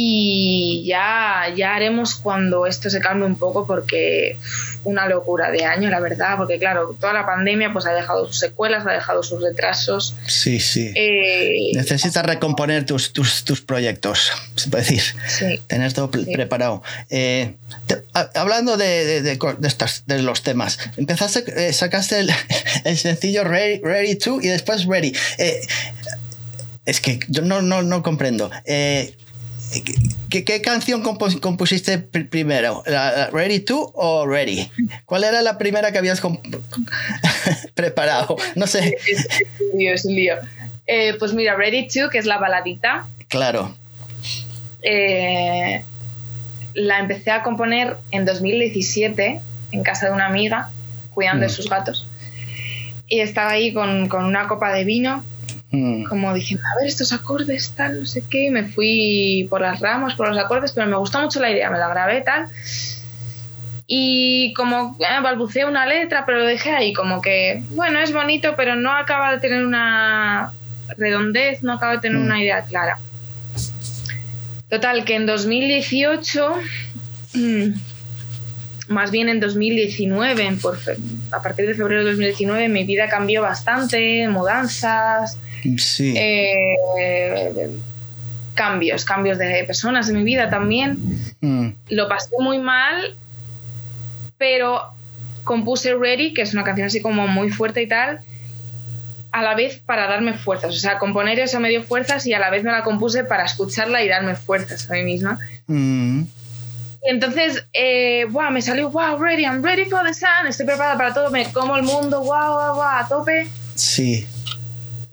[0.00, 4.38] Y ya, ya haremos cuando esto se calme un poco porque
[4.84, 8.38] una locura de año, la verdad, porque claro, toda la pandemia pues ha dejado sus
[8.38, 10.14] secuelas, ha dejado sus retrasos.
[10.28, 10.92] Sí, sí.
[10.94, 15.02] Eh, Necesitas recomponer tus, tus, tus proyectos, se puede decir.
[15.26, 16.30] sí, Tener todo Sí.
[16.32, 16.80] preparado.
[17.10, 17.56] Eh,
[17.88, 22.30] te- ha- hablando de, de, de de estas, de los temas, empezaste, eh, sacaste el,
[22.84, 25.12] el sencillo Ready, Ready to y después Ready.
[26.88, 28.50] Es que yo no, no, no comprendo.
[28.64, 29.14] Eh,
[30.30, 32.82] ¿qué, qué canción compus- compusiste pr- primero?
[32.86, 34.70] ¿La- ¿Ready to o Ready?
[35.04, 36.22] ¿Cuál era la primera que habías
[37.74, 38.36] preparado?
[38.54, 38.96] No sé.
[39.06, 40.34] es, es un lío, es un lío.
[40.86, 43.76] Eh, pues mira, Ready to, que es la baladita, Claro.
[44.82, 45.82] eh,
[46.74, 49.40] la empecé a componer en 2017
[49.72, 50.70] en casa de una amiga,
[51.12, 51.54] cuidando de Mm.
[51.54, 52.06] sus gatos.
[53.06, 55.22] Y estaba ahí con, con una copa de vino
[55.70, 59.60] Mm, como diciendo, a ver, estos acordes, tal, no sé qué, y me fui por
[59.60, 62.46] las ramas, por los acordes, pero me gustó mucho la idea, me la grabé, tal.
[63.86, 68.54] Y como eh, balbuceé una letra, pero lo dejé ahí, como que, bueno, es bonito,
[68.56, 70.52] pero no acaba de tener una
[70.96, 72.24] redondez, no acaba de tener Mm.
[72.24, 72.98] una idea clara.
[74.68, 76.54] Total, que en 2018,
[77.34, 77.64] mm,
[78.88, 80.96] más bien en 2019, en por fe-
[81.32, 85.38] a partir de febrero de 2019, mi vida cambió bastante, mudanzas,
[85.78, 86.14] sí.
[86.16, 86.76] eh,
[88.54, 90.98] cambios, cambios de personas en mi vida también.
[91.40, 91.68] Mm.
[91.90, 93.16] Lo pasé muy mal,
[94.36, 94.82] pero
[95.44, 98.20] compuse Ready, que es una canción así como muy fuerte y tal,
[99.30, 100.74] a la vez para darme fuerzas.
[100.74, 103.44] O sea, componer eso me dio fuerzas y a la vez me la compuse para
[103.44, 105.38] escucharla y darme fuerzas a mí misma.
[105.68, 106.22] Mm.
[107.04, 110.98] Y entonces, eh, wow, me salió, wow, ready, I'm ready for the sun, estoy preparada
[110.98, 113.46] para todo, me como el mundo, wow, wow, wow, a tope.
[113.76, 114.26] Sí.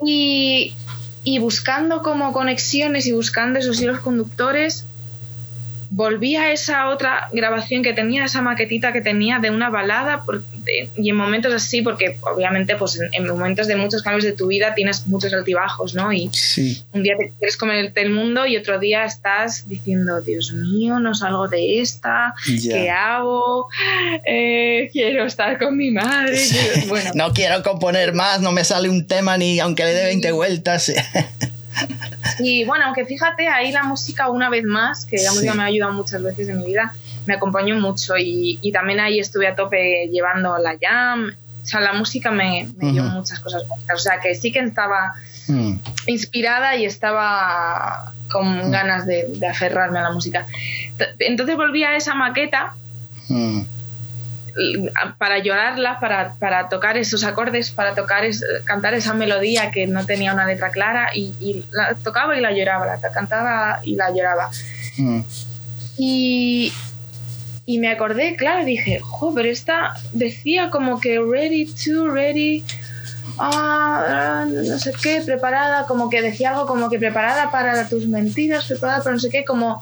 [0.04, 0.76] Y,
[1.24, 4.85] y buscando como conexiones y buscando esos hilos conductores,
[5.90, 10.44] volví a esa otra grabación que tenía, esa maquetita que tenía de una balada, por-
[10.44, 14.34] de- y en momentos así, porque obviamente pues en, en momentos de muchos cambios de
[14.34, 16.12] tu vida tienes muchos altibajos, ¿no?
[16.12, 16.84] Y Sí.
[16.92, 21.14] un día te quieres comerte el mundo y otro día estás diciendo, Dios mío, no
[21.14, 22.74] salgo de esta, Ya.
[22.74, 23.68] ¿qué hago?
[24.26, 26.38] Eh, quiero estar con mi madre.
[26.38, 26.56] Sí.
[26.56, 30.06] quiero- Bueno, No quiero componer más, no me sale un tema ni aunque le dé
[30.06, 30.92] 20 vueltas.
[32.40, 35.36] Y bueno, aunque fíjate, ahí la música una vez más, que la Sí.
[35.36, 36.94] música me ha ayudado muchas veces en mi vida,
[37.26, 41.32] me acompañó mucho y, y también ahí estuve a tope llevando la jam.
[41.64, 43.96] O sea, la música me, me dio muchas cosas bonitas.
[43.96, 45.14] O sea, que sí que estaba
[45.48, 45.74] Mm.
[46.08, 50.48] inspirada y estaba con ganas de, de aferrarme a la música.
[51.20, 52.74] Entonces volví a esa maqueta
[53.30, 53.62] Mm.
[55.18, 60.06] Para llorarla, para, para tocar esos acordes, para tocar es- cantar esa melodía que no
[60.06, 64.12] tenía una letra clara y, y la tocaba y la lloraba, la cantaba y la
[64.12, 64.50] lloraba.
[64.98, 65.20] Mm.
[65.98, 66.74] Y,
[67.66, 72.64] y me acordé, claro, dije, jo, pero esta decía como que ready to, ready,
[73.38, 78.66] ah, no sé qué, preparada, como que decía algo como que preparada para tus mentiras,
[78.66, 79.82] preparada para no sé qué, como,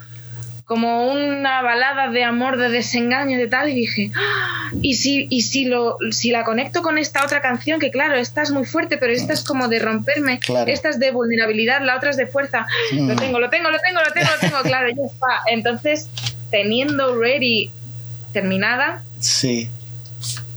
[0.65, 5.41] como una balada de amor, de desengaño, de tal, y dije, "Ah, y si, y
[5.41, 8.97] si, lo, si la conecto con esta otra canción, que claro, esta es muy fuerte,
[8.97, 10.71] pero esta es como de romperme, Claro.
[10.71, 13.15] esta es de vulnerabilidad, la otra es de fuerza, lo Mm.
[13.17, 15.41] tengo, lo tengo, lo tengo, lo tengo, lo tengo, claro, ya está.
[15.51, 16.09] Entonces,
[16.49, 17.69] teniendo Ready
[18.31, 19.69] terminada, Sí.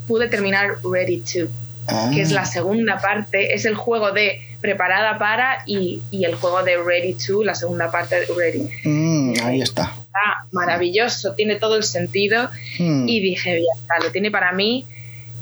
[0.06, 1.48] pude terminar Ready to,
[1.88, 2.10] Ah.
[2.14, 6.62] que es la segunda parte, es el juego de preparada para y, y el juego
[6.62, 8.68] de Ready to, la segunda parte de Ready.
[8.84, 9.82] Mm, ahí está.
[9.84, 13.08] Está maravilloso, tiene todo el sentido Mm.
[13.08, 14.86] y dije, ya está, lo tiene para mí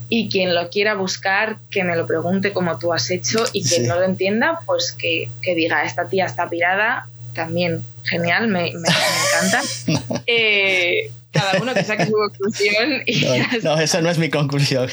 [0.08, 3.82] y quien lo quiera buscar, que me lo pregunte como tú has hecho y quien
[3.82, 3.88] Sí.
[3.88, 8.72] no lo entienda, pues que, que diga, esta tía está pirada, también genial, me, me-
[8.72, 10.22] me encanta.
[10.26, 14.16] Eh, cada uno que saque su conclusión y ya No, está, no, esa no es
[14.18, 14.88] mi conclusión.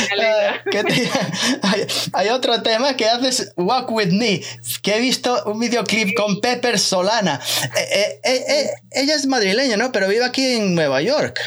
[0.00, 0.54] me alegra.
[0.54, 1.10] Ah, ¿qué te-
[1.62, 4.40] hay, hay otro tema que haces Walk With Me,
[4.82, 7.40] que he visto un videoclip con Pepper Solana.
[7.76, 9.92] Eh, eh, eh, ella es madrileña, ¿no?
[9.92, 11.40] Pero vive aquí en Nueva York.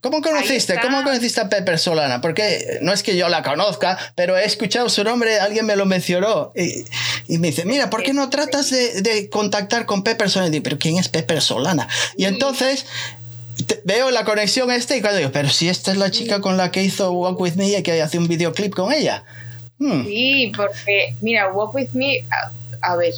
[0.00, 0.78] ¿Cómo conociste?
[0.82, 2.20] ¿Cómo conociste a Pepper Solana?
[2.20, 5.86] Porque no es que yo la conozca, pero he escuchado su nombre, alguien me lo
[5.86, 6.84] mencionó y,
[7.26, 10.48] y me dice, mira, ¿por qué no tratas de, de contactar con Pepper Solana?
[10.48, 11.88] Y digo, pero ¿quién es Pepper Solana?
[12.16, 12.86] Y entonces
[13.66, 16.56] te- veo la conexión este y cuando digo, pero si esta es la chica con
[16.56, 19.24] la que hizo Walk With Me y que hace un videoclip con ella.
[19.78, 22.24] Hmm, Sí, porque, mira, Walk With Me,
[22.82, 23.12] a, a ver,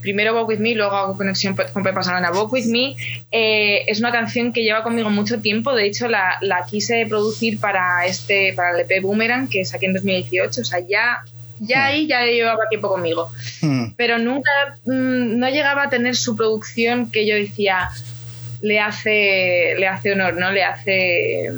[0.00, 2.30] primero Walk With Me, luego hago conexión con Pepa Solana.
[2.30, 2.96] Walk With Me
[3.30, 7.60] eh, es una canción que lleva conmigo mucho tiempo, de hecho la, la quise producir
[7.60, 11.18] para, este, para el EP Boomerang, que saqué en 2018, o sea, ya,
[11.60, 13.30] ya ahí ya llevaba tiempo conmigo.
[13.62, 14.50] hmm, Pero nunca,
[14.84, 17.88] mm, no llegaba a tener su producción que yo decía,
[18.60, 20.50] le hace, le hace honor, ¿no?
[20.50, 21.50] Le hace...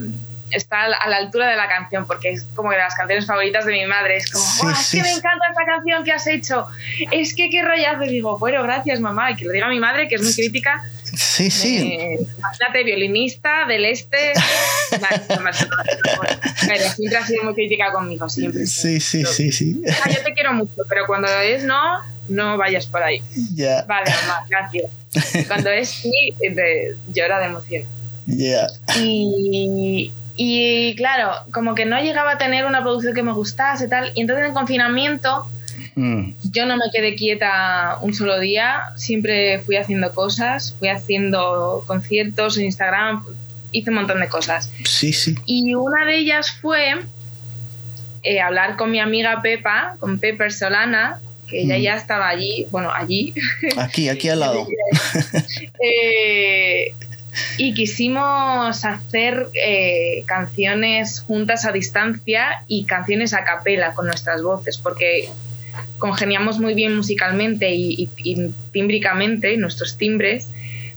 [0.50, 3.72] Está a la altura de la canción, porque es como de las canciones favoritas de
[3.72, 4.16] mi madre.
[4.18, 5.18] Es como, Sí, "Buah, es sí, que me sí.
[5.18, 6.66] encanta esta canción que has hecho.
[7.12, 8.04] Es que qué rollazo.
[8.04, 9.30] Y digo, bueno, gracias, mamá.
[9.30, 10.82] Y que lo diga mi madre, que es muy crítica.
[11.04, 11.96] Sí, sí.
[12.38, 14.32] Imagínate, violinista del este.
[15.42, 15.50] Me
[16.68, 18.66] pero siempre ha sido muy crítica conmigo, siempre.
[18.66, 19.82] Sí, sí, sí, sí.
[20.04, 23.22] Ah, yo te quiero mucho, pero cuando es no, no vayas por ahí.
[23.54, 24.90] Ya, Vale, mamá, gracias.
[25.48, 27.82] Cuando es sí, de, llora de emoción.
[28.26, 28.68] ya.
[28.96, 33.88] Y, y claro, como que no llegaba a tener una producción que me gustase y
[33.90, 34.10] tal.
[34.14, 35.46] Y entonces en confinamiento
[35.96, 38.80] Hmm, yo no me quedé quieta un solo día.
[38.96, 43.24] Siempre fui haciendo cosas, fui haciendo conciertos en Instagram,
[43.72, 44.70] hice un montón de cosas.
[44.84, 45.34] Sí, sí.
[45.46, 46.96] Y una de ellas fue
[48.22, 51.18] eh, hablar con mi amiga Pepa, con Pepper Solana,
[51.48, 51.82] que ella Mm.
[51.82, 53.34] ya estaba allí, bueno, allí,
[53.76, 54.66] Aquí, aquí al lado.
[55.82, 56.94] Eh,
[57.58, 64.78] y quisimos hacer eh, canciones juntas a distancia y canciones a capela con nuestras voces,
[64.78, 65.28] porque
[65.98, 70.48] congeniamos muy bien musicalmente y, y- y tímbricamente, nuestros timbres,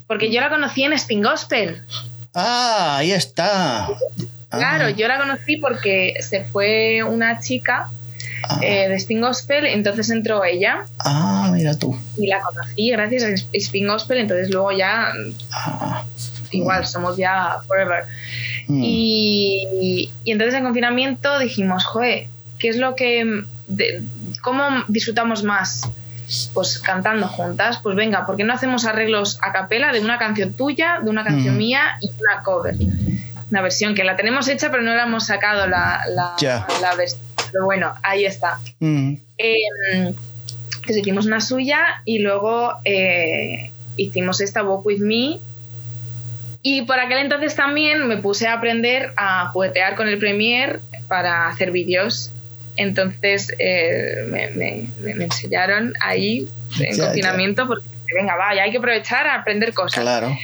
[0.07, 1.81] porque yo la conocí en Spin Gospel.
[2.33, 3.87] Ah, ahí está.
[4.49, 7.89] Claro, Ah, yo la conocí porque se fue una chica
[8.49, 8.59] Ah.
[8.61, 11.97] eh, de Spin Gospel, entonces entró ella Ah, mira tú.
[12.17, 15.13] y la conocí gracias a Spin Gospel, entonces luego ya
[15.51, 16.03] Ah,
[16.53, 18.05] igual somos ya forever.
[18.67, 22.27] mm, Y, y entonces en confinamiento dijimos, joder,
[22.59, 23.43] ¿qué es lo que...
[23.67, 24.01] de-
[24.41, 25.89] ¿Cómo disfrutamos más?
[26.53, 30.53] Pues cantando juntas, pues venga, ¿por qué no hacemos arreglos a capela de una canción
[30.53, 31.57] tuya, de una canción Mm.
[31.57, 32.75] mía y una cover?
[33.51, 37.21] Una versión que la tenemos hecha pero no la hemos sacado la, la, versión.
[37.51, 38.57] Pero bueno, ahí está.
[38.80, 39.55] mm, Eh,
[40.75, 45.39] entonces hicimos una suya y luego eh, hicimos esta Walk With Me.
[46.64, 50.80] Y por aquel entonces también me puse a aprender a juguetear con el Premiere
[51.10, 52.31] para hacer vídeos.
[52.77, 56.48] Entonces eh, me, me- me- enseñaron ahí
[56.80, 57.85] en Ya, confinamiento porque
[58.15, 60.02] venga, vaya, hay que aprovechar a aprender cosas.
[60.03, 60.35] claro.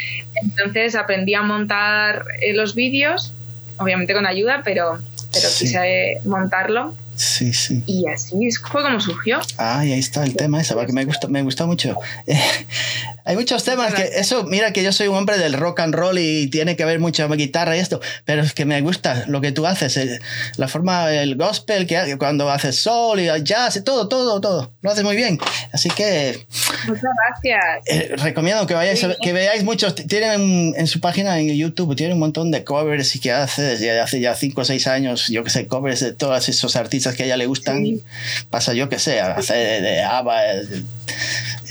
[0.44, 3.34] Entonces aprendí a montar eh, los vídeos,
[3.78, 5.00] obviamente con ayuda, pero,
[5.34, 5.66] pero Sí.
[5.66, 7.84] quise montarlo Sí, sí.
[7.86, 8.34] y así
[8.72, 9.40] fue como surgió.
[9.58, 11.98] Ah, y ahí está el tema ese, porque me gustó, me gustó mucho.
[12.28, 12.40] Eh,
[13.26, 16.18] hay muchos temas que, eso, mira que yo soy un hombre del rock and roll
[16.18, 19.52] y tiene que ver mucha guitarra y esto, pero es que me gusta lo que
[19.52, 20.20] tú haces, eh,
[20.56, 24.90] la forma, el gospel, que cuando haces soul y jazz y todo, todo, todo, lo
[24.92, 25.38] haces muy bien.
[25.74, 26.46] Así que
[26.88, 27.04] Muchas
[27.44, 27.86] gracias.
[27.88, 32.14] eh, recomiendo que vayáis, a- que veáis muchos, tienen en su página en YouTube, tiene
[32.14, 35.44] un montón de covers y que hace desde hace ya 5 o 6 años, yo
[35.44, 37.84] que sé, covers de todos esos artistas que a ella le gustan.
[37.86, 38.04] Sí.
[38.50, 40.84] Pasa yo que sé, hace de, de ABBA, eh,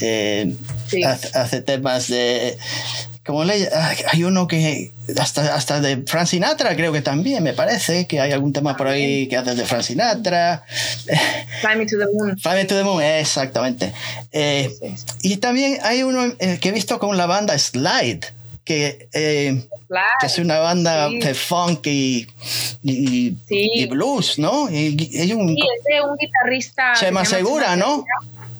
[0.01, 0.53] eh,
[0.87, 1.03] Sí.
[1.03, 2.57] hace, hace temas de...
[3.25, 7.53] Como le, ah, hay uno que hasta, hasta de Frank Sinatra creo que también me
[7.53, 10.63] parece que hay algún tema por ahí que haces de Frank Sinatra
[11.61, 12.39] Fly me to the moon.
[12.39, 13.93] Fly Me to the Moon, exactamente
[14.31, 14.95] Eh, Sí.
[15.21, 18.21] y también hay uno que he visto con la banda Slide,
[18.69, 19.65] que, eh,
[20.19, 21.17] que es una banda Sí.
[21.17, 22.27] de funk y,
[22.83, 23.71] y, Sí.
[23.73, 24.69] y blues, ¿no?
[24.69, 24.89] Y,
[25.33, 26.93] un Sí, es de un guitarrista.
[26.93, 28.05] se llama Segura, ¿no?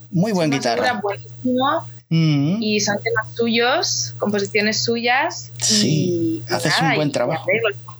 [0.09, 0.99] Muy buen Segura, guitarra.
[1.03, 1.87] buenísimo.
[2.09, 2.57] Mm.
[2.63, 5.51] Y son temas suyos, composiciones suyas.
[5.61, 7.45] Sí, y, haces nada, un buen y trabajo.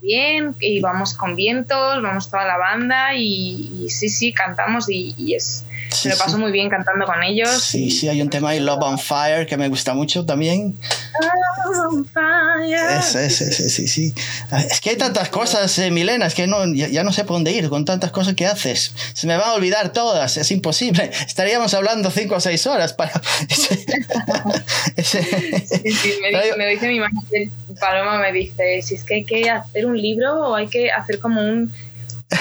[0.01, 5.63] bien, y vamos con vientos, vamos toda la banda y, sí, sí, cantamos y es,
[5.91, 6.41] Sí, me lo paso sí.
[6.41, 7.49] muy bien cantando con ellos.
[7.63, 10.77] Sí, y- sí, hay un tema ahí, Love on Fire, que me gusta mucho también.
[11.91, 12.99] On fire.
[12.99, 14.13] Ese, ese, ese, sí, sí.
[14.51, 17.23] Ah, Es que hay tantas cosas, eh, Milena, es que no, ya, ya no sé
[17.25, 18.93] por dónde ir con tantas cosas que haces.
[19.13, 21.09] Se me van a olvidar todas, es imposible.
[21.25, 23.11] Estaríamos hablando cinco o seis horas para...
[23.49, 23.85] ese-
[24.95, 27.49] ese- Sí, sí, me, dice, yo- me dice mi madre,
[27.79, 31.19] Paloma me dice, si es que hay que hacer un libro o hay que hacer
[31.19, 31.73] como un,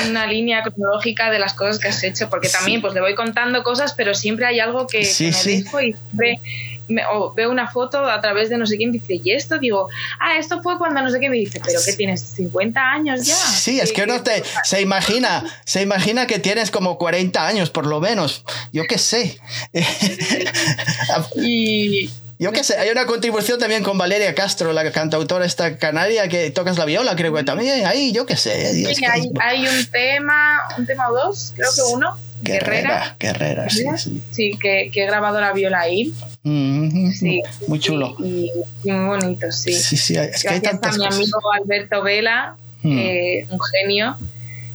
[0.08, 2.82] una línea cronológica de las cosas que has hecho, porque también Sí.
[2.82, 5.30] pues le voy contando cosas, pero siempre hay algo que, me sí.
[5.62, 6.40] dejo y siempre
[6.88, 9.58] me- o veo una foto a través de no sé quién dice, ¿y esto?
[9.58, 9.88] Digo,
[10.20, 13.34] ah, esto fue cuando no sé qué me dice, pero que tienes 50 años ya.
[13.34, 17.86] Sí, es que uno te, se imagina, se imagina que tienes como 40 años por
[17.86, 18.44] lo menos.
[18.72, 19.38] Yo qué sé.
[21.36, 22.10] Y,
[22.40, 26.50] Yo qué sé, hay una contribución también con Valeria Castro, la cantautora esta canaria que
[26.52, 28.72] tocas la viola, creo que también ahí, yo qué sé.
[28.94, 33.68] sí, hay, hay un tema, un tema o dos, creo que uno, Guerrera, Guerrera, Guerrera,
[33.70, 34.22] sí, sí.
[34.30, 36.12] sí, que, que he grabado la viola ahí.
[36.44, 38.14] Mm, Sí, Muy chulo.
[38.20, 38.52] Y,
[38.84, 39.72] y muy bonito, sí.
[39.72, 41.16] Sí, sí, es que hay Gracias a tantas mi cosas.
[41.20, 42.96] amigo Alberto Vela, Mm.
[42.96, 44.16] eh, un genio,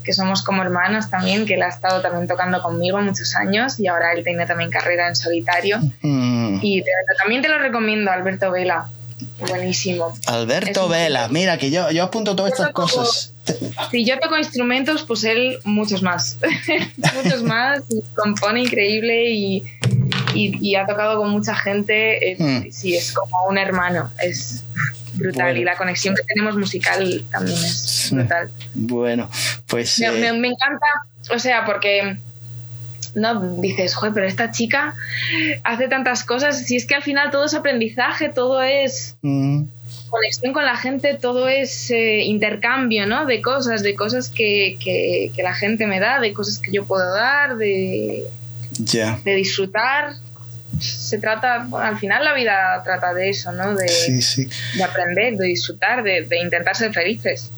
[0.04, 3.88] que somos como hermanos también, que él ha estado también tocando conmigo muchos años y
[3.88, 5.80] ahora él tiene también carrera en solitario.
[6.02, 6.60] Mm.
[6.62, 8.88] Y te- también te lo recomiendo, Alberto Vela.
[9.40, 10.14] Buenísimo.
[10.28, 13.34] Alberto Vela, mira que yo, yo apunto todas Yo estas toco- cosas.
[13.92, 16.38] Si yo toco instrumentos, pues él muchos más.
[17.24, 17.82] muchos más.
[17.90, 19.64] y compone increíble y,
[20.34, 22.32] y- y ha tocado con mucha gente.
[22.32, 22.72] Eh, Mm.
[22.72, 24.10] Sí, es como un hermano.
[24.22, 24.64] Es
[25.14, 25.46] brutal.
[25.48, 25.60] Bueno.
[25.60, 28.50] Y la conexión que tenemos musical también es brutal.
[28.74, 29.30] Bueno,
[29.68, 30.86] pues Me, eh, me- me encanta,
[31.34, 32.18] o sea, porque
[33.16, 34.96] no dices, joder, pero esta chica
[35.64, 36.66] hace tantas cosas.
[36.66, 39.64] Si es que al final todo es aprendizaje, todo es mm,
[40.10, 43.26] conexión con la gente, todo es eh, intercambio, ¿no?
[43.26, 46.86] De cosas, de cosas que, que- que la gente me da, de cosas que yo
[46.86, 48.24] puedo dar, de,
[48.80, 49.20] ya.
[49.24, 50.14] de disfrutar.
[50.84, 53.74] Se trata, bueno, al final la vida trata de eso, ¿no?
[53.76, 54.48] De, Sí, sí.
[54.76, 57.50] de aprender, de disfrutar, de, de intentar ser felices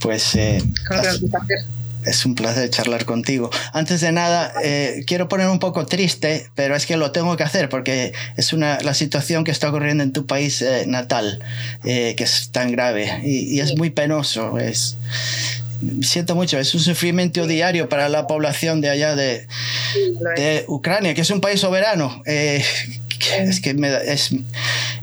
[0.00, 1.58] Pues eh, con lo que nos gusta hacer.
[2.04, 3.50] es un placer charlar contigo.
[3.72, 7.42] Antes de nada, eh, quiero poner un poco triste, pero es que lo tengo que
[7.42, 11.40] hacer porque es una, la situación que está ocurriendo en tu país eh, natal,
[11.84, 14.58] eh, que es tan grave y, y es muy penoso.
[14.58, 14.96] Es,
[16.02, 19.46] siento mucho, es un sufrimiento diario para la población de allá de,
[20.66, 22.22] Ucrania, que es un país soberano.
[22.26, 22.64] Eh,
[23.40, 24.30] es que me es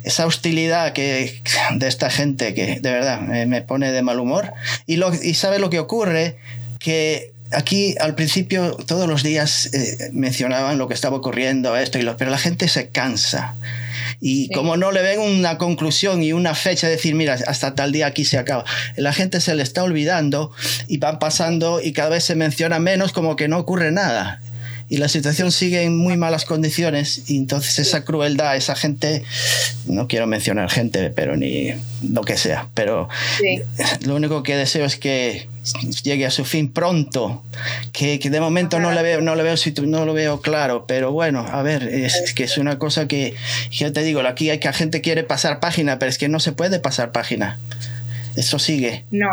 [0.04, 1.42] esa hostilidad que
[1.76, 4.54] de esta gente que de verdad me, me pone de mal humor
[4.88, 6.38] y lo y sabe lo que ocurre
[6.80, 12.04] que aquí al principio todos los días eh, mencionaban lo que estaba ocurriendo, esto y
[12.04, 13.56] lo, pero la gente se cansa.
[14.20, 18.08] Y como no le ven una conclusión y una fecha, decir, mira, hasta tal día
[18.08, 18.66] aquí se acaba.
[18.96, 20.52] La gente se le está olvidando
[20.88, 24.42] y van pasando y cada vez se menciona menos como que no ocurre nada.
[24.88, 29.24] Y la situación sigue en muy malas condiciones y entonces esa crueldad, esa gente,
[29.88, 31.74] no quiero mencionar gente, pero ni
[32.08, 33.10] lo que sea, pero
[34.06, 35.48] lo único que deseo es que
[36.04, 37.44] llegue a su fin pronto,
[37.92, 41.12] que, que de momento no le veo, no le veo, no lo veo claro, pero
[41.12, 43.36] bueno, a ver, es que es una cosa que,
[43.72, 46.40] yo te digo, aquí hay que la gente quiere pasar página, pero es que no
[46.40, 47.60] se puede pasar página.
[48.36, 49.06] Eso sigue.
[49.12, 49.30] No,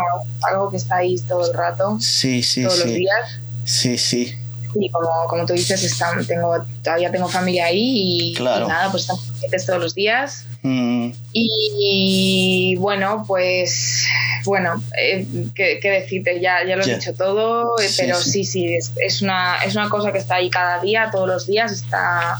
[0.49, 1.97] algo que está ahí todo el rato.
[1.99, 2.87] Sí, sí, todos sí.
[2.87, 3.39] los días.
[3.65, 4.35] Sí, sí.
[4.79, 8.65] Y como, como tú dices, están, tengo, todavía tengo familia ahí y, Claro.
[8.65, 10.45] y nada, pues estamos pendientes todos los días.
[10.63, 14.05] Mm, Y bueno, pues
[14.45, 15.25] bueno, eh,
[15.55, 16.39] ¿qué, qué decirte?
[16.41, 16.95] Ya, ya lo he Ya.
[16.95, 18.31] dicho todo, eh, Sí, pero sí.
[18.31, 21.47] sí, sí, es, es una, es una cosa que está ahí cada día, todos los
[21.47, 22.39] días, está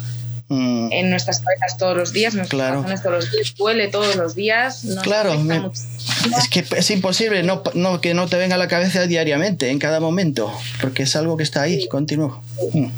[0.49, 0.91] mm.
[0.91, 2.75] en nuestras cabezas todos los días, en nuestros Claro.
[2.83, 4.83] corazones todos los días, duele todos los días.
[4.85, 5.69] nos Claro, me-.
[6.37, 9.79] Es que es imposible no, no, que no te venga a la cabeza diariamente, en
[9.79, 10.51] cada momento,
[10.81, 12.41] porque es algo que está ahí, continuo.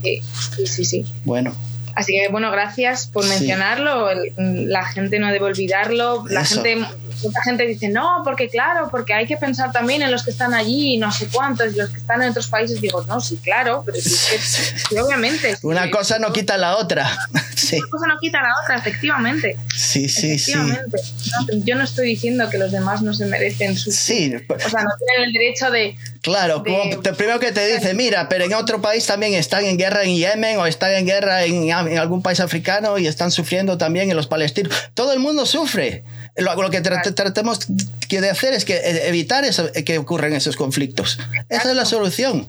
[0.03, 0.21] Sí,
[0.65, 1.05] sí, sí.
[1.23, 1.53] Bueno,
[1.95, 3.29] Así que bueno, gracias por Sí.
[3.29, 4.09] mencionarlo.
[4.09, 6.25] El- La gente no debe olvidarlo.
[6.29, 6.61] La Eso.
[6.61, 6.85] gente,
[7.23, 10.53] mucha gente dice, no, porque claro, porque hay que pensar también en los que están
[10.53, 12.81] allí y no sé cuántos, y los que están en otros países.
[12.81, 15.55] Digo, no, sí, claro, pero sí, que- sí, obviamente.
[15.55, 15.59] sí.
[15.67, 17.09] una cosa no quita la otra.
[17.55, 19.57] Sí, Una cosa no quita la otra, efectivamente.
[19.75, 20.51] sí, sí, sí.
[20.51, 20.97] efectivamente.
[21.31, 23.91] No, yo no estoy diciendo que los demás no se merecen su.
[23.93, 25.95] Sí, O sea, no tienen el derecho de.
[26.21, 29.63] claro, de- como te- primero que te dice, mira, pero en otro país también están
[29.63, 33.31] en guerra en Yemen o están en guerra en, en algún país africano y están
[33.31, 34.73] sufriendo también en los palestinos.
[34.93, 36.03] Todo el mundo sufre.
[36.35, 37.59] Lo, lo que tra- tratemos
[38.07, 41.17] que de hacer es que eh, evitar eso- que ocurran esos conflictos.
[41.49, 42.47] Esa es la solución.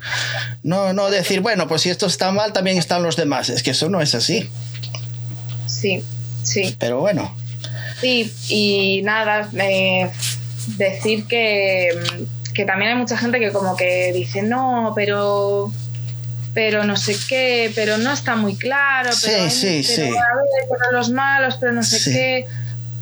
[0.62, 3.48] No, no decir, bueno, pues si esto está mal, también están los demás.
[3.48, 4.48] Es que eso no es así.
[5.66, 6.02] Sí,
[6.42, 6.76] sí.
[6.78, 7.34] Pero bueno,
[8.00, 10.10] Sí, y nada, eh,
[10.76, 11.88] decir que,
[12.52, 15.72] que también hay mucha gente que como que dice, no, pero
[16.56, 20.02] pero no sé qué, pero no está muy claro, Sí, pero, sí, pero, sí.
[20.02, 22.12] a ver, pero los malos, pero no sé Sí.
[22.12, 22.46] qué.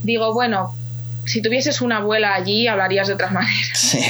[0.02, 0.76] Digo, bueno,
[1.24, 3.78] si tuvieses una abuela allí, hablarías de otras maneras.
[3.78, 4.01] Sí.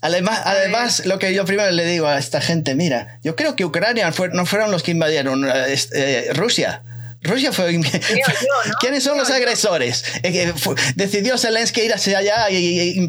[0.00, 3.64] Además, además, lo que yo primero le digo a esta gente, mira, yo creo que
[3.64, 6.82] Ucrania fue- no fueron los que invadieron eh, este, eh, Rusia.
[7.22, 7.74] Rusia fue.
[7.74, 7.84] yo, ¿no?
[8.80, 10.04] ¿Quiénes son los agresores?
[10.24, 10.52] Eh,
[10.96, 13.06] decidió Zelensky ir hacia allá y,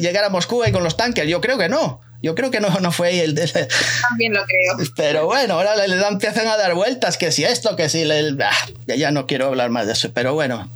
[0.00, 1.26] llegar a Moscú y con los tanques.
[1.26, 2.00] Yo creo que no.
[2.20, 3.38] Yo creo que no, no fue el.
[3.38, 3.68] el-
[4.08, 4.88] También lo creo.
[4.96, 8.04] pero bueno, ahora le, dan, empiezan a dar vueltas, que si esto, que si.
[8.04, 8.50] le- ah,
[8.86, 10.68] ya no quiero hablar más de eso, pero bueno,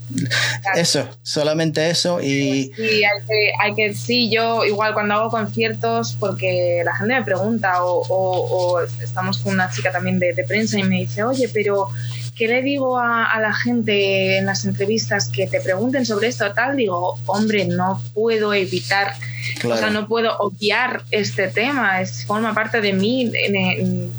[0.77, 2.73] eso, solamente eso y.
[2.77, 7.23] Sí, hay que, hay que, sí, yo igual cuando hago conciertos, porque la gente me
[7.25, 11.23] pregunta, o, o- o estamos con una chica también de, de prensa y me dice,
[11.25, 11.89] oye, pero
[12.37, 16.51] ¿qué le digo a, a la gente en las entrevistas que te pregunten sobre esto
[16.53, 16.77] tal?
[16.77, 19.15] Digo, hombre, no puedo evitar,
[19.61, 19.77] Claro.
[19.77, 23.31] o sea, no puedo obviar este tema, es, forma parte de mí.
[23.35, 24.13] en- en-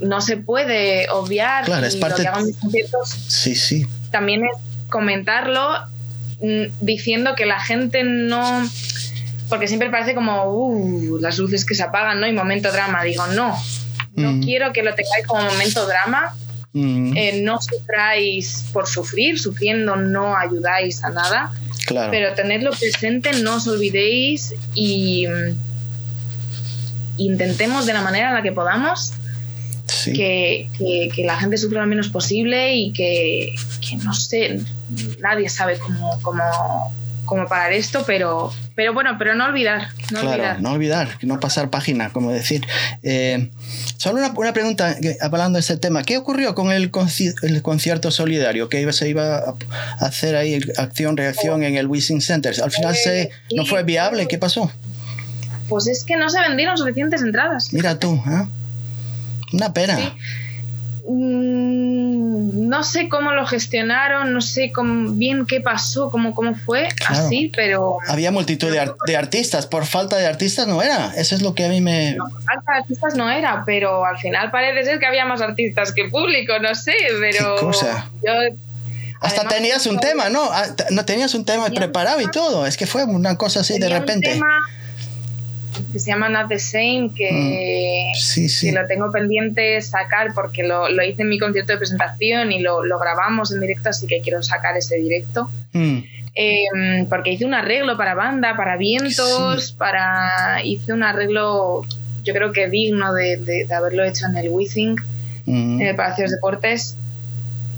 [0.00, 3.86] no se puede obviar Claro, es parte- lo que hago en mis conciertos Sí, sí.
[4.10, 5.70] también es comentarlo
[6.40, 8.68] mm, diciendo que la gente no.
[9.48, 12.26] Porque siempre parece como, uh, las luces que se apagan, ¿no?
[12.26, 13.02] Y momento drama.
[13.04, 13.56] Digo, no.
[14.16, 14.42] No Mm.
[14.42, 16.34] quiero que lo tengáis como momento drama.
[16.78, 19.38] Mm, Eh, no sufráis por sufrir.
[19.38, 21.50] Sufriendo no ayudáis a nada.
[21.86, 22.10] claro.
[22.10, 25.56] Pero tenedlo presente, no os olvidéis y mm,
[27.18, 29.12] intentemos de la manera en la que podamos
[29.86, 30.12] sí.
[30.12, 34.60] que, que- que la gente sufra lo menos posible y que, que no sé,
[35.20, 36.42] nadie sabe cómo, cómo,
[37.26, 40.60] cómo parar esto, pero, pero bueno, pero no olvidar, no claro, olvidar.
[40.62, 42.66] no olvidar, no pasar página, como decir.
[43.02, 43.50] Eh,
[43.98, 46.02] solo una, una pregunta, que- hablando de este tema.
[46.04, 49.54] ¿Qué ocurrió con el, conci- el concierto solidario que iba, se iba a
[50.00, 52.54] hacer ahí acción-reacción en el Wishing Center?
[52.62, 54.26] Al final se, no fue viable.
[54.26, 54.70] ¿Qué pasó?
[55.68, 57.72] Pues es que no se vendieron suficientes entradas.
[57.72, 58.46] Mira tú, ¿eh?
[59.52, 59.96] Una pena.
[59.96, 60.12] Sí.
[61.08, 66.88] Mm, no sé cómo lo gestionaron, no sé cómo, bien qué pasó, cómo, cómo fue,
[66.96, 67.26] Claro.
[67.26, 69.66] así, pero Había multitud de, ar- de artistas.
[69.66, 71.12] Por falta de artistas no era.
[71.16, 72.14] Eso es lo que a mí me...
[72.14, 75.40] no, por falta de artistas no era, pero al final parece ser que había más
[75.40, 78.08] artistas que público, no sé, pero Qué cosa.
[78.24, 78.32] yo
[79.20, 80.42] Hasta Además, tenías un tema, ¿no?
[80.50, 82.66] Ah, No tenías un tema preparado y todo.
[82.66, 84.30] Es que fue una cosa así de Tenía un repente.
[84.32, 84.46] tema
[85.92, 88.66] que se llama Not the Same, que, Sí, sí.
[88.70, 92.60] que lo tengo pendiente sacar porque lo, lo hice en mi concierto de presentación y
[92.60, 95.50] lo, lo grabamos en directo, así que quiero sacar ese directo.
[95.72, 95.98] Mm,
[96.38, 101.82] Eh, porque hice un arreglo para banda, para vientos, para hice un arreglo
[102.24, 104.96] yo creo que digno de, de- de haberlo hecho en el Withing,
[105.46, 106.96] Mm, en el Palacio de Deportes.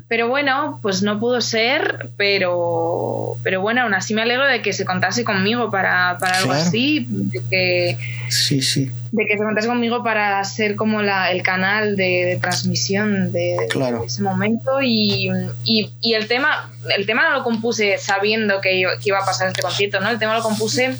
[0.08, 4.72] Pero bueno, pues no pudo ser, pero, pero bueno, aún así me alegro de que
[4.72, 6.62] se contase conmigo para, para algo Claro.
[6.66, 7.98] así, de que,
[8.30, 12.38] sí, sí, de que se contase conmigo para ser como la, el canal de, de
[12.40, 14.00] transmisión de, Claro.
[14.00, 15.28] de ese momento y,
[15.64, 19.26] y, y el tema el tema no lo compuse sabiendo que, iba- que iba a
[19.26, 20.08] pasar este concierto, ¿no?
[20.08, 20.96] El tema lo compuse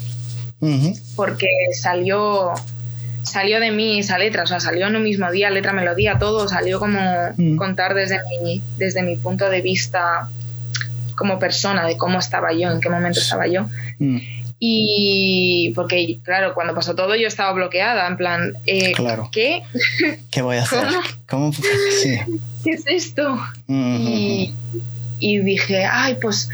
[1.15, 2.51] porque salió
[3.29, 6.47] salió de mí esa letra, o sea, salió en un mismo día, letra, melodía, todo,
[6.47, 6.99] salió como
[7.37, 7.55] Mm.
[7.57, 10.27] contar desde mi, desde mi punto de vista
[11.15, 13.65] como persona, de cómo estaba yo, en qué momento estaba yo.
[13.99, 14.17] mm,
[14.61, 19.29] Y porque, claro, cuando pasó todo yo estaba bloqueada, en plan, eh, Claro.
[19.31, 19.61] ¿qué?
[20.31, 20.85] ¿Qué voy a hacer?
[21.29, 21.51] ¿Cómo?
[21.51, 21.53] ¿Cómo?
[22.01, 22.19] Sí.
[22.63, 23.33] ¿Qué es esto?
[23.33, 23.77] Ujú,
[24.09, 24.53] Y,
[25.19, 26.49] y dije, ay, pues,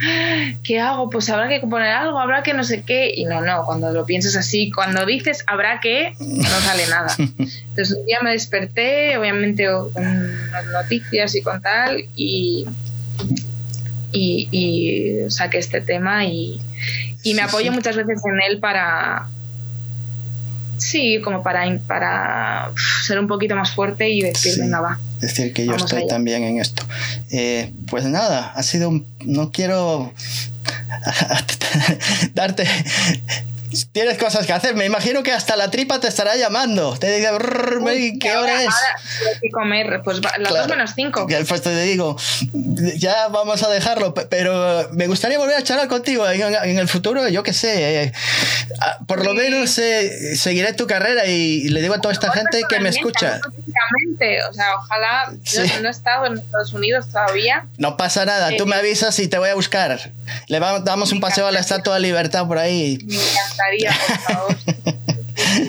[0.63, 1.09] ¿qué hago?
[1.09, 3.11] Pues habrá que poner algo, habrá que no sé qué.
[3.15, 7.13] Y no, no, cuando lo piensas así, cuando dices habrá que, no sale nada.
[7.17, 12.65] Entonces un día me desperté, obviamente con unas noticias y con tal, y,
[14.11, 16.59] y, y saqué este tema y,
[17.23, 19.27] y me apoyo muchas veces en él para...
[20.85, 22.69] Sí, como para, para
[23.05, 24.59] ser un poquito más fuerte y decir, Sí.
[24.61, 24.99] venga, va.
[25.19, 26.07] decir que yo Vamos estoy allá.
[26.09, 26.83] también en esto.
[27.31, 29.05] Eh, pues nada, ha sido un...
[29.25, 30.13] No quiero
[32.33, 32.65] darte...
[33.91, 34.75] Tienes cosas que hacer.
[34.75, 36.97] Me imagino que hasta la tripa te estará llamando.
[36.97, 38.67] Te dice, "Brrr, Mary, ¿qué Ahora- hora es?
[38.69, 40.55] ahora que comer, pues las Claro.
[40.55, 41.27] dos menos cinco.
[41.47, 42.15] Pues te digo,
[42.97, 47.27] ya vamos a dejarlo, pe- pero me gustaría volver a charlar contigo en, el futuro,
[47.29, 48.03] yo qué sé.
[48.05, 48.11] eh,
[48.81, 49.37] ah, por lo Sí.
[49.37, 53.39] menos eh, seguiré tu carrera y le digo a toda esta gente que me escucha.
[54.49, 55.33] o sea, ojalá.
[55.43, 55.61] Sí.
[55.67, 57.65] Yo no he estado en Estados Unidos todavía.
[57.77, 60.11] No pasa nada, tú me avisas y te voy a buscar.
[60.47, 62.97] Le vamos, damos un paseo a la Estatua de Libertad por ahí.
[63.05, 63.15] Me
[63.73, 64.55] encantaría, por favor.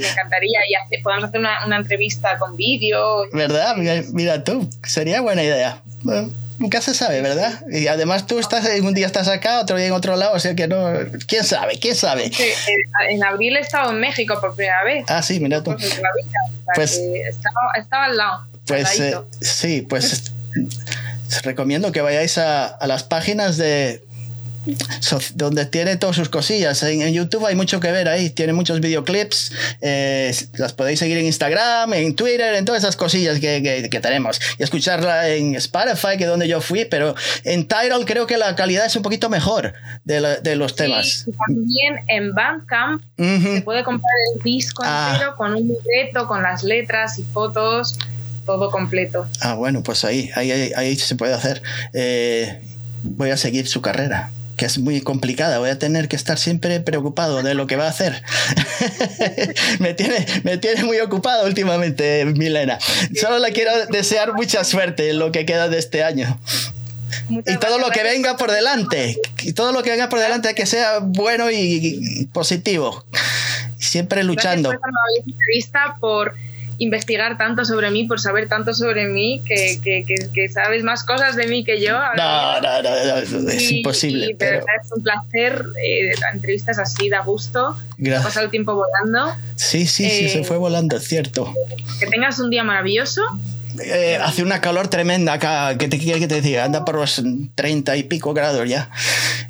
[0.00, 0.58] Me encantaría.
[0.68, 3.28] Y hace- podemos hacer una, una entrevista con vídeo.
[3.32, 3.76] ¿Verdad?
[3.76, 5.82] Mira, mira tú, sería buena idea.
[6.02, 7.60] Bueno, nunca se sabe, ¿verdad?
[7.70, 10.54] Y además tú estás, un día estás acá, otro día en otro lado, o sea
[10.54, 10.92] que no...
[11.26, 11.78] ¿Quién sabe?
[11.78, 12.30] ¿Quién sabe?
[12.32, 12.44] Sí,
[13.02, 15.04] en, en abril he estado en México por primera vez.
[15.08, 15.74] Ah, sí, mira tú.
[15.76, 15.86] Vida.
[15.86, 16.96] O sea, Pues-
[17.28, 18.46] estaba, estaba al lado.
[18.66, 20.32] Pues eh, sí, pues
[21.28, 24.02] os recomiendo que vayáis a, a las páginas de
[25.00, 26.82] so- donde tiene todas sus cosillas.
[26.82, 31.18] En, en YouTube hay mucho que ver ahí, tiene muchos videoclips, eh, las podéis seguir
[31.18, 34.40] en Instagram, en Twitter, en todas esas cosillas que, que- que tenemos.
[34.58, 37.14] Y escucharla en Spotify, que es donde yo fui, pero
[37.44, 39.74] en Tidal creo que la calidad es un poquito mejor
[40.04, 41.24] de, la- de los temas.
[41.24, 43.54] Sí, y también en Bandcamp Ujú.
[43.56, 45.10] se puede comprar el disco Ah.
[45.14, 47.98] entero con un libreto, con las letras y fotos,
[48.44, 49.26] todo completo.
[49.40, 51.62] Ah, bueno, pues ahí, ahí, ahí, ahí se puede hacer.
[51.92, 52.60] Eh,
[53.02, 55.58] voy a seguir su carrera, que es muy complicada.
[55.58, 58.22] Voy a tener que estar siempre preocupado de lo que va a hacer.
[59.78, 62.78] me, tiene, me tiene muy ocupado últimamente, Milena.
[63.20, 66.40] Solo le quiero desear mucha suerte en lo que queda de este año.
[67.28, 69.20] Muchas Y todo lo que venga por delante.
[69.42, 73.04] Y todo lo que venga por delante que sea bueno y positivo.
[73.78, 74.70] Siempre luchando.
[74.70, 76.34] Gracias por maravillosa entrevista, por
[76.78, 81.04] investigar tanto sobre mí, por saber tanto sobre mí, que, que, que, que sabes más
[81.04, 81.92] cosas de mí que yo.
[82.16, 84.26] No, no, no, no, es Y- imposible.
[84.30, 88.24] Y, pero verdad es un placer, eh, entrevistas así da gusto, gracias.
[88.24, 89.34] pasar el tiempo volando.
[89.56, 91.52] Sí, sí, sí, Eh, se fue volando, es cierto.
[92.00, 93.22] Que tengas un día maravilloso.
[93.84, 96.64] Eh, hace una calor tremenda acá, ¿qué te que te diga?
[96.64, 97.22] Anda por los
[97.54, 98.90] 30 y pico grados ya.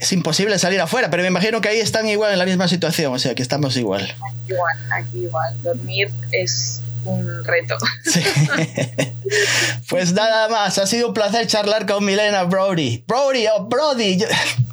[0.01, 3.13] Es imposible salir afuera, pero me imagino que ahí están igual en la misma situación,
[3.15, 4.03] o sea que estamos igual.
[4.03, 5.63] Aquí igual, aquí igual.
[5.63, 7.77] Dormir es un reto.
[8.05, 8.21] Sí.
[9.89, 13.03] pues nada más, ha sido un placer charlar con Milena Brody.
[13.09, 14.19] Brody, oh Brody.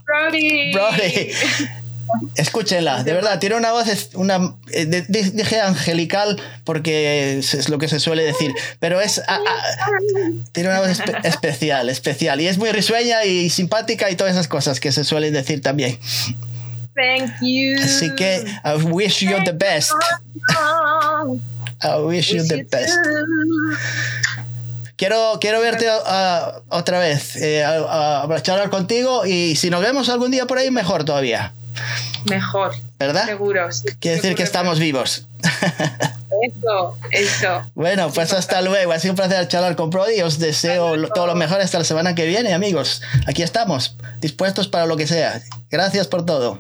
[0.06, 0.72] Brody.
[0.74, 1.32] Brody.
[2.36, 8.00] Escúchenla, de verdad, tiene una voz, una, eh, dije angelical porque es, lo que se
[8.00, 9.20] suele decir, pero es,
[10.52, 14.48] tiene una voz espe- especial, especial, y es muy risueña y simpática y todas esas
[14.48, 15.98] cosas que se suelen decir también.
[16.96, 17.82] Thank you.
[17.82, 19.94] Así que, I wish you the best.
[21.84, 22.98] I wish you the best.
[24.96, 29.82] Quiero, quiero verte ah, otra vez, eh, a, a- a charlar contigo y si nos
[29.82, 31.54] vemos algún día por ahí, mejor todavía,
[32.30, 33.26] Mejor, ¿verdad?
[33.26, 33.72] seguro.
[33.72, 35.26] sí, Quiere decir que estamos vivos.
[36.42, 37.62] Eso, eso.
[37.74, 38.92] Bueno, pues hasta luego.
[38.92, 40.22] Ha sido un placer charlar con Brody.
[40.24, 43.02] Os deseo lo- todo lo mejor hasta la semana que viene, amigos.
[43.28, 45.42] Aquí estamos, dispuestos para lo que sea.
[45.70, 46.58] Gracias por todo.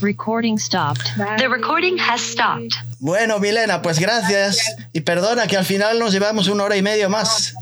[0.00, 1.12] Recording stopped.
[1.38, 2.76] The recording has stopped.
[3.00, 4.76] Bueno, Milena, pues gracias.
[4.92, 7.54] Y perdona que al final nos llevamos una hora y media más.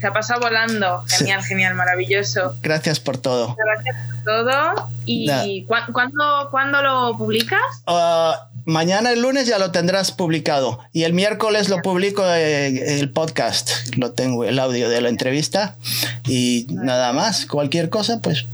[0.00, 1.04] Se ha pasado volando.
[1.06, 1.48] Genial, sí.
[1.48, 2.56] genial, maravilloso.
[2.62, 3.56] Gracias por todo.
[3.56, 4.88] Gracias por todo.
[5.04, 5.44] ¿Y nah.
[5.84, 7.60] ¿cu cuándo, cuándo, lo publicas?
[7.86, 8.32] Uh,
[8.64, 10.80] mañana el lunes ya lo tendrás publicado.
[10.92, 13.70] Y el miércoles lo publico en el podcast.
[13.96, 15.76] Lo tengo, el audio de la entrevista.
[16.26, 17.46] Y nada más.
[17.46, 18.46] Cualquier cosa, pues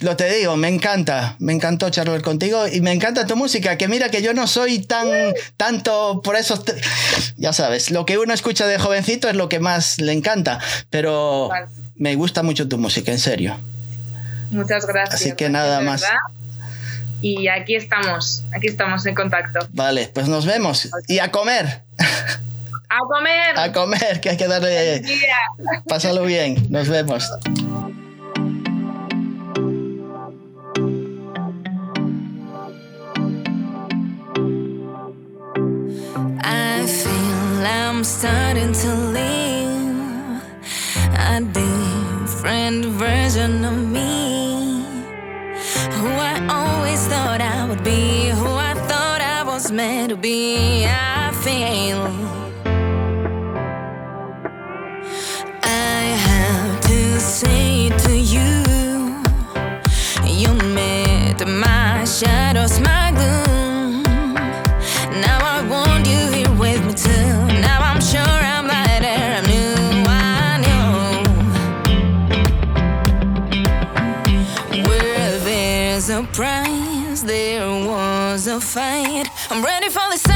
[0.00, 3.88] lo te digo, me encanta, me encantó charlar contigo y me encanta tu música, que
[3.88, 5.08] mira que yo no soy tan
[5.56, 6.62] tanto por eso,
[7.36, 10.60] ya sabes, lo que uno escucha de jovencito es lo que más le encanta,
[10.90, 11.50] pero
[11.96, 13.58] me gusta mucho tu música, en serio.
[14.50, 15.20] Muchas gracias.
[15.20, 16.04] Así que nada más.
[17.22, 19.60] Y aquí estamos, aquí estamos en contacto.
[19.72, 21.82] Vale, pues nos vemos y a comer.
[22.88, 23.58] A comer.
[23.58, 25.02] A comer, que hay que darle...
[25.88, 27.28] Pásalo bien, nos vemos.
[37.66, 40.42] I'm starting to live
[41.18, 44.84] a different version of me.
[45.98, 50.86] Who I always thought I would be, who I thought I was meant to be.
[50.86, 52.02] I feel
[55.64, 58.62] I have to say to you,
[60.24, 62.78] you made my shadows.
[62.78, 62.95] My
[78.76, 79.30] fight.
[79.50, 80.35] I'm ready for the sun.